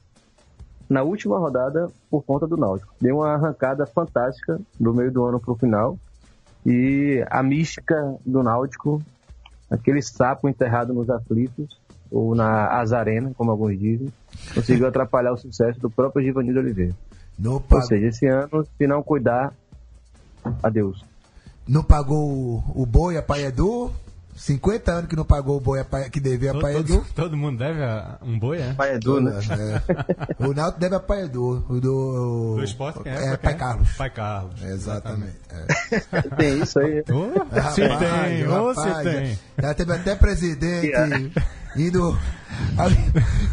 na 0.89 1.01
última 1.01 1.39
rodada 1.39 1.87
por 2.09 2.23
conta 2.23 2.45
do 2.45 2.57
Náutico. 2.57 2.93
Deu 3.01 3.17
uma 3.17 3.33
arrancada 3.33 3.85
fantástica 3.85 4.59
do 4.79 4.93
meio 4.93 5.11
do 5.11 5.23
ano 5.25 5.39
pro 5.39 5.55
final. 5.55 5.97
E 6.65 7.25
a 7.29 7.43
mística 7.43 8.15
do 8.25 8.41
Náutico 8.41 9.01
aquele 9.73 10.01
sapo 10.01 10.47
enterrado 10.47 10.93
nos 10.93 11.09
aflitos, 11.09 11.81
ou 12.11 12.35
na 12.35 12.67
azarena, 12.79 13.31
como 13.35 13.49
alguns 13.49 13.77
dizem, 13.79 14.13
conseguiu 14.53 14.85
atrapalhar 14.87 15.33
o 15.33 15.37
sucesso 15.37 15.79
do 15.79 15.89
próprio 15.89 16.23
Givanildo 16.23 16.59
Oliveira. 16.59 16.93
Não, 17.37 17.63
Ou 17.67 17.81
seja, 17.81 18.07
esse 18.07 18.27
ano, 18.27 18.63
se 18.77 18.85
não 18.85 19.01
cuidar, 19.01 19.51
adeus. 20.61 21.03
não 21.67 21.83
pagou 21.83 22.63
o, 22.75 22.85
boi 22.85 23.17
a 23.17 23.21
Paedu. 23.21 23.91
50 24.35 24.91
anos 24.91 25.07
que 25.07 25.15
não 25.15 25.23
pagou 25.23 25.57
o 25.57 25.59
boi 25.59 25.79
a 25.79 25.85
Pae- 25.85 26.09
que 26.09 26.19
devia 26.19 26.49
a 26.49 26.53
Todo, 26.53 26.61
Paedu. 26.63 26.87
todo, 26.95 27.05
todo 27.13 27.37
mundo 27.37 27.59
deve 27.59 27.83
a 27.83 28.17
um 28.23 28.39
boi, 28.39 28.59
é? 28.61 28.73
Pai 28.73 28.95
Edu, 28.95 29.21
né? 29.21 29.39
É. 30.39 30.43
O 30.43 30.55
Náutico 30.55 30.79
deve 30.79 30.95
a 30.95 30.99
Paedu. 30.99 31.63
O 31.69 31.79
do. 31.79 32.55
Do 32.57 32.63
esporte 32.63 32.99
quem 33.03 33.11
é? 33.11 33.15
É, 33.15 33.27
Pra 33.29 33.37
Pai 33.37 33.53
quem? 33.53 33.59
Carlos. 33.59 33.89
Pai 33.93 34.09
Carlos. 34.09 34.63
Exatamente. 34.63 35.35
É. 35.51 36.21
Tem 36.35 36.59
isso 36.63 36.79
aí. 36.79 37.03
Oh, 37.11 37.71
se 37.75 37.81
tem, 37.99 38.47
ou 38.47 38.73
se 38.73 38.81
rapaz, 38.81 39.03
tem. 39.07 39.39
Já 39.61 39.73
teve 39.75 39.93
até 39.93 40.15
presidente 40.15 40.91
indo, 41.75 42.17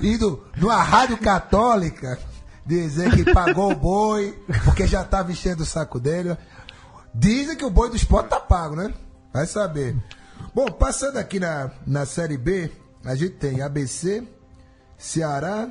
indo 0.02 0.42
numa 0.56 0.82
rádio 0.82 1.18
católica 1.18 2.18
dizer 2.64 3.10
que 3.10 3.32
pagou 3.34 3.72
o 3.72 3.76
boi 3.76 4.34
porque 4.64 4.86
já 4.86 5.02
estava 5.02 5.30
enchendo 5.30 5.62
o 5.62 5.66
saco 5.66 6.00
dele. 6.00 6.36
Dizem 7.14 7.56
que 7.56 7.64
o 7.64 7.70
boi 7.70 7.90
do 7.90 7.96
esporte 7.96 8.28
tá 8.30 8.38
pago, 8.40 8.76
né? 8.76 8.92
Vai 9.32 9.46
saber. 9.46 9.96
Bom, 10.54 10.66
passando 10.70 11.16
aqui 11.18 11.38
na, 11.40 11.70
na 11.86 12.06
Série 12.06 12.36
B, 12.38 12.70
a 13.04 13.14
gente 13.14 13.34
tem 13.36 13.62
ABC, 13.62 14.26
Ceará, 14.98 15.68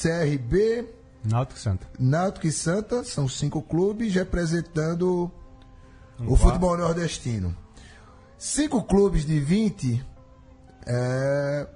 CRB, 0.00 0.88
Náutico 1.24 1.58
Santa. 1.60 1.86
Náutico 1.98 2.46
e 2.46 2.52
Santa, 2.52 3.04
são 3.04 3.28
cinco 3.28 3.62
clubes 3.62 4.12
representando 4.14 5.30
Um 6.18 6.24
o 6.24 6.28
quarto. 6.28 6.38
futebol 6.42 6.76
nordestino. 6.76 7.56
Cinco 8.36 8.82
clubes 8.82 9.24
de 9.24 9.38
20 9.38 10.04
é 10.86 11.66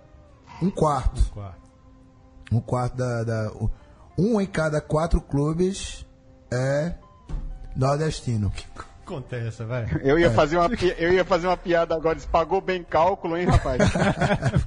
um 0.61 0.71
quarto. 0.71 1.25
Quarto. 1.31 1.61
Um 2.51 2.61
quarto 2.61 2.97
da, 2.97 3.23
da- 3.25 3.53
Um 4.19 4.41
em 4.41 4.47
cada 4.47 4.81
quatro 4.81 5.21
clubes 5.21 6.05
é 6.51 6.95
nordestino. 7.77 8.53
Conta 9.07 9.37
essa, 9.37 9.65
vai. 9.65 9.87
Eu 10.03 10.19
ia, 10.19 10.31
fazer 10.33 10.59
uma, 10.59 10.69
eu 10.99 11.13
ia 11.13 11.25
fazer 11.25 11.47
uma 11.47 11.57
piada 11.57 11.95
agora, 11.95 12.19
pagou 12.31 12.61
bem 12.61 12.83
cálculo, 12.83 13.37
hein, 13.37 13.47
rapaz? 13.47 13.81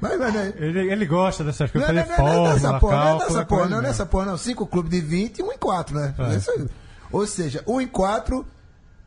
Mas, 0.00 0.16
mas, 0.18 0.32
né? 0.34 0.52
Ele, 0.58 0.92
ele 0.92 1.06
gosta 1.06 1.42
dessas 1.42 1.72
Não, 1.72 1.82
coisas, 1.82 2.08
não, 2.08 2.16
não, 2.16 2.34
não, 2.34 2.44
não, 2.44 2.50
fórmula, 2.50 2.54
nessa 2.54 2.78
porra, 2.78 2.94
não 2.94 3.02
é 3.02 3.06
cálculo. 3.08 3.18
nessa 3.26 3.40
é 3.40 3.44
porra, 3.44 3.62
com 3.62 3.68
não, 3.68 3.78
ele 3.78 3.86
nessa 3.88 4.06
porra, 4.06 4.24
não. 4.26 4.36
Cinco 4.38 4.66
clubes 4.66 4.90
de 4.92 5.00
20 5.00 5.38
e 5.38 5.42
um 5.42 5.52
em 5.52 5.58
quatro, 5.58 5.96
né? 5.96 6.14
É. 6.18 6.34
É 6.34 6.36
isso 6.36 6.50
aí. 6.52 6.68
Ou 7.10 7.26
seja, 7.26 7.64
um 7.66 7.80
em 7.80 7.88
quatro, 7.88 8.46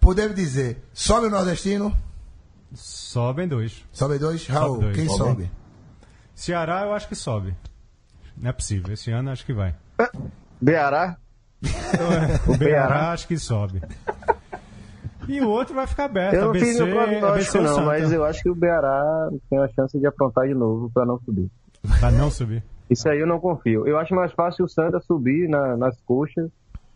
podemos 0.02 0.36
dizer, 0.36 0.84
sobe 0.94 1.28
o 1.28 1.30
nordestino. 1.30 1.96
Sobem 2.74 3.48
dois. 3.48 3.86
sobe 3.94 4.20
dois, 4.20 4.46
Raul, 4.48 4.80
dois. 4.80 4.96
quem 4.96 5.06
Sobe. 5.08 5.18
sobe? 5.18 5.52
Ceará 6.36 6.82
eu 6.82 6.94
acho 6.94 7.08
que 7.08 7.16
sobe. 7.16 7.56
Não 8.36 8.50
é 8.50 8.54
possível. 8.54 8.94
Esse 8.94 9.12
ano 9.12 9.32
acho 9.32 9.46
que 9.46 9.54
vai. 9.54 9.74
Beará, 10.62 11.18
O. 12.48 12.58
Beará 12.58 13.12
acho 13.12 13.28
que 13.28 13.38
sobe. 13.38 13.82
E 15.28 15.42
o 15.42 15.50
outro 15.50 15.76
vai 15.76 15.86
ficar 15.86 16.06
aberto. 16.06 16.34
eu 16.34 16.42
não 16.42 16.50
ABC, 16.50 16.66
fiz 16.66 16.80
no 16.80 16.88
prognóstico 16.88 17.26
ABC 17.28 17.58
ou 17.60 17.64
não, 17.64 17.86
mas 17.86 18.12
eu 18.12 18.24
acho 18.26 18.42
que 18.42 18.50
o 18.50 18.56
Beará 18.56 19.30
tem 19.50 19.60
a 19.60 19.68
chance 19.70 20.00
de 20.00 20.08
aprontar 20.08 20.48
de 20.48 20.54
novo 20.56 20.90
para 20.94 21.06
não 21.06 21.20
subir. 21.20 21.50
Pra 22.00 22.10
não 22.12 22.32
subir. 22.32 22.64
Isso 22.90 23.08
aí 23.08 23.20
eu 23.20 23.28
não 23.28 23.40
confio. 23.40 23.88
Eu 23.88 23.98
acho 24.00 24.16
mais 24.16 24.32
fácil 24.34 24.66
o 24.66 24.70
Santa 24.70 25.00
subir 25.02 25.48
na- 25.48 25.78
nas 25.78 26.00
coxas. 26.02 26.50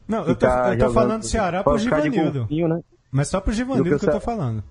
Não, 0.07 0.20
eu 0.26 0.36
tô, 0.36 0.47
ficar 0.47 0.74
eu 0.74 0.88
tô 0.88 0.93
falando 0.93 1.20
do 1.22 1.26
Ceará 1.28 1.64
pro 1.64 1.78
Givanildo. 1.78 2.39
golfinho, 2.39 2.68
né? 2.68 2.80
Mas 3.11 3.28
só 3.28 3.39
pro 3.39 3.53
Givanildo 3.53 3.89
Do 3.91 3.95
que 3.95 4.03
que 4.05 4.09
eu 4.09 4.14
tô 4.14 4.20
falando. 4.20 4.64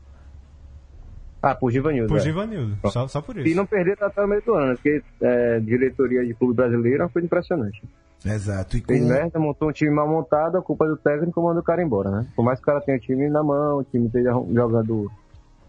Ah, 1.42 1.54
por 1.56 1.72
Givanildo. 1.72 2.06
Pro 2.08 2.18
é. 2.18 2.20
Givanildo. 2.20 2.76
Só, 2.88 3.08
só 3.08 3.20
por 3.20 3.36
E 3.36 3.42
isso. 3.48 3.56
não 3.56 3.66
perder 3.66 3.98
até 4.00 4.24
o 4.24 4.28
meio 4.28 4.42
do 4.42 4.54
ano, 4.54 4.74
porque 4.76 5.02
é, 5.20 5.58
diretoria 5.60 6.24
de 6.24 6.32
clube 6.34 6.54
brasileiro 6.54 7.02
é 7.02 7.04
uma 7.04 7.10
coisa 7.10 7.26
impressionante. 7.26 7.82
Exato. 8.24 8.76
E 8.76 8.80
com, 8.80 8.86
Fez 8.92 9.04
merda, 9.04 9.38
montou 9.40 9.68
um 9.68 9.72
time 9.72 9.90
mal 9.90 10.08
montado, 10.08 10.56
a 10.56 10.62
culpa 10.62 10.84
é 10.84 10.88
do 10.88 10.96
técnico 10.96 11.42
manda 11.42 11.58
o 11.58 11.62
cara 11.64 11.82
embora, 11.82 12.10
né? 12.10 12.26
Por 12.36 12.44
mais 12.44 12.60
que 12.60 12.62
o 12.62 12.66
cara 12.66 12.80
tenha 12.80 12.96
o 12.96 13.00
time 13.00 13.28
na 13.28 13.42
mão, 13.42 13.78
o 13.78 13.84
time 13.84 14.06
esteja 14.06 14.30
jogando 14.30 15.10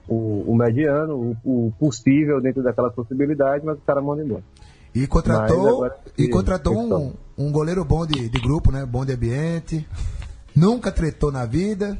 o, 0.07 0.43
o 0.51 0.55
mediano, 0.55 1.36
o, 1.43 1.67
o 1.67 1.74
possível 1.80 2.39
dentro 2.39 2.61
daquelas 2.61 2.93
possibilidades, 2.93 3.65
mas 3.65 3.78
o 3.78 3.82
cara 3.82 4.01
manda 4.01 4.24
embora. 4.24 4.43
e 4.93 5.07
contratou, 5.07 5.67
agora 5.67 5.95
e 6.15 6.28
contratou 6.30 6.78
um, 6.78 7.13
um 7.36 7.51
goleiro 7.51 7.84
bom 7.84 8.05
de, 8.05 8.30
de 8.30 8.39
grupo, 8.39 8.71
né? 8.71 8.86
Bom 8.86 9.03
de 9.03 9.13
ambiente. 9.13 9.88
Nunca 10.55 10.91
tretou 10.91 11.32
na 11.32 11.47
vida. 11.47 11.97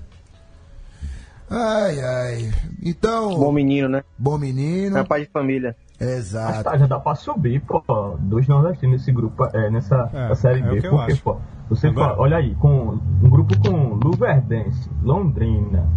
Ai, 1.56 2.00
ai. 2.02 2.52
Então, 2.82 3.36
Bom 3.38 3.52
menino, 3.52 3.88
né? 3.88 4.04
bom 4.18 4.38
menino. 4.40 4.98
É 4.98 5.04
pai 5.04 5.22
de 5.22 5.28
família. 5.28 5.76
Mas 6.00 6.10
Exato. 6.10 6.64
tá, 6.64 6.78
já 6.78 6.88
dá 6.88 7.00
pra 7.00 7.14
subir, 7.16 7.62
pô, 7.62 7.82
dois 8.20 8.48
nordestinos 8.48 8.98
nesse 9.00 9.12
grupo, 9.12 9.46
é, 9.54 9.70
nessa 9.70 10.10
É, 10.12 10.36
série 10.36 10.60
é 10.62 10.64
B. 10.64 10.88
eu 10.88 10.90
porque, 10.92 11.16
pô, 11.16 11.38
você 11.70 11.88
Agora- 11.88 12.10
fala, 12.10 12.22
olha 12.22 12.38
aí, 12.38 12.56
com 12.56 13.00
um 13.22 13.30
grupo 13.30 13.54
com 13.60 13.94
Luverdense, 14.04 14.90
Londrina, 15.04 15.88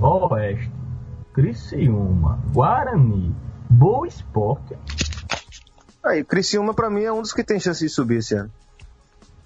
Oeste, 0.00 0.70
Criciúma, 1.32 2.40
Guarani, 2.52 3.34
Boa 3.70 4.06
Esporte. 4.06 4.76
Aí, 6.04 6.24
Criciúma 6.24 6.74
pra 6.74 6.90
mim 6.90 7.02
é 7.04 7.12
um 7.12 7.22
dos 7.22 7.32
que 7.32 7.44
tem 7.44 7.60
chance 7.60 7.80
de 7.82 7.88
subir 7.88 8.16
esse 8.18 8.34
ano. 8.34 8.50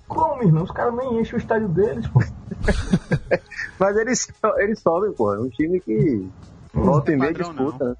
Como, 0.08 0.42
irmão? 0.42 0.64
Os 0.64 0.70
caras 0.70 0.94
nem 0.96 1.20
enchem 1.20 1.34
o 1.36 1.38
estádio 1.38 1.68
deles, 1.68 2.06
pô. 2.08 2.20
Mas 3.78 3.96
eles, 3.96 4.28
eles 4.58 4.78
sobem, 4.80 5.12
pô. 5.12 5.34
É 5.34 5.38
um 5.40 5.48
time 5.48 5.80
que 5.80 6.28
volta 6.72 7.12
e 7.12 7.16
meia 7.16 7.32
padrão, 7.32 7.52
disputa, 7.52 7.84
né? 7.84 7.94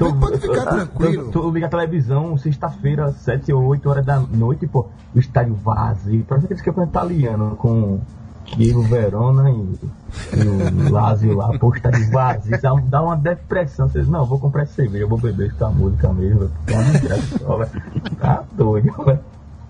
Não, 0.00 0.10
mas 0.10 0.18
pode 0.18 0.38
ficar 0.40 0.66
tranquilo. 0.66 1.30
Tu, 1.30 1.40
tu 1.40 1.50
liga 1.50 1.66
a 1.66 1.68
televisão, 1.68 2.36
sexta-feira, 2.36 3.12
7 3.12 3.52
ou 3.52 3.64
8 3.66 3.88
horas 3.88 4.04
da 4.04 4.18
noite, 4.18 4.66
pô, 4.66 4.86
o 5.14 5.18
estádio 5.18 5.54
vazio. 5.54 6.24
Parece 6.28 6.46
aqueles 6.46 6.62
campeonatos 6.62 6.94
italianos 6.94 7.56
com 7.58 8.00
Chievo, 8.46 8.82
Verona 8.82 9.50
e, 9.50 9.54
e 9.54 10.88
o 10.88 10.92
Lazio 10.92 11.36
lá, 11.36 11.56
pô, 11.58 11.68
o 11.68 11.74
estádio 11.74 12.10
vazio. 12.10 12.60
Dá, 12.60 12.74
dá 12.74 13.02
uma 13.02 13.16
depressão. 13.16 13.88
Você 13.88 14.00
diz, 14.00 14.08
não, 14.08 14.24
vou 14.24 14.38
comprar 14.38 14.66
cerveja, 14.66 15.04
eu 15.04 15.08
vou 15.08 15.18
beber 15.18 15.52
essa 15.52 15.68
música 15.68 16.12
mesmo. 16.12 16.50
é. 16.66 18.14
Tá 18.20 18.44
doido, 18.52 18.92
velho. 19.04 19.20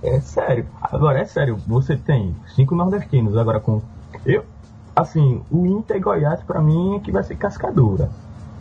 É 0.02 0.20
sério. 0.20 0.66
Agora, 0.80 1.20
é 1.20 1.24
sério, 1.24 1.56
você 1.66 1.96
tem 1.96 2.34
cinco 2.54 2.74
nordestinos, 2.74 3.36
agora 3.36 3.60
com. 3.60 3.82
Eu, 4.26 4.44
assim, 4.94 5.42
o 5.50 5.64
Inter 5.66 5.96
e 5.96 6.00
Goiás, 6.00 6.42
pra 6.42 6.60
mim, 6.60 6.96
é 6.96 7.00
que 7.00 7.12
vai 7.12 7.22
ser 7.22 7.36
cascadura. 7.36 8.10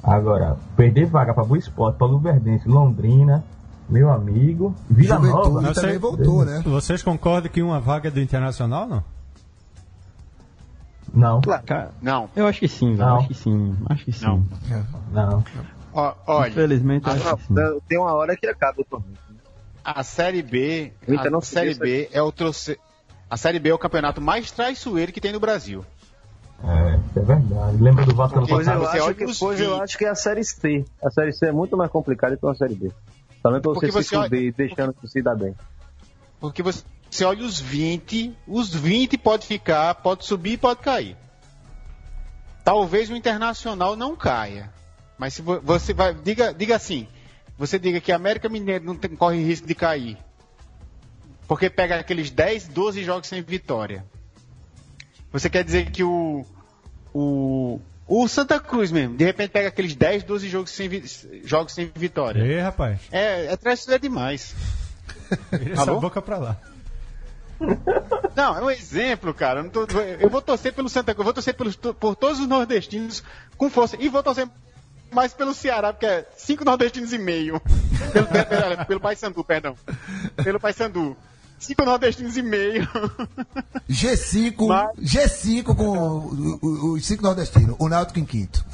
Agora, 0.03 0.55
perder 0.77 1.05
vaga 1.05 1.33
pra 1.33 1.43
Boa 1.43 1.57
Esporte, 1.57 1.97
pra 1.97 2.05
Luverdense, 2.05 2.69
Londrina, 2.69 3.43
meu 3.89 4.11
amigo, 4.11 4.75
Vila 4.89 5.15
Juventude 5.15 5.53
Nova. 5.55 5.73
Também 5.73 5.91
sei. 5.91 5.97
voltou, 5.97 6.45
né? 6.45 6.61
Vocês 6.63 7.01
concordam 7.01 7.51
que 7.51 7.61
uma 7.61 7.79
vaga 7.79 8.09
é 8.09 8.11
do 8.11 8.19
Internacional, 8.21 8.87
não? 8.87 9.03
Não, 11.13 11.39
Cara, 11.65 11.91
Não. 12.01 12.29
eu 12.35 12.45
acho 12.45 12.59
que 12.59 12.67
sim, 12.67 12.93
velho. 12.95 13.15
Acho 13.15 13.27
que 13.29 13.33
sim. 13.33 13.75
Acho 13.89 14.05
que 14.05 14.11
sim. 14.11 14.25
Não. 14.25 14.45
não. 15.11 15.43
Ó, 15.93 16.13
olha, 16.27 16.49
Infelizmente, 16.49 17.05
não, 17.49 17.79
tem 17.87 17.97
uma 17.97 18.13
hora 18.13 18.35
que 18.35 18.45
acaba 18.45 18.81
o 18.81 18.83
torneio. 18.83 19.17
a 19.83 20.03
Série 20.03 20.41
B, 20.41 20.91
não 21.31 21.39
a 21.39 21.41
Série 21.41 21.73
B 21.73 22.09
é 22.11 22.21
o 22.21 22.33
troce... 22.33 22.77
A 23.35 23.37
Série 23.37 23.59
B 23.59 23.67
é 23.67 23.73
o 23.73 23.77
campeonato 23.77 24.21
mais 24.21 24.49
traiçoeiro 24.49 25.11
que 25.11 25.19
tem 25.19 25.33
no 25.33 25.41
Brasil. 25.41 25.85
É, 26.63 27.19
é 27.19 27.21
verdade. 27.21 27.83
Lembra 27.83 28.05
do 28.05 28.15
Vasco 28.15 28.37
ano 28.39 28.47
Porque 28.47 28.53
Pois 28.63 28.65
eu, 28.65 28.73
passado? 28.79 28.89
você 28.91 28.97
acho 28.97 29.05
olha 29.07 29.13
que, 29.13 29.25
pois 29.39 29.59
eu 29.59 29.71
20. 29.73 29.81
acho 29.83 29.97
que 29.97 30.05
é 30.05 30.09
a 30.09 30.15
Série 30.15 30.43
C. 30.45 30.85
A 31.03 31.11
Série 31.11 31.33
C 31.33 31.47
é 31.47 31.51
muito 31.51 31.75
mais 31.75 31.91
complicada 31.91 32.37
que 32.37 32.47
a 32.47 32.55
Série 32.55 32.75
B. 32.75 32.93
Também 33.43 33.59
pra 33.59 33.71
você 33.73 33.87
Porque 33.87 33.91
se 33.91 34.07
você 34.09 34.15
olha- 34.15 34.29
fuder 34.29 34.53
deixando 34.55 34.95
se 35.05 35.21
dar 35.21 35.35
bem. 35.35 35.53
Porque 36.39 36.63
você, 36.63 36.81
você 37.11 37.25
olha 37.25 37.43
os 37.43 37.59
20, 37.59 38.33
os 38.47 38.73
20 38.73 39.17
pode 39.17 39.45
ficar, 39.45 39.93
pode 39.95 40.23
subir 40.25 40.53
e 40.53 40.57
pode 40.57 40.79
cair. 40.79 41.17
Talvez 42.63 43.09
o 43.09 43.17
Internacional 43.17 43.97
não 43.97 44.15
caia. 44.15 44.71
Mas 45.17 45.33
se 45.33 45.41
vo- 45.41 45.59
você 45.61 45.93
vai. 45.93 46.13
Diga, 46.13 46.53
diga 46.53 46.77
assim. 46.77 47.05
Você 47.57 47.77
diga 47.77 47.99
que 47.99 48.13
a 48.13 48.15
América 48.15 48.47
Mineiro 48.47 48.85
não 48.85 48.95
tem- 48.95 49.13
corre 49.13 49.43
risco 49.43 49.67
de 49.67 49.75
cair. 49.75 50.17
Porque 51.47 51.69
pega 51.69 51.99
aqueles 51.99 52.29
10, 52.31 52.67
12 52.69 53.03
jogos 53.03 53.27
sem 53.27 53.41
vitória. 53.41 54.05
Você 55.31 55.49
quer 55.49 55.63
dizer 55.63 55.91
que 55.91 56.03
o, 56.03 56.45
o, 57.13 57.79
o 58.07 58.27
Santa 58.27 58.59
Cruz 58.59 58.91
mesmo, 58.91 59.15
de 59.17 59.25
repente 59.25 59.51
pega 59.51 59.67
aqueles 59.67 59.95
10, 59.95 60.23
12 60.23 60.47
jogos 60.49 60.71
sem, 60.71 60.87
vi- 60.87 61.03
jogos 61.43 61.73
sem 61.73 61.91
vitória. 61.95 62.41
Ei, 62.41 62.59
rapaz. 62.59 62.99
É, 63.11 63.47
é 63.89 63.97
demais. 63.99 64.55
Essa 65.71 65.81
Alô? 65.91 65.99
boca 65.99 66.21
pra 66.21 66.37
lá. 66.37 66.57
Não, 68.35 68.57
é 68.57 68.61
um 68.61 68.69
exemplo, 68.69 69.33
cara. 69.33 69.61
Eu, 69.61 69.69
tô- 69.87 69.99
eu 69.99 70.29
vou 70.29 70.41
torcer 70.41 70.73
pelo 70.73 70.89
Santa 70.89 71.13
Cruz, 71.13 71.19
eu 71.19 71.23
vou 71.25 71.33
torcer 71.33 71.53
pelos, 71.55 71.75
por 71.75 72.15
todos 72.15 72.39
os 72.39 72.47
nordestinos 72.47 73.23
com 73.57 73.69
força. 73.69 73.95
E 73.99 74.09
vou 74.09 74.21
torcer 74.23 74.47
mais 75.11 75.33
pelo 75.33 75.53
Ceará, 75.53 75.93
porque 75.93 76.05
é 76.05 76.25
cinco 76.37 76.65
nordestinos 76.65 77.13
e 77.13 77.17
meio. 77.17 77.61
Pelo, 78.11 78.27
pelo, 78.27 78.85
pelo 78.85 78.99
Paysandu, 78.99 79.43
perdão. 79.43 79.75
Pelo 80.41 80.59
Paysandu. 80.59 81.17
Cinco 81.57 81.83
nordestinos 81.85 82.35
e 82.37 82.41
meio. 82.43 82.87
G5, 83.89 84.67
Mas- 84.67 84.91
G5 84.99 85.75
com 85.75 86.91
os 86.93 87.05
cinco 87.05 87.23
nordestinos, 87.23 87.75
o 87.79 87.87
Náutico 87.89 88.19
em 88.19 88.25
quinto. 88.25 88.63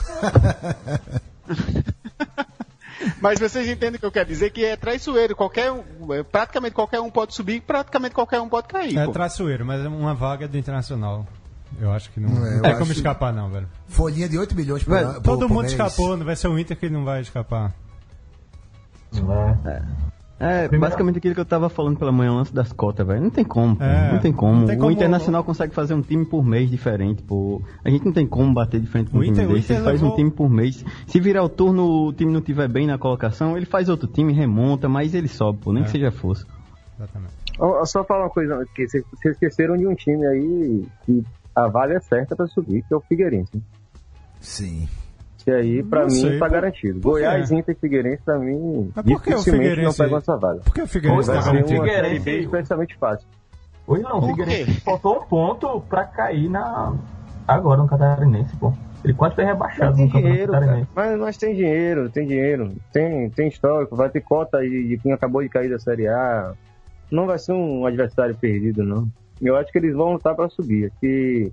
Mas 3.20 3.40
vocês 3.40 3.68
entendem 3.68 3.96
o 3.98 4.00
que 4.00 4.06
eu 4.06 4.12
quero 4.12 4.28
dizer? 4.30 4.52
Que 4.52 4.64
é 4.66 4.76
traiçoeiro. 4.76 5.36
Qualquer 5.36 5.72
um, 5.72 5.82
é, 6.14 6.22
praticamente 6.24 6.74
qualquer 6.76 7.00
um 7.00 7.10
pode 7.10 7.34
subir, 7.34 7.62
praticamente 7.62 8.14
qualquer 8.14 8.40
um 8.42 8.48
pode 8.50 8.68
cair. 8.68 8.96
É 8.98 9.06
pô. 9.06 9.12
traçoeiro, 9.12 9.66
mas 9.66 9.84
é 9.84 9.88
uma 9.88 10.14
vaga 10.14 10.48
do 10.48 10.58
Internacional. 10.58 11.26
Eu 11.80 11.92
acho 11.92 12.12
que 12.12 12.20
não, 12.20 12.30
Não 12.30 12.46
é, 12.46 12.50
não 12.50 12.56
eu 12.58 12.62
tem 12.64 12.74
como 12.74 12.86
que- 12.88 12.98
escapar, 12.98 13.32
não, 13.34 13.50
velho. 13.50 13.68
Folhinha 13.88 14.28
de 14.30 14.38
8 14.38 14.56
milhões 14.56 14.84
por, 14.84 14.92
Velho, 14.94 15.06
ano- 15.08 15.16
por- 15.16 15.24
Todo 15.24 15.40
por 15.48 15.50
mundo 15.50 15.62
mês. 15.62 15.72
escapou, 15.72 16.16
não 16.18 16.26
vai 16.26 16.36
ser 16.36 16.48
o 16.48 16.60
Inter 16.60 16.78
que 16.78 16.90
não 16.90 17.04
vai 17.06 17.22
escapar. 17.22 17.74
Né? 19.14 19.88
É, 20.44 20.68
Primeiro- 20.68 20.80
basicamente 20.80 21.18
aquilo 21.20 21.36
que 21.36 21.39
eu 21.42 21.46
tava 21.46 21.70
falando 21.70 22.00
pela 22.00 22.12
manhã, 22.12 22.32
o 22.32 22.36
lance 22.36 22.52
das 22.54 22.74
cotas, 22.74 23.06
velho. 23.06 23.22
Não 23.22 23.30
tem 23.30 23.44
como, 23.46 23.76
pô. 23.76 23.84
É, 23.84 24.12
não 24.12 24.20
tem 24.20 24.34
como. 24.34 24.56
não 24.62 24.66
tem 24.66 24.76
como- 24.76 24.89
O 24.89 24.92
Internacional 24.92 25.44
consegue 25.44 25.72
fazer 25.74 25.94
um 25.94 26.02
time 26.02 26.26
por 26.26 26.44
mês 26.44 26.70
diferente, 26.70 27.22
pô. 27.22 27.62
A 27.86 27.89
gente 27.92 28.06
não 28.06 28.12
tem 28.12 28.26
como 28.26 28.52
bater 28.52 28.80
de 28.82 28.88
frente 28.88 29.12
com 29.12 29.18
O 29.18 29.22
um 29.22 29.24
time 29.24 29.36
desse. 29.54 29.74
Ele 29.74 29.84
faz 29.84 30.02
um 30.02 30.06
levou- 30.06 30.16
time 30.18 30.32
por 30.32 30.50
mês. 30.50 30.84
Se 31.06 31.20
virar 31.20 31.44
o 31.44 31.50
turno, 31.50 32.08
o 32.08 32.12
time 32.14 32.32
não 32.34 32.42
tiver 32.42 32.68
bem 32.68 32.88
na 32.88 32.98
colocação, 32.98 33.56
ele 33.56 33.68
faz 33.68 33.88
outro 33.88 34.08
time, 34.08 34.34
remonta, 34.34 34.89
mas 34.89 35.14
ele 35.14 35.28
sobe, 35.28 35.60
pô. 35.60 35.72
Nem 35.72 35.84
É. 35.84 35.86
que 35.86 35.92
seja 35.92 36.12
força. 36.12 36.46
Exatamente. 36.98 37.34
Só 37.86 38.04
falar 38.04 38.24
uma 38.24 38.30
coisa, 38.32 38.66
que 38.74 38.88
vocês 38.88 39.04
vocês 39.14 39.36
esqueceram 39.36 39.78
de 39.78 39.86
um 39.86 39.94
time 39.94 40.26
aí 40.26 40.86
que 41.06 41.24
a 41.56 41.68
vaga 41.68 41.94
é 41.96 42.00
certa 42.00 42.36
pra 42.36 42.48
subir, 42.48 42.82
que 42.88 42.92
é 42.94 42.98
o 42.98 43.02
Figueirense. 43.02 43.62
Sim. 44.39 44.88
Que 45.44 45.52
aí, 45.52 45.82
pra 45.84 46.02
Não 46.02 46.08
mim, 46.08 46.14
sei, 46.22 46.38
tá 46.39 46.46
por- 46.46 46.52
garantido. 46.54 47.00
Goiás, 47.00 47.52
Inter 47.52 47.76
e 47.76 47.80
Figueirense, 47.80 48.22
pra 48.24 48.38
mim, 48.38 48.92
Mas 48.96 49.06
por 49.06 49.24
que 49.24 49.30
o 49.34 49.38
dificilmente 49.38 49.42
não 49.42 49.92
Figueirense- 49.92 49.98
pegam 50.04 50.18
essa 50.20 50.38
vaga. 50.38 50.60
Por 50.60 50.74
que 50.74 50.82
o 50.82 50.88
Figueirense 50.88 51.28
Vai 51.28 51.38
tá 51.39 51.46
garantido? 51.46 51.82
Figueirense- 51.82 52.30
especialmente 52.32 52.98
fácil. 52.98 53.28
Oi, 53.88 54.00
não, 54.02 54.20
o 54.20 54.28
Figueirense 54.28 54.80
faltou 54.82 55.18
um 55.18 55.26
ponto 55.26 55.82
pra 55.89 56.04
cair 56.06 56.48
na. 56.50 56.94
Agora 57.48 57.82
no 57.82 57.88
Catarinense, 57.88 58.56
pô. 58.58 58.72
Ele 59.04 59.14
quase 59.16 59.34
foi 59.34 59.44
Mas 59.46 59.54
rebaixado 59.54 59.96
tem 59.96 60.06
no 60.06 60.12
Campeonato 60.12 60.32
dinheiro, 60.34 60.52
cara. 60.52 60.66
Catarinense. 60.66 60.92
Mas, 60.96 61.20
mas 61.20 61.38
tem 61.38 61.56
dinheiro, 61.56 62.10
tem 62.12 62.28
dinheiro. 62.28 62.72
Tem, 62.94 63.30
tem 63.32 63.48
histórico, 63.48 63.96
vai 63.96 64.10
ter 64.10 64.22
cota 64.22 64.58
aí 64.60 64.88
de 64.89 64.98
quem 65.00 65.12
acabou 65.12 65.42
de 65.42 65.50
cair 65.50 65.72
da 65.72 65.80
Série 65.80 66.08
A. 66.08 66.54
Não 67.10 67.26
vai 67.26 67.39
ser 67.39 67.54
um 67.54 67.84
adversário 67.86 68.36
perdido, 68.36 68.84
não. 68.84 69.08
Eu 69.42 69.56
acho 69.58 69.72
que 69.72 69.80
eles 69.80 69.96
vão 69.96 70.14
lutar 70.14 70.36
para 70.36 70.48
subir. 70.50 70.92
Que 71.02 71.52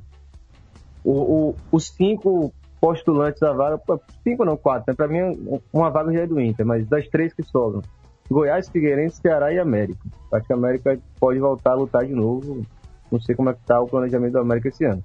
o, 1.02 1.12
o- 1.12 1.54
os 1.72 1.88
cinco 1.88 2.52
postulantes 2.80 3.40
da 3.40 3.52
vaga, 3.52 3.80
cinco 4.22 4.44
não, 4.44 4.56
quatro, 4.56 4.84
né? 4.88 4.94
Pra 4.94 5.08
mim, 5.08 5.60
uma 5.72 5.90
vaga 5.90 6.12
já 6.12 6.20
é 6.20 6.26
do 6.26 6.40
Inter, 6.40 6.64
mas 6.66 6.86
das 6.86 7.06
três 7.08 7.32
que 7.32 7.42
sobram. 7.42 7.82
Goiás, 8.30 8.68
Figueirense, 8.68 9.20
Ceará 9.20 9.52
e 9.52 9.58
América. 9.58 9.98
Acho 10.32 10.46
que 10.46 10.52
a 10.52 10.56
América 10.56 10.98
pode 11.18 11.38
voltar 11.38 11.72
a 11.72 11.74
lutar 11.76 12.04
de 12.04 12.12
novo. 12.14 12.64
Não 13.10 13.18
sei 13.20 13.34
como 13.34 13.48
é 13.50 13.54
que 13.54 13.60
tá 13.66 13.80
o 13.80 13.86
planejamento 13.86 14.32
do 14.32 14.38
América 14.40 14.68
esse 14.68 14.84
ano. 14.84 15.02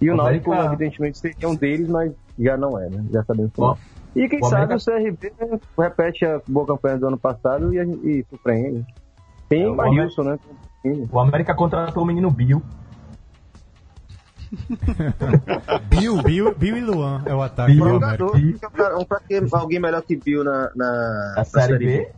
E 0.00 0.10
o 0.10 0.16
Náutico, 0.16 0.50
América- 0.52 0.74
evidentemente, 0.74 1.18
seria 1.18 1.48
um 1.48 1.54
deles, 1.54 1.88
mas 1.88 2.12
já 2.38 2.56
não 2.56 2.76
é, 2.78 2.88
né? 2.90 3.04
Já 3.12 3.22
sabemos 3.24 3.52
Ó, 3.56 3.68
não. 3.68 3.78
E 4.16 4.28
quem 4.28 4.42
sabe 4.42 4.64
América- 4.64 4.76
o 4.76 4.80
CRB 4.84 5.32
repete 5.78 6.24
a 6.24 6.40
boa 6.48 6.66
campanha 6.66 6.98
do 6.98 7.06
ano 7.06 7.18
passado 7.18 7.72
e, 7.72 7.78
e 7.78 8.24
surpreende. 8.28 8.84
Tem 9.48 9.62
É, 9.62 9.68
o 9.68 9.72
o 9.72 9.76
Marilson, 9.76 10.22
né? 10.24 10.38
O 11.12 11.18
América 11.20 11.54
contratou 11.54 12.02
o 12.02 12.06
menino 12.06 12.30
Bill. 12.30 12.60
Bill, 15.88 16.22
Bill, 16.22 16.54
Bill 16.54 16.76
e 16.76 16.80
Luan 16.80 17.22
é 17.26 17.34
o 17.34 17.42
ataque 17.42 17.72
Bill, 17.72 17.84
do 17.84 17.90
jogador. 17.90 18.36
América. 18.36 18.98
Um 18.98 19.04
pra, 19.04 19.20
que 19.20 19.40
alguém 19.52 19.80
melhor 19.80 20.02
que 20.02 20.16
Bill 20.16 20.44
na, 20.44 20.70
na, 20.74 21.34
A 21.36 21.44
Série 21.44 21.78
B. 21.78 22.08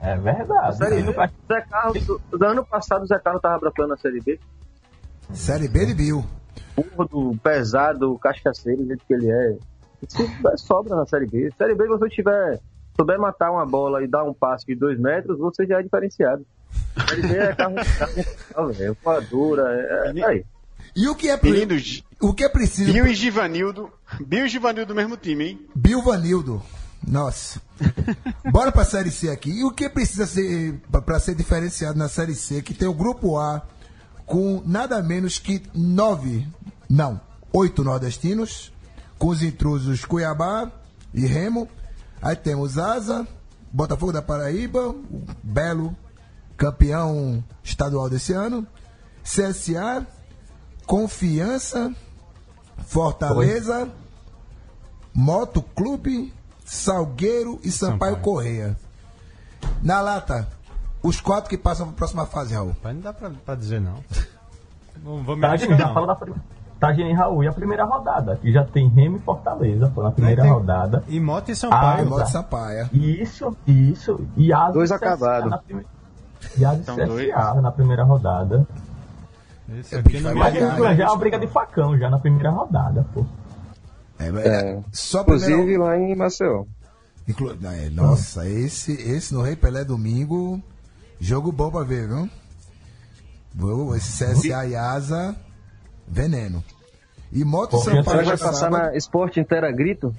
É 0.00 0.16
verdade. 0.16 0.76
Série 0.76 1.02
B. 1.02 1.12
Zé 1.48 1.60
Carlos, 1.70 2.06
do, 2.06 2.44
ano 2.44 2.64
passado 2.64 3.04
o 3.04 3.06
Zé 3.06 3.18
Carlos 3.18 3.42
tava 3.42 3.58
brocando 3.58 3.88
na 3.88 3.96
Série 3.96 4.20
B. 4.20 4.38
Série 5.32 5.68
B 5.68 5.86
de 5.86 5.94
Bill. 5.94 6.24
Burro, 6.76 7.36
pesado, 7.42 8.18
cascaceiro, 8.18 8.82
do 8.82 8.88
jeito 8.88 9.04
que 9.06 9.14
ele 9.14 9.30
é. 9.30 9.56
Isso 10.02 10.22
é 10.22 10.56
sobra 10.56 10.94
na 10.94 11.06
Série 11.06 11.26
B. 11.26 11.50
Série 11.56 11.74
B, 11.74 11.84
se 11.84 11.90
você 11.90 12.08
tiver, 12.08 12.60
souber 12.94 13.18
matar 13.18 13.50
uma 13.50 13.66
bola 13.66 14.02
e 14.02 14.06
dar 14.06 14.24
um 14.24 14.34
passe 14.34 14.66
de 14.66 14.74
dois 14.74 14.98
metros, 14.98 15.38
você 15.38 15.66
já 15.66 15.80
é 15.80 15.82
diferenciado. 15.82 16.46
Série 17.08 17.22
B 17.22 17.36
é 17.36 17.54
carro, 17.54 17.74
carro 18.54 18.72
velho, 18.72 18.96
voadora, 19.02 19.62
é, 19.72 20.12
é 20.14 20.24
aí. 20.24 20.44
E 20.96 21.08
o 21.08 21.14
que 21.14 21.28
é, 21.28 21.36
pre- 21.36 21.50
Meninos, 21.50 22.02
o 22.20 22.32
que 22.32 22.42
é 22.42 22.48
preciso? 22.48 22.90
Bill 22.92 23.06
e 23.06 23.14
Givanildo. 23.14 23.90
Bill 24.26 24.46
e 24.46 24.48
Givanildo 24.48 24.88
do 24.92 24.96
mesmo 24.96 25.16
time, 25.16 25.44
hein? 25.44 25.66
Bill 25.74 26.02
Vanildo. 26.02 26.62
Nossa. 27.06 27.60
Bora 28.50 28.72
pra 28.72 28.84
Série 28.84 29.10
C 29.10 29.28
aqui. 29.28 29.50
E 29.50 29.64
o 29.64 29.70
que 29.70 29.88
precisa 29.90 30.26
ser 30.26 30.80
pra 30.90 31.20
ser 31.20 31.34
diferenciado 31.34 31.98
na 31.98 32.08
Série 32.08 32.34
C? 32.34 32.62
Que 32.62 32.72
tem 32.72 32.88
o 32.88 32.94
Grupo 32.94 33.38
A 33.38 33.62
com 34.24 34.62
nada 34.64 35.00
menos 35.02 35.38
que 35.38 35.62
nove, 35.74 36.48
não, 36.88 37.20
oito 37.52 37.84
nordestinos, 37.84 38.72
com 39.18 39.28
os 39.28 39.42
intrusos 39.42 40.04
Cuiabá 40.04 40.72
e 41.14 41.26
Remo. 41.26 41.68
Aí 42.20 42.34
temos 42.34 42.78
Asa, 42.78 43.28
Botafogo 43.70 44.12
da 44.12 44.22
Paraíba, 44.22 44.88
o 44.88 44.96
Belo, 45.42 45.94
campeão 46.56 47.44
estadual 47.62 48.08
desse 48.08 48.32
ano, 48.32 48.66
CSA, 49.22 50.06
Confiança, 50.86 51.92
Fortaleza, 52.86 53.88
Moto 55.14 55.60
Clube, 55.62 56.32
Salgueiro 56.64 57.58
e 57.62 57.70
Sampaio, 57.70 58.12
Sampaio. 58.12 58.16
Correia. 58.18 58.76
Na 59.82 60.00
lata, 60.00 60.48
os 61.02 61.20
quatro 61.20 61.50
que 61.50 61.58
passam 61.58 61.86
para 61.86 61.94
a 61.94 61.96
próxima 61.98 62.26
fase, 62.26 62.54
Raul. 62.54 62.68
Rapaz, 62.70 62.94
não 62.94 63.02
dá 63.02 63.12
pra, 63.12 63.30
pra 63.30 63.54
dizer 63.54 63.80
não. 63.80 63.96
Não 65.04 65.22
vou 65.22 65.36
me 65.36 65.42
Tá, 65.42 65.54
já 65.56 65.68
não. 65.68 65.92
fala 65.94 66.06
da 66.06 66.14
prim- 66.16 66.32
Tagine 66.80 67.10
e 67.10 67.12
Raul 67.12 67.44
e 67.44 67.48
a 67.48 67.52
primeira 67.52 67.84
rodada. 67.84 68.32
Aqui 68.32 68.50
já 68.50 68.64
tem 68.64 68.88
Remo 68.88 69.18
e 69.18 69.20
Fortaleza, 69.20 69.92
pô, 69.94 70.02
na 70.02 70.10
primeira 70.10 70.40
Tem- 70.42 70.50
rodada. 70.50 71.04
E 71.06 71.20
Mota 71.20 71.50
e 71.50 71.52
Ah, 71.52 71.56
Sampaio. 71.56 72.06
E 72.06 72.08
Moto 72.08 72.26
Sampaia. 72.28 72.90
Isso, 72.92 73.56
isso. 73.66 74.26
E 74.36 74.52
Asa 74.54 74.72
Dois 74.72 74.90
e 74.90 74.94
acabados. 74.94 75.52
E 76.58 76.64
Asa 76.64 76.80
e 76.80 76.84
São 76.84 76.96
CSA 76.96 77.06
dois. 77.06 77.62
na 77.62 77.70
primeira 77.70 78.04
rodada. 78.04 78.66
Esse 79.80 79.96
aqui 79.96 80.20
não 80.20 80.34
Vai 80.34 80.48
arrisca. 80.58 80.94
já 80.96 81.04
é 81.04 81.06
uma 81.08 81.16
briga 81.16 81.38
de 81.38 81.46
facão 81.48 81.98
já 81.98 82.08
na 82.08 82.18
primeira 82.18 82.50
rodada, 82.50 83.04
pô. 83.12 83.24
É, 84.18 84.28
É. 84.28 84.80
Só 84.92 85.20
a 85.20 85.24
primeira- 85.24 85.52
Inclusive 85.52 85.78
lá 85.78 85.98
em 85.98 86.14
Maceió. 86.14 86.64
Inclu... 87.28 87.50
é, 87.64 87.90
nossa, 87.90 88.48
esse, 88.48 88.92
esse 88.92 89.34
no 89.34 89.42
Rei 89.42 89.56
Pelé 89.56 89.84
domingo, 89.84 90.62
jogo 91.20 91.50
bom 91.50 91.70
pra 91.70 91.82
ver, 91.82 92.06
viu? 92.06 92.30
Vou- 93.54 93.96
Esse 93.96 94.24
CSA 94.24 94.66
e 94.66 94.76
Asa, 94.76 95.34
veneno. 96.06 96.62
E 97.32 97.44
Moto 97.44 97.72
Bom, 97.72 97.78
Sampaio 97.78 98.24
vai 98.24 98.36
passar 98.38 98.52
sábado- 98.52 98.82
na 98.84 98.96
Esporte 98.96 99.40
Inteira 99.40 99.70
Grito? 99.72 100.14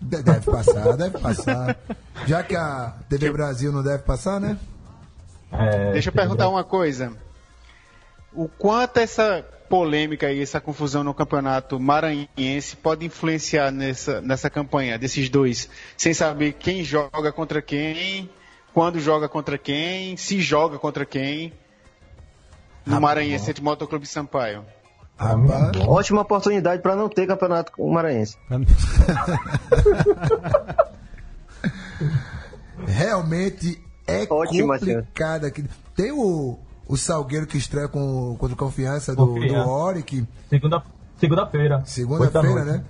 De- 0.00 0.22
Deve 0.22 0.40
passar, 0.50 0.96
deve 0.96 1.18
passar. 1.18 1.76
Já 2.26 2.42
que 2.42 2.54
a 2.54 2.94
TV 3.08 3.32
Brasil 3.32 3.72
não 3.72 3.82
deve 3.82 4.02
passar, 4.02 4.38
né? 4.40 4.58
É, 5.52 5.92
Deixa 5.92 6.10
eu 6.10 6.12
perguntar 6.12 6.48
uma 6.48 6.62
coisa. 6.62 7.12
O 8.32 8.48
quanto 8.48 8.98
essa 8.98 9.44
polêmica 9.68 10.32
e 10.32 10.42
essa 10.42 10.60
confusão 10.60 11.04
no 11.04 11.14
campeonato 11.14 11.78
maranhense 11.78 12.76
pode 12.76 13.06
influenciar 13.06 13.70
nessa, 13.70 14.20
nessa 14.20 14.50
campanha 14.50 14.98
desses 14.98 15.28
dois, 15.28 15.68
sem 15.96 16.12
saber 16.12 16.54
quem 16.54 16.82
joga 16.82 17.32
contra 17.32 17.62
quem, 17.62 18.28
quando 18.74 18.98
joga 18.98 19.28
contra 19.28 19.56
quem, 19.56 20.16
se 20.16 20.40
joga 20.40 20.78
contra 20.78 21.04
quem, 21.04 21.52
no 22.84 23.00
Maranhense 23.00 23.50
entre 23.50 23.62
Motoclube 23.62 24.04
e 24.04 24.08
Sampaio. 24.08 24.64
Rapaz, 25.16 25.76
Ótima 25.86 26.22
oportunidade 26.22 26.82
para 26.82 26.96
não 26.96 27.08
ter 27.08 27.26
campeonato 27.26 27.72
com 27.72 27.84
o 27.84 27.92
Maranhense. 27.92 28.38
realmente 32.86 33.78
é 34.06 34.26
Ótima 34.30 34.78
complicado 34.78 35.44
aqui. 35.44 35.64
Tem 35.94 36.10
o, 36.10 36.58
o 36.92 36.96
Salgueiro 36.96 37.46
que 37.46 37.56
estreia 37.58 37.88
com, 37.88 38.36
contra 38.38 38.54
o 38.54 38.58
Confiança 38.58 39.14
do, 39.14 39.24
do 39.26 39.32
Confiança. 39.34 39.68
Oric, 39.68 40.26
Segunda, 40.48 40.82
segunda-feira. 41.18 41.82
Segunda-feira, 41.86 42.64
né? 42.64 42.84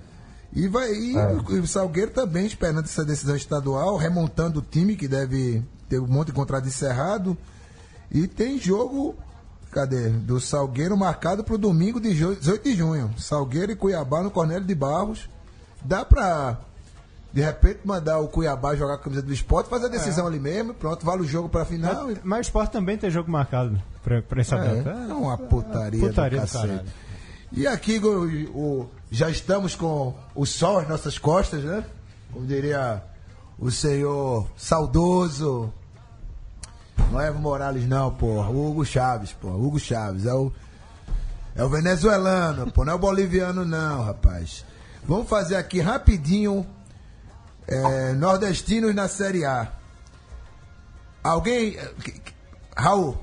E, 0.53 0.67
vai, 0.67 0.91
e 0.91 1.15
o 1.59 1.67
Salgueiro 1.67 2.11
também 2.11 2.45
esperando 2.45 2.83
essa 2.85 3.05
decisão 3.05 3.35
estadual, 3.35 3.95
remontando 3.97 4.59
o 4.59 4.61
time, 4.61 4.95
que 4.95 5.07
deve 5.07 5.63
ter 5.87 5.99
um 5.99 6.07
monte 6.07 6.27
de 6.27 6.33
contrato 6.33 6.67
encerrado. 6.67 7.37
E 8.11 8.27
tem 8.27 8.59
jogo 8.59 9.15
Cadê? 9.71 10.09
Do 10.09 10.37
Salgueiro 10.41 10.97
marcado 10.97 11.45
pro 11.45 11.57
domingo 11.57 11.97
de 12.01 12.13
ju- 12.13 12.35
18 12.35 12.63
de 12.63 12.75
junho. 12.75 13.09
Salgueiro 13.17 13.71
e 13.71 13.75
Cuiabá 13.77 14.21
no 14.21 14.29
Cornélio 14.29 14.67
de 14.67 14.75
Barros. 14.75 15.29
Dá 15.81 16.03
pra, 16.03 16.59
de 17.33 17.41
repente, 17.41 17.79
mandar 17.85 18.19
o 18.19 18.27
Cuiabá 18.27 18.75
jogar 18.75 18.95
com 18.97 19.01
a 19.01 19.03
camisa 19.05 19.21
do 19.21 19.31
esporte, 19.33 19.69
fazer 19.69 19.85
a 19.85 19.89
decisão 19.89 20.27
ali 20.27 20.39
mesmo, 20.39 20.73
pronto, 20.73 21.05
vale 21.05 21.21
o 21.21 21.25
jogo 21.27 21.47
pra 21.47 21.63
final. 21.65 22.05
Mas, 22.07 22.17
mas 22.23 22.39
o 22.39 22.41
Sport 22.41 22.71
também 22.71 22.97
tem 22.97 23.09
jogo 23.09 23.31
marcado 23.31 23.81
pra, 24.03 24.21
pra 24.21 24.41
essa 24.41 24.55
É, 24.57 24.81
data. 24.81 24.89
é 25.09 25.13
uma 25.13 25.37
putaria, 25.37 25.99
Putaria 25.99 26.39
do 26.39 26.45
do 26.45 26.51
cacete. 26.51 26.67
caralho. 26.67 26.89
E 27.53 27.67
aqui 27.67 27.99
o, 27.99 28.57
o- 28.57 28.89
já 29.09 29.29
estamos 29.29 29.75
com 29.75 30.13
o 30.35 30.45
sol 30.45 30.79
às 30.79 30.87
nossas 30.87 31.17
costas, 31.17 31.63
né? 31.63 31.83
Como 32.33 32.45
diria 32.45 33.01
o 33.59 33.69
senhor 33.71 34.47
saudoso. 34.57 35.71
Não 37.11 37.19
é 37.19 37.27
Evo 37.27 37.39
Morales, 37.39 37.87
não, 37.87 38.11
porra. 38.11 38.49
O 38.49 38.69
Hugo 38.69 38.85
Chaves, 38.85 39.33
porra. 39.33 39.55
Hugo 39.57 39.79
Chaves. 39.79 40.25
É 40.25 40.33
o, 40.33 40.51
é 41.55 41.63
o 41.63 41.69
venezuelano, 41.69 42.71
pô. 42.71 42.85
Não 42.85 42.93
é 42.93 42.95
o 42.95 42.99
boliviano, 42.99 43.65
não, 43.65 44.03
rapaz. 44.03 44.63
Vamos 45.05 45.27
fazer 45.27 45.55
aqui 45.55 45.79
rapidinho. 45.81 46.65
É, 47.71 48.13
nordestinos 48.13 48.93
na 48.93 49.07
Série 49.07 49.45
A. 49.45 49.71
Alguém. 51.23 51.77
Raul, 52.75 53.17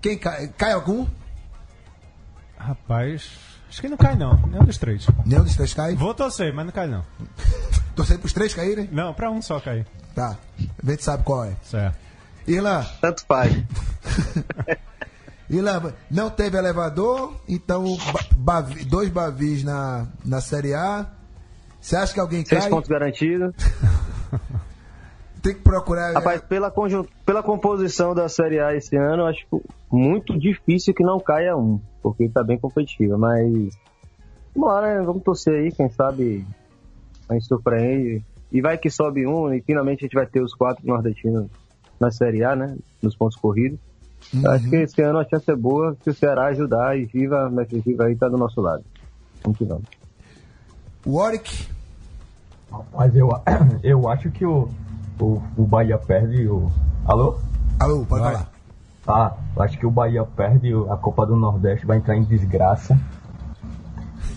quem 0.00 0.16
cai? 0.18 0.48
Cai 0.48 0.72
algum? 0.72 1.06
Rapaz, 2.56 3.30
acho 3.68 3.80
que 3.80 3.88
não 3.88 3.96
cai 3.96 4.16
não, 4.16 4.36
nenhum 4.48 4.64
dos 4.64 4.78
três. 4.78 5.06
Nenhum 5.24 5.44
dos 5.44 5.54
três 5.54 5.72
cai? 5.74 5.94
Vou 5.94 6.12
torcer, 6.14 6.52
mas 6.52 6.64
não 6.66 6.72
cai 6.72 6.86
não. 6.88 7.04
Torcer 7.94 8.18
pros 8.18 8.32
três 8.32 8.54
caírem? 8.54 8.88
Não, 8.92 9.12
pra 9.14 9.30
um 9.30 9.40
só 9.42 9.60
cair. 9.60 9.86
Tá. 10.14 10.36
A 10.84 10.90
gente 10.90 11.04
sabe 11.04 11.22
qual 11.24 11.44
é. 11.44 11.56
Certo. 11.62 11.96
Irlan, 12.46 12.84
Tanto 13.00 13.24
faz. 13.26 13.52
Irlan, 15.50 15.92
não 16.10 16.30
teve 16.30 16.56
elevador, 16.58 17.40
então 17.48 17.96
ba- 18.12 18.26
bavi- 18.36 18.84
dois 18.84 19.08
bavis 19.10 19.62
na, 19.64 20.06
na 20.24 20.40
Série 20.40 20.74
A. 20.74 21.06
Você 21.88 21.96
acha 21.96 22.12
que 22.12 22.20
alguém 22.20 22.44
Seis 22.44 22.64
cai? 22.64 22.70
pontos 22.70 22.90
garantidos. 22.90 23.54
Tem 25.42 25.54
que 25.54 25.60
procurar. 25.62 26.12
Rapaz, 26.12 26.42
pela, 26.42 26.70
conjun... 26.70 27.06
pela 27.24 27.42
composição 27.42 28.14
da 28.14 28.28
Série 28.28 28.60
A 28.60 28.74
esse 28.74 28.94
ano, 28.94 29.22
eu 29.22 29.26
acho 29.26 29.46
muito 29.90 30.38
difícil 30.38 30.92
que 30.92 31.02
não 31.02 31.18
caia 31.18 31.56
um, 31.56 31.80
porque 32.02 32.28
tá 32.28 32.44
bem 32.44 32.58
competitiva, 32.58 33.16
mas. 33.16 33.74
Bora, 34.54 35.02
vamos 35.02 35.22
torcer 35.22 35.54
aí, 35.54 35.72
quem 35.72 35.88
sabe 35.88 36.46
a 37.26 37.32
gente 37.32 37.46
surpreende. 37.46 38.22
E 38.52 38.60
vai 38.60 38.76
que 38.76 38.90
sobe 38.90 39.26
um, 39.26 39.50
e 39.54 39.62
finalmente 39.62 40.00
a 40.00 40.06
gente 40.08 40.14
vai 40.14 40.26
ter 40.26 40.42
os 40.42 40.52
quatro 40.52 40.86
nordestinos 40.86 41.48
na 41.98 42.10
Série 42.10 42.44
A, 42.44 42.54
né? 42.54 42.76
Nos 43.00 43.16
pontos 43.16 43.38
corridos. 43.38 43.78
Eu 44.34 44.50
Acho 44.50 44.68
que 44.68 44.76
esse 44.76 45.00
ano 45.00 45.20
a 45.20 45.24
chance 45.26 45.50
é 45.50 45.56
boa 45.56 45.96
se 46.04 46.10
o 46.10 46.14
Ceará 46.14 46.48
ajudar 46.48 46.98
e 46.98 47.06
Viva, 47.06 47.48
Mestre 47.48 47.80
Viva 47.80 48.04
aí 48.04 48.14
tá 48.14 48.28
do 48.28 48.36
nosso 48.36 48.60
lado. 48.60 48.84
Vamos 49.42 49.56
que 49.56 49.64
vamos. 49.64 49.86
Warwick, 51.06 51.77
Mas 52.94 53.14
eu, 53.16 53.30
eu 53.82 54.08
acho 54.08 54.30
que 54.30 54.44
o, 54.44 54.68
o, 55.20 55.42
o 55.56 55.66
Bahia 55.66 55.98
perde 55.98 56.46
o. 56.48 56.70
Alô? 57.06 57.38
alô, 57.80 58.04
pode 58.06 58.22
Vai. 58.22 58.34
falar. 58.34 58.48
Ah, 59.06 59.32
eu 59.56 59.62
acho 59.62 59.78
que 59.78 59.86
o 59.86 59.90
Bahia 59.90 60.24
perde 60.24 60.74
o- 60.74 60.92
a 60.92 60.96
Copa 60.96 61.24
do 61.24 61.34
Nordeste, 61.36 61.86
vai 61.86 61.96
entrar 61.96 62.16
em 62.16 62.24
desgraça. 62.24 62.98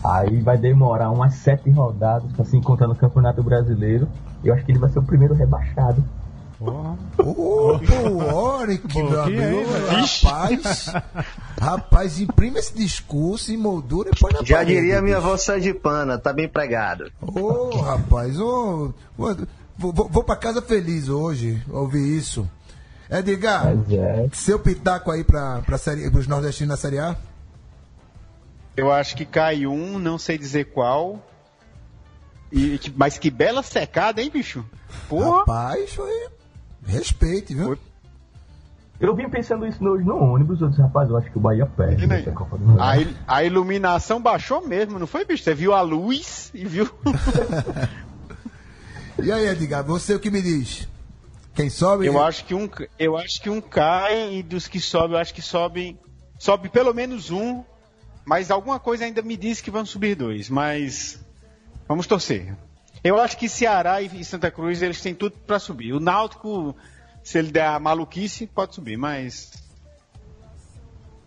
Aí 0.03 0.41
vai 0.41 0.57
demorar 0.57 1.11
umas 1.11 1.33
sete 1.35 1.69
rodadas 1.69 2.31
pra 2.31 2.45
se 2.45 2.55
encontrar 2.57 2.87
no 2.87 2.95
Campeonato 2.95 3.43
Brasileiro. 3.43 4.07
Eu 4.43 4.53
acho 4.53 4.65
que 4.65 4.71
ele 4.71 4.79
vai 4.79 4.89
ser 4.89 4.99
o 4.99 5.03
primeiro 5.03 5.33
rebaixado. 5.33 6.03
Porra. 6.63 6.97
Ô, 7.17 7.79
o 8.09 8.17
Warwick, 8.17 8.95
meu 9.01 9.21
amigo. 9.23 9.63
Rapaz, 9.89 10.93
rapaz, 11.59 12.19
imprime 12.19 12.59
esse 12.59 12.73
discurso 12.75 13.51
e 13.51 13.57
moldura 13.57 14.11
e 14.13 14.19
põe 14.19 14.31
na 14.31 14.43
Já 14.43 14.57
parede, 14.57 14.75
diria 14.75 15.01
minha 15.01 15.15
bicho. 15.15 15.27
avó 15.27 15.37
Sergipana, 15.37 16.19
tá 16.19 16.31
bem 16.31 16.47
pregado. 16.47 17.11
Ô, 17.19 17.75
rapaz, 17.77 18.39
ô, 18.39 18.93
ô, 19.17 19.33
vou, 19.75 19.93
vou, 19.93 20.07
vou 20.09 20.23
pra 20.23 20.35
casa 20.35 20.61
feliz 20.61 21.09
hoje, 21.09 21.61
ouvir 21.67 22.15
isso. 22.17 22.47
Edgar, 23.09 23.73
é. 23.91 24.29
seu 24.31 24.59
pitaco 24.59 25.09
aí 25.11 25.23
pra, 25.23 25.61
pra 25.65 25.77
série, 25.79 26.09
pros 26.11 26.27
nordestinos 26.27 26.69
na 26.69 26.77
Série 26.77 26.99
A? 26.99 27.17
Eu 28.77 28.91
acho 28.91 29.17
que 29.17 29.25
cai 29.25 29.65
um, 29.65 29.97
não 29.99 30.17
sei 30.17 30.37
dizer 30.37 30.65
qual. 30.71 31.19
E, 32.51 32.77
que- 32.77 32.93
mas 32.95 33.17
que 33.17 33.29
bela 33.31 33.63
secada, 33.63 34.21
hein, 34.21 34.29
bicho? 34.31 34.63
Porra! 35.09 35.39
Rapaz, 35.39 35.93
foi. 35.93 36.11
Respeite, 36.85 37.53
viu? 37.53 37.65
Foi. 37.67 37.77
Eu 38.99 39.15
vim 39.15 39.27
pensando 39.29 39.65
isso 39.65 39.83
hoje 39.83 40.03
no 40.05 40.15
ônibus, 40.15 40.61
eu 40.61 40.69
disse, 40.69 40.79
rapaz, 40.81 41.09
eu 41.09 41.17
acho 41.17 41.31
que 41.31 41.37
o 41.37 41.41
Bahia 41.41 41.65
perde 41.65 42.05
aí. 42.17 42.23
A, 42.79 42.97
il- 42.97 43.15
a 43.27 43.43
iluminação 43.43 44.21
baixou 44.21 44.67
mesmo, 44.67 44.99
não 44.99 45.07
foi, 45.07 45.25
bicho? 45.25 45.43
Você 45.43 45.55
viu 45.55 45.73
a 45.73 45.81
luz 45.81 46.51
e 46.53 46.63
viu. 46.65 46.87
E 49.21 49.31
aí, 49.31 49.47
Edgar, 49.47 49.83
você 49.83 50.15
o 50.15 50.19
que 50.19 50.31
me 50.31 50.41
diz? 50.41 50.87
Quem 51.53 51.69
sobe? 51.69 52.07
eu 52.07 52.19
acho 52.23 52.45
que 52.45 52.55
um, 52.55 52.67
eu 52.97 53.17
acho 53.17 53.41
que 53.41 53.49
um 53.49 53.61
cai 53.61 54.35
e 54.35 54.41
dos 54.43 54.67
que 54.67 54.79
sobem, 54.79 55.11
eu 55.15 55.19
acho 55.21 55.33
que 55.33 55.41
sobe, 55.41 55.99
sobe 56.39 56.69
pelo 56.69 56.93
menos 56.93 57.29
um, 57.29 57.63
mas 58.25 58.49
alguma 58.49 58.79
coisa 58.79 59.03
ainda 59.05 59.21
me 59.21 59.35
diz 59.37 59.61
que 59.61 59.69
vão 59.69 59.85
subir 59.85 60.15
dois, 60.15 60.49
mas 60.49 61.19
vamos 61.87 62.07
torcer. 62.07 62.55
Eu 63.03 63.19
acho 63.19 63.37
que 63.37 63.49
Ceará 63.49 64.01
e 64.01 64.23
Santa 64.23 64.51
Cruz 64.51 64.81
eles 64.81 65.01
têm 65.01 65.15
tudo 65.15 65.35
para 65.47 65.57
subir. 65.57 65.93
O 65.93 65.99
Náutico, 65.99 66.75
se 67.23 67.37
ele 67.39 67.51
der 67.51 67.67
a 67.67 67.79
maluquice, 67.79 68.45
pode 68.47 68.75
subir, 68.75 68.97
mas 68.97 69.51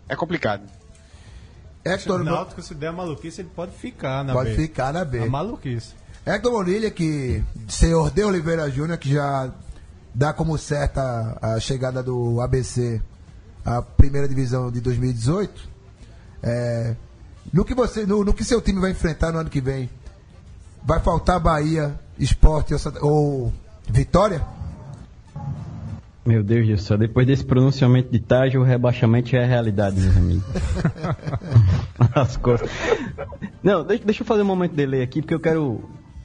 é 0.09 0.15
complicado. 0.15 0.63
Hector, 1.85 2.21
o 2.21 2.25
Náutico, 2.25 2.63
se 2.63 2.75
der 2.75 2.93
maluquice, 2.93 3.41
ele 3.43 3.51
pode 3.55 3.73
ficar 3.73 4.25
na 4.25 4.33
pode 4.33 4.51
B. 4.51 4.57
ficar 4.57 4.93
na 4.93 5.05
B. 5.05 5.19
A 5.19 5.27
maluquice. 5.27 5.95
Hector 6.25 6.51
Bonilha, 6.51 6.91
que 6.91 7.43
senhor 7.69 8.11
de 8.11 8.25
Oliveira 8.25 8.71
Júnior, 8.71 8.97
que 8.97 9.13
já 9.13 9.53
dá 10.15 10.33
como 10.33 10.57
certa 10.57 11.37
a 11.43 11.61
chegada 11.61 12.03
do 12.03 12.41
ABC 12.41 13.03
à 13.65 13.83
primeira 13.83 14.27
divisão 14.29 14.71
de 14.71 14.81
2018. 14.81 15.69
É, 16.43 16.95
no, 17.53 17.65
que 17.65 17.75
você, 17.75 18.07
no, 18.07 18.25
no 18.25 18.33
que 18.33 18.45
seu 18.45 18.63
time 18.63 18.81
vai 18.81 18.93
enfrentar 18.93 19.33
no 19.33 19.39
ano 19.39 19.51
que 19.51 19.61
vem, 19.61 19.91
vai 20.85 21.01
faltar 21.01 21.41
Bahia, 21.41 21.99
Esporte 22.19 22.75
ou, 23.01 23.53
Vitória? 23.89 24.43
Meu 26.25 26.43
Deus 26.43 26.67
do 26.67 26.79
céu, 26.79 26.97
depois 26.97 27.27
desse 27.27 27.45
pronunciamento 27.45 28.11
de 28.11 28.19
Taj, 28.19 28.57
o 28.57 28.63
rebaixamento 28.63 29.37
é 29.37 29.45
realidade, 29.45 30.01
meus 30.01 30.17
amigos. 30.17 30.45
As 32.15 32.37
coisas. 32.39 32.71
Não, 33.63 33.85
deixa, 33.85 34.05
deixa 34.05 34.23
eu 34.23 34.27
fazer 34.27 34.43
um 34.43 34.47
momento 34.47 34.71
de 34.71 34.77
delay 34.79 35.03
aqui, 35.03 35.21
porque 35.21 35.35
eu 35.35 35.41
quero, 35.41 35.85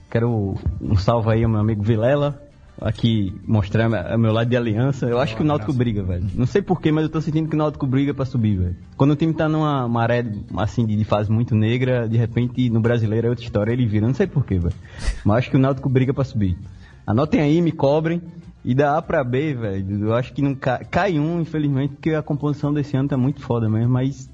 quero 0.09 0.55
um 0.79 0.95
salve 0.95 1.31
aí 1.31 1.43
ao 1.43 1.49
meu 1.49 1.59
amigo 1.59 1.83
Vilela, 1.83 2.41
aqui 2.81 3.33
mostrar 3.45 3.89
o 3.89 4.17
meu 4.17 4.31
lado 4.31 4.49
de 4.49 4.57
aliança. 4.57 5.05
Eu 5.05 5.19
acho 5.19 5.35
que 5.35 5.41
o 5.41 5.45
Náutico 5.45 5.73
briga, 5.73 6.03
velho. 6.03 6.25
Não 6.33 6.45
sei 6.45 6.61
porquê, 6.61 6.91
mas 6.91 7.03
eu 7.03 7.09
tô 7.09 7.21
sentindo 7.21 7.49
que 7.49 7.55
o 7.55 7.57
Náutico 7.57 7.85
briga 7.85 8.13
pra 8.13 8.25
subir, 8.25 8.57
velho. 8.57 8.75
Quando 8.97 9.11
o 9.11 9.15
time 9.15 9.33
tá 9.33 9.47
numa 9.49 9.87
maré, 9.87 10.25
assim, 10.57 10.85
de 10.85 11.03
fase 11.03 11.31
muito 11.31 11.55
negra, 11.55 12.07
de 12.07 12.17
repente 12.17 12.69
no 12.69 12.79
brasileiro 12.79 13.27
é 13.27 13.29
outra 13.29 13.43
história, 13.43 13.71
ele 13.71 13.85
vira. 13.85 14.07
Não 14.07 14.13
sei 14.13 14.27
porquê, 14.27 14.57
velho. 14.57 14.75
Mas 15.23 15.37
acho 15.37 15.51
que 15.51 15.57
o 15.57 15.59
Náutico 15.59 15.89
briga 15.89 16.13
pra 16.13 16.23
subir. 16.23 16.57
Anotem 17.05 17.41
aí, 17.41 17.61
me 17.61 17.71
cobrem. 17.71 18.21
E 18.63 18.75
da 18.75 18.97
A 18.97 19.01
pra 19.01 19.23
B, 19.23 19.53
velho, 19.53 20.07
eu 20.07 20.13
acho 20.13 20.33
que 20.33 20.41
não 20.41 20.53
cai, 20.53 20.83
cai 20.83 21.19
um, 21.19 21.39
infelizmente, 21.39 21.93
porque 21.93 22.13
a 22.13 22.21
composição 22.21 22.73
desse 22.73 22.95
ano 22.97 23.07
tá 23.07 23.17
muito 23.17 23.41
foda 23.41 23.69
mesmo, 23.69 23.89
mas. 23.89 24.29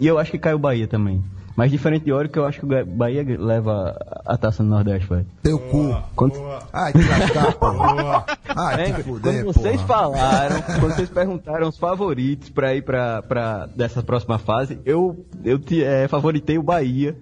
E 0.00 0.06
eu 0.06 0.18
acho 0.18 0.30
que 0.30 0.38
cai 0.38 0.54
o 0.54 0.58
Bahia 0.58 0.88
também. 0.88 1.22
Mas 1.60 1.70
diferente 1.70 2.06
de 2.06 2.12
Ório, 2.12 2.30
que 2.30 2.38
eu 2.38 2.46
acho 2.46 2.58
que 2.58 2.64
o 2.64 2.86
Bahia 2.86 3.22
leva 3.38 3.94
a 4.24 4.34
taça 4.38 4.62
no 4.62 4.70
Nordeste, 4.70 5.06
velho. 5.06 5.26
Teu 5.42 5.58
cu. 5.58 5.94
Quando, 6.16 6.32
Ai, 6.72 6.90
te 6.90 7.06
lascar, 7.06 7.52
porra. 7.52 8.24
Ai, 8.48 8.80
É, 8.80 8.92
te 8.94 9.02
fuder, 9.02 9.44
quando 9.44 9.52
vocês 9.52 9.82
porra. 9.82 9.86
falaram, 9.86 10.62
quando 10.80 10.94
vocês 10.94 11.10
perguntaram 11.10 11.68
os 11.68 11.76
favoritos 11.76 12.48
pra 12.48 12.74
ir 12.74 12.80
pra, 12.80 13.20
pra 13.20 13.66
dessa 13.76 14.02
próxima 14.02 14.38
fase, 14.38 14.78
eu, 14.86 15.22
eu 15.44 15.58
te, 15.58 15.84
é, 15.84 16.08
favoritei 16.08 16.56
o 16.56 16.62
Bahia. 16.62 17.14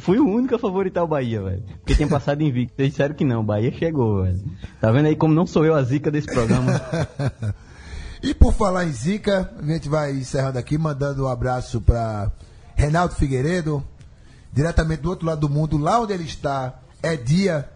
Fui 0.00 0.18
o 0.18 0.26
único 0.26 0.54
a 0.54 0.58
favoritar 0.58 1.04
o 1.04 1.06
Bahia, 1.06 1.42
velho. 1.42 1.62
Porque 1.80 1.94
tinha 1.94 2.08
passado 2.08 2.40
invicto. 2.42 2.76
Vocês 2.76 2.88
disseram 2.92 3.14
que 3.14 3.26
não, 3.26 3.40
o 3.42 3.44
Bahia 3.44 3.70
chegou, 3.72 4.22
velho. 4.22 4.40
Tá 4.80 4.90
vendo 4.90 5.04
aí 5.04 5.16
como 5.16 5.34
não 5.34 5.46
sou 5.46 5.66
eu 5.66 5.74
a 5.74 5.82
zica 5.82 6.10
desse 6.10 6.28
programa? 6.28 6.80
E 8.22 8.32
por 8.34 8.52
falar 8.54 8.86
em 8.86 8.90
Zica, 8.92 9.50
a 9.56 9.62
gente 9.62 9.88
vai 9.90 10.10
encerrando 10.12 10.58
aqui, 10.58 10.78
mandando 10.78 11.24
um 11.26 11.28
abraço 11.28 11.80
para 11.82 12.32
Reinaldo 12.76 13.14
Figueiredo, 13.14 13.82
diretamente 14.52 15.02
do 15.02 15.08
outro 15.10 15.26
lado 15.26 15.40
do 15.40 15.48
mundo, 15.48 15.76
lá 15.78 15.98
onde 16.00 16.12
ele 16.12 16.24
está, 16.24 16.78
é 17.02 17.16
dia, 17.16 17.68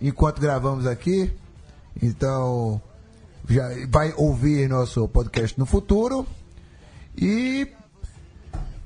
enquanto 0.00 0.40
gravamos 0.40 0.86
aqui. 0.86 1.32
Então, 2.02 2.80
já 3.48 3.68
vai 3.88 4.12
ouvir 4.16 4.68
nosso 4.68 5.06
podcast 5.06 5.56
no 5.58 5.66
futuro. 5.66 6.26
E. 7.16 7.68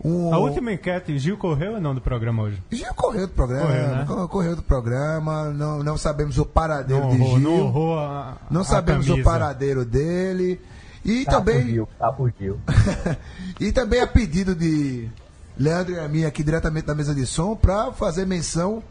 Um, 0.05 0.33
A 0.35 0.39
última 0.39 0.73
enquete, 0.73 1.19
Gil 1.19 1.37
correu 1.39 1.75
ou 1.75 1.81
não 1.81 1.95
do 1.95 2.01
programa 2.01 2.43
hoje? 2.43 2.63
Gil 2.71 2.93
correu 2.95 3.27
do 3.27 3.33
programa, 3.33 3.67
Correu, 3.67 3.89
né? 3.89 4.29
correu, 4.29 4.57
do 4.57 4.63
programa, 4.63 5.45
não, 5.51 5.83
não 5.83 5.97
sabemos 5.97 6.39
o 6.39 6.45
paradeiro 6.45 7.03
Não 7.05 7.11
de 7.11 7.17
Gil. 7.17 7.39
não 7.41 7.61
honrou 7.63 7.99
a, 7.99 8.37
Não 8.51 8.61
a 8.61 8.65
sabemos 8.65 9.09
o 9.09 9.23
paradeiro 9.23 9.85
dele. 9.85 10.61
E 11.05 11.25
tá 11.25 11.33
também. 11.33 11.63
fugiu, 11.63 11.89
tá 11.99 12.13
fugiu. 12.13 12.61
e 13.61 13.73
também 13.73 14.01
a 14.01 14.07
pedido 14.07 14.55
de 14.55 15.09
Leandro 15.59 15.95
e 15.95 15.99
a 15.99 16.09
mim 16.09 16.25
aqui 16.25 16.43
diretamente 16.43 16.87
da 16.87 16.95
mesa 16.95 17.15
de 17.15 17.27
som 17.27 17.57
para 17.57 17.93
fazer 17.93 18.27
menção 18.27 18.83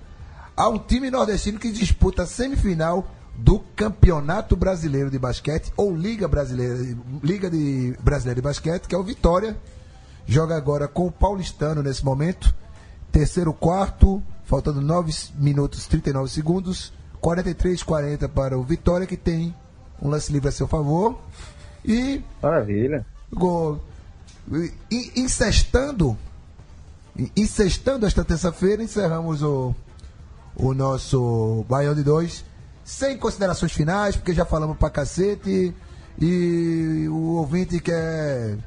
a 0.58 0.68
um 0.70 0.78
time 0.80 1.12
nordestino 1.12 1.60
que 1.60 1.72
disputa 1.72 2.24
a 2.24 2.26
semifinal 2.26 3.08
do 3.36 3.60
Campeonato 3.76 4.56
Brasileiro 4.56 5.12
de 5.12 5.20
Basquete 5.20 5.72
ou 5.76 5.96
Liga 5.96 6.28
Brasileira 6.28 6.98
Liga 7.22 7.50
de 7.50 7.96
Brasileira 8.02 8.36
de 8.42 8.42
Basquete, 8.42 8.88
que 8.88 8.96
é 8.96 8.98
o 8.98 9.04
Vitória. 9.04 9.56
Joga 10.26 10.56
agora 10.56 10.88
com 10.88 11.06
o 11.06 11.12
Paulistano 11.12 11.84
nesse 11.84 12.04
momento. 12.04 12.54
Terceiro 13.12 13.54
quarto, 13.54 14.24
faltando 14.46 14.82
9 14.82 15.14
minutos 15.38 15.86
e 15.86 15.90
39 15.90 16.30
segundos. 16.32 16.92
43-40 17.22 18.28
para 18.30 18.58
o 18.58 18.64
Vitória, 18.64 19.06
que 19.06 19.18
tem 19.18 19.54
um 20.02 20.10
lance 20.10 20.32
livre 20.32 20.50
a 20.50 20.52
seu 20.52 20.68
favor. 20.68 21.20
E 21.84 22.24
Maravilha. 22.42 23.06
Gol. 23.32 23.80
E- 24.52 25.12
Incestando, 25.16 26.18
incestando 27.36 28.06
esta 28.06 28.24
terça-feira, 28.24 28.84
encerramos 28.84 29.42
o, 29.42 29.74
o 30.56 30.74
nosso 30.74 31.66
Baião 31.70 31.94
de 31.96 32.04
2. 32.04 32.46
Sem 32.84 33.18
considerações 33.18 33.72
finais, 33.72 34.16
porque 34.16 34.34
já 34.34 34.46
falamos 34.46 34.78
pra 34.78 34.90
cacete. 34.90 35.74
E 36.22 37.08
o 37.10 37.36
ouvinte 37.38 37.80
quer. 37.80 38.58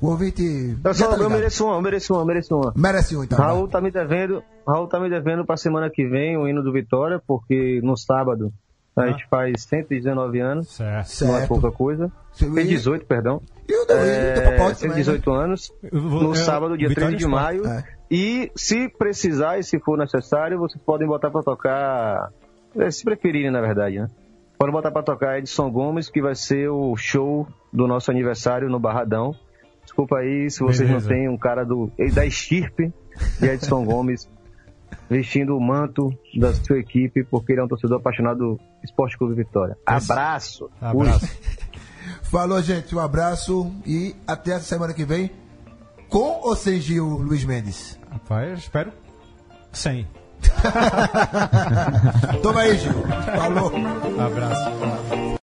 O 0.00 0.08
ouvinte. 0.08 0.76
Eu, 0.82 0.94
só, 0.94 1.08
tá 1.08 1.16
eu 1.22 1.30
mereço 1.30 1.64
uma, 1.66 1.74
eu 1.76 1.82
mereço 1.82 2.12
uma, 2.14 2.22
eu 2.22 2.26
mereço 2.26 2.56
uma. 2.56 2.72
Merece 2.76 3.16
um, 3.16 3.22
então. 3.24 3.38
Raul 3.38 3.68
tá 3.68 3.80
me 3.80 3.90
devendo, 3.90 4.42
Raul 4.66 4.86
tá 4.88 4.98
me 5.00 5.08
devendo 5.08 5.44
pra 5.44 5.56
semana 5.56 5.88
que 5.88 6.06
vem 6.06 6.36
o 6.36 6.48
hino 6.48 6.62
do 6.62 6.72
Vitória, 6.72 7.22
porque 7.26 7.80
no 7.82 7.96
sábado 7.96 8.52
a 8.96 9.06
gente 9.08 9.26
faz 9.28 9.62
119 9.64 10.40
anos, 10.40 10.68
Certo. 10.74 11.24
não 11.26 11.36
é 11.38 11.46
pouca 11.46 11.70
coisa. 11.70 12.10
E- 12.40 12.64
18, 12.64 13.06
perdão. 13.06 13.40
E 13.68 13.82
o 13.82 13.86
do, 13.86 13.92
e 13.92 13.96
É, 13.96 14.34
Popó 14.40 14.48
também, 14.56 14.68
né? 14.68 14.74
118 14.74 15.32
anos, 15.32 15.72
no 15.92 16.30
eu- 16.30 16.34
sábado, 16.34 16.76
dia 16.76 16.88
Vitória 16.88 17.10
13 17.10 17.24
de 17.24 17.30
maio. 17.30 17.66
É. 17.66 17.84
E 18.10 18.50
se 18.54 18.88
precisar 18.88 19.58
e 19.58 19.62
se 19.62 19.78
for 19.80 19.98
necessário, 19.98 20.58
vocês 20.58 20.82
podem 20.82 21.06
botar 21.06 21.30
pra 21.30 21.42
tocar, 21.42 22.30
é, 22.76 22.90
se 22.90 23.04
preferirem, 23.04 23.50
na 23.50 23.60
verdade, 23.60 23.98
né? 23.98 24.08
Podem 24.58 24.72
botar 24.72 24.90
pra 24.90 25.02
tocar 25.02 25.38
Edson 25.38 25.70
Gomes, 25.70 26.08
que 26.08 26.22
vai 26.22 26.34
ser 26.34 26.68
o 26.68 26.96
show 26.96 27.46
do 27.72 27.86
nosso 27.86 28.10
aniversário 28.10 28.70
no 28.70 28.78
Barradão. 28.78 29.34
Desculpa 29.82 30.18
aí 30.18 30.50
se 30.50 30.60
vocês 30.60 30.88
Beleza. 30.88 31.08
não 31.08 31.16
têm 31.16 31.28
um 31.28 31.36
cara 31.36 31.64
do, 31.64 31.90
da 32.14 32.24
estirpe 32.24 32.92
de 33.38 33.46
Edson 33.46 33.84
Gomes 33.86 34.28
vestindo 35.10 35.56
o 35.56 35.60
manto 35.60 36.10
da 36.38 36.52
sua 36.54 36.78
equipe, 36.78 37.24
porque 37.24 37.52
ele 37.52 37.60
é 37.60 37.64
um 37.64 37.68
torcedor 37.68 37.98
apaixonado 37.98 38.38
do 38.38 38.60
Esporte 38.82 39.16
Clube 39.18 39.34
Vitória. 39.34 39.76
Abraço! 39.84 40.70
Abraço. 40.80 41.26
Falou, 42.22 42.60
gente. 42.62 42.94
Um 42.94 43.00
abraço 43.00 43.72
e 43.86 44.14
até 44.26 44.54
a 44.54 44.60
semana 44.60 44.92
que 44.94 45.04
vem. 45.04 45.30
Com 46.08 46.40
ou 46.42 46.56
sem 46.56 46.80
Gil 46.80 47.06
Luiz 47.06 47.44
Mendes? 47.44 47.98
Rapaz, 48.10 48.60
espero 48.60 48.92
100. 49.72 50.06
Toma 52.42 52.60
aí, 52.60 52.78
Gil. 52.78 52.92
Falou. 53.36 53.72
Abraço. 54.20 55.25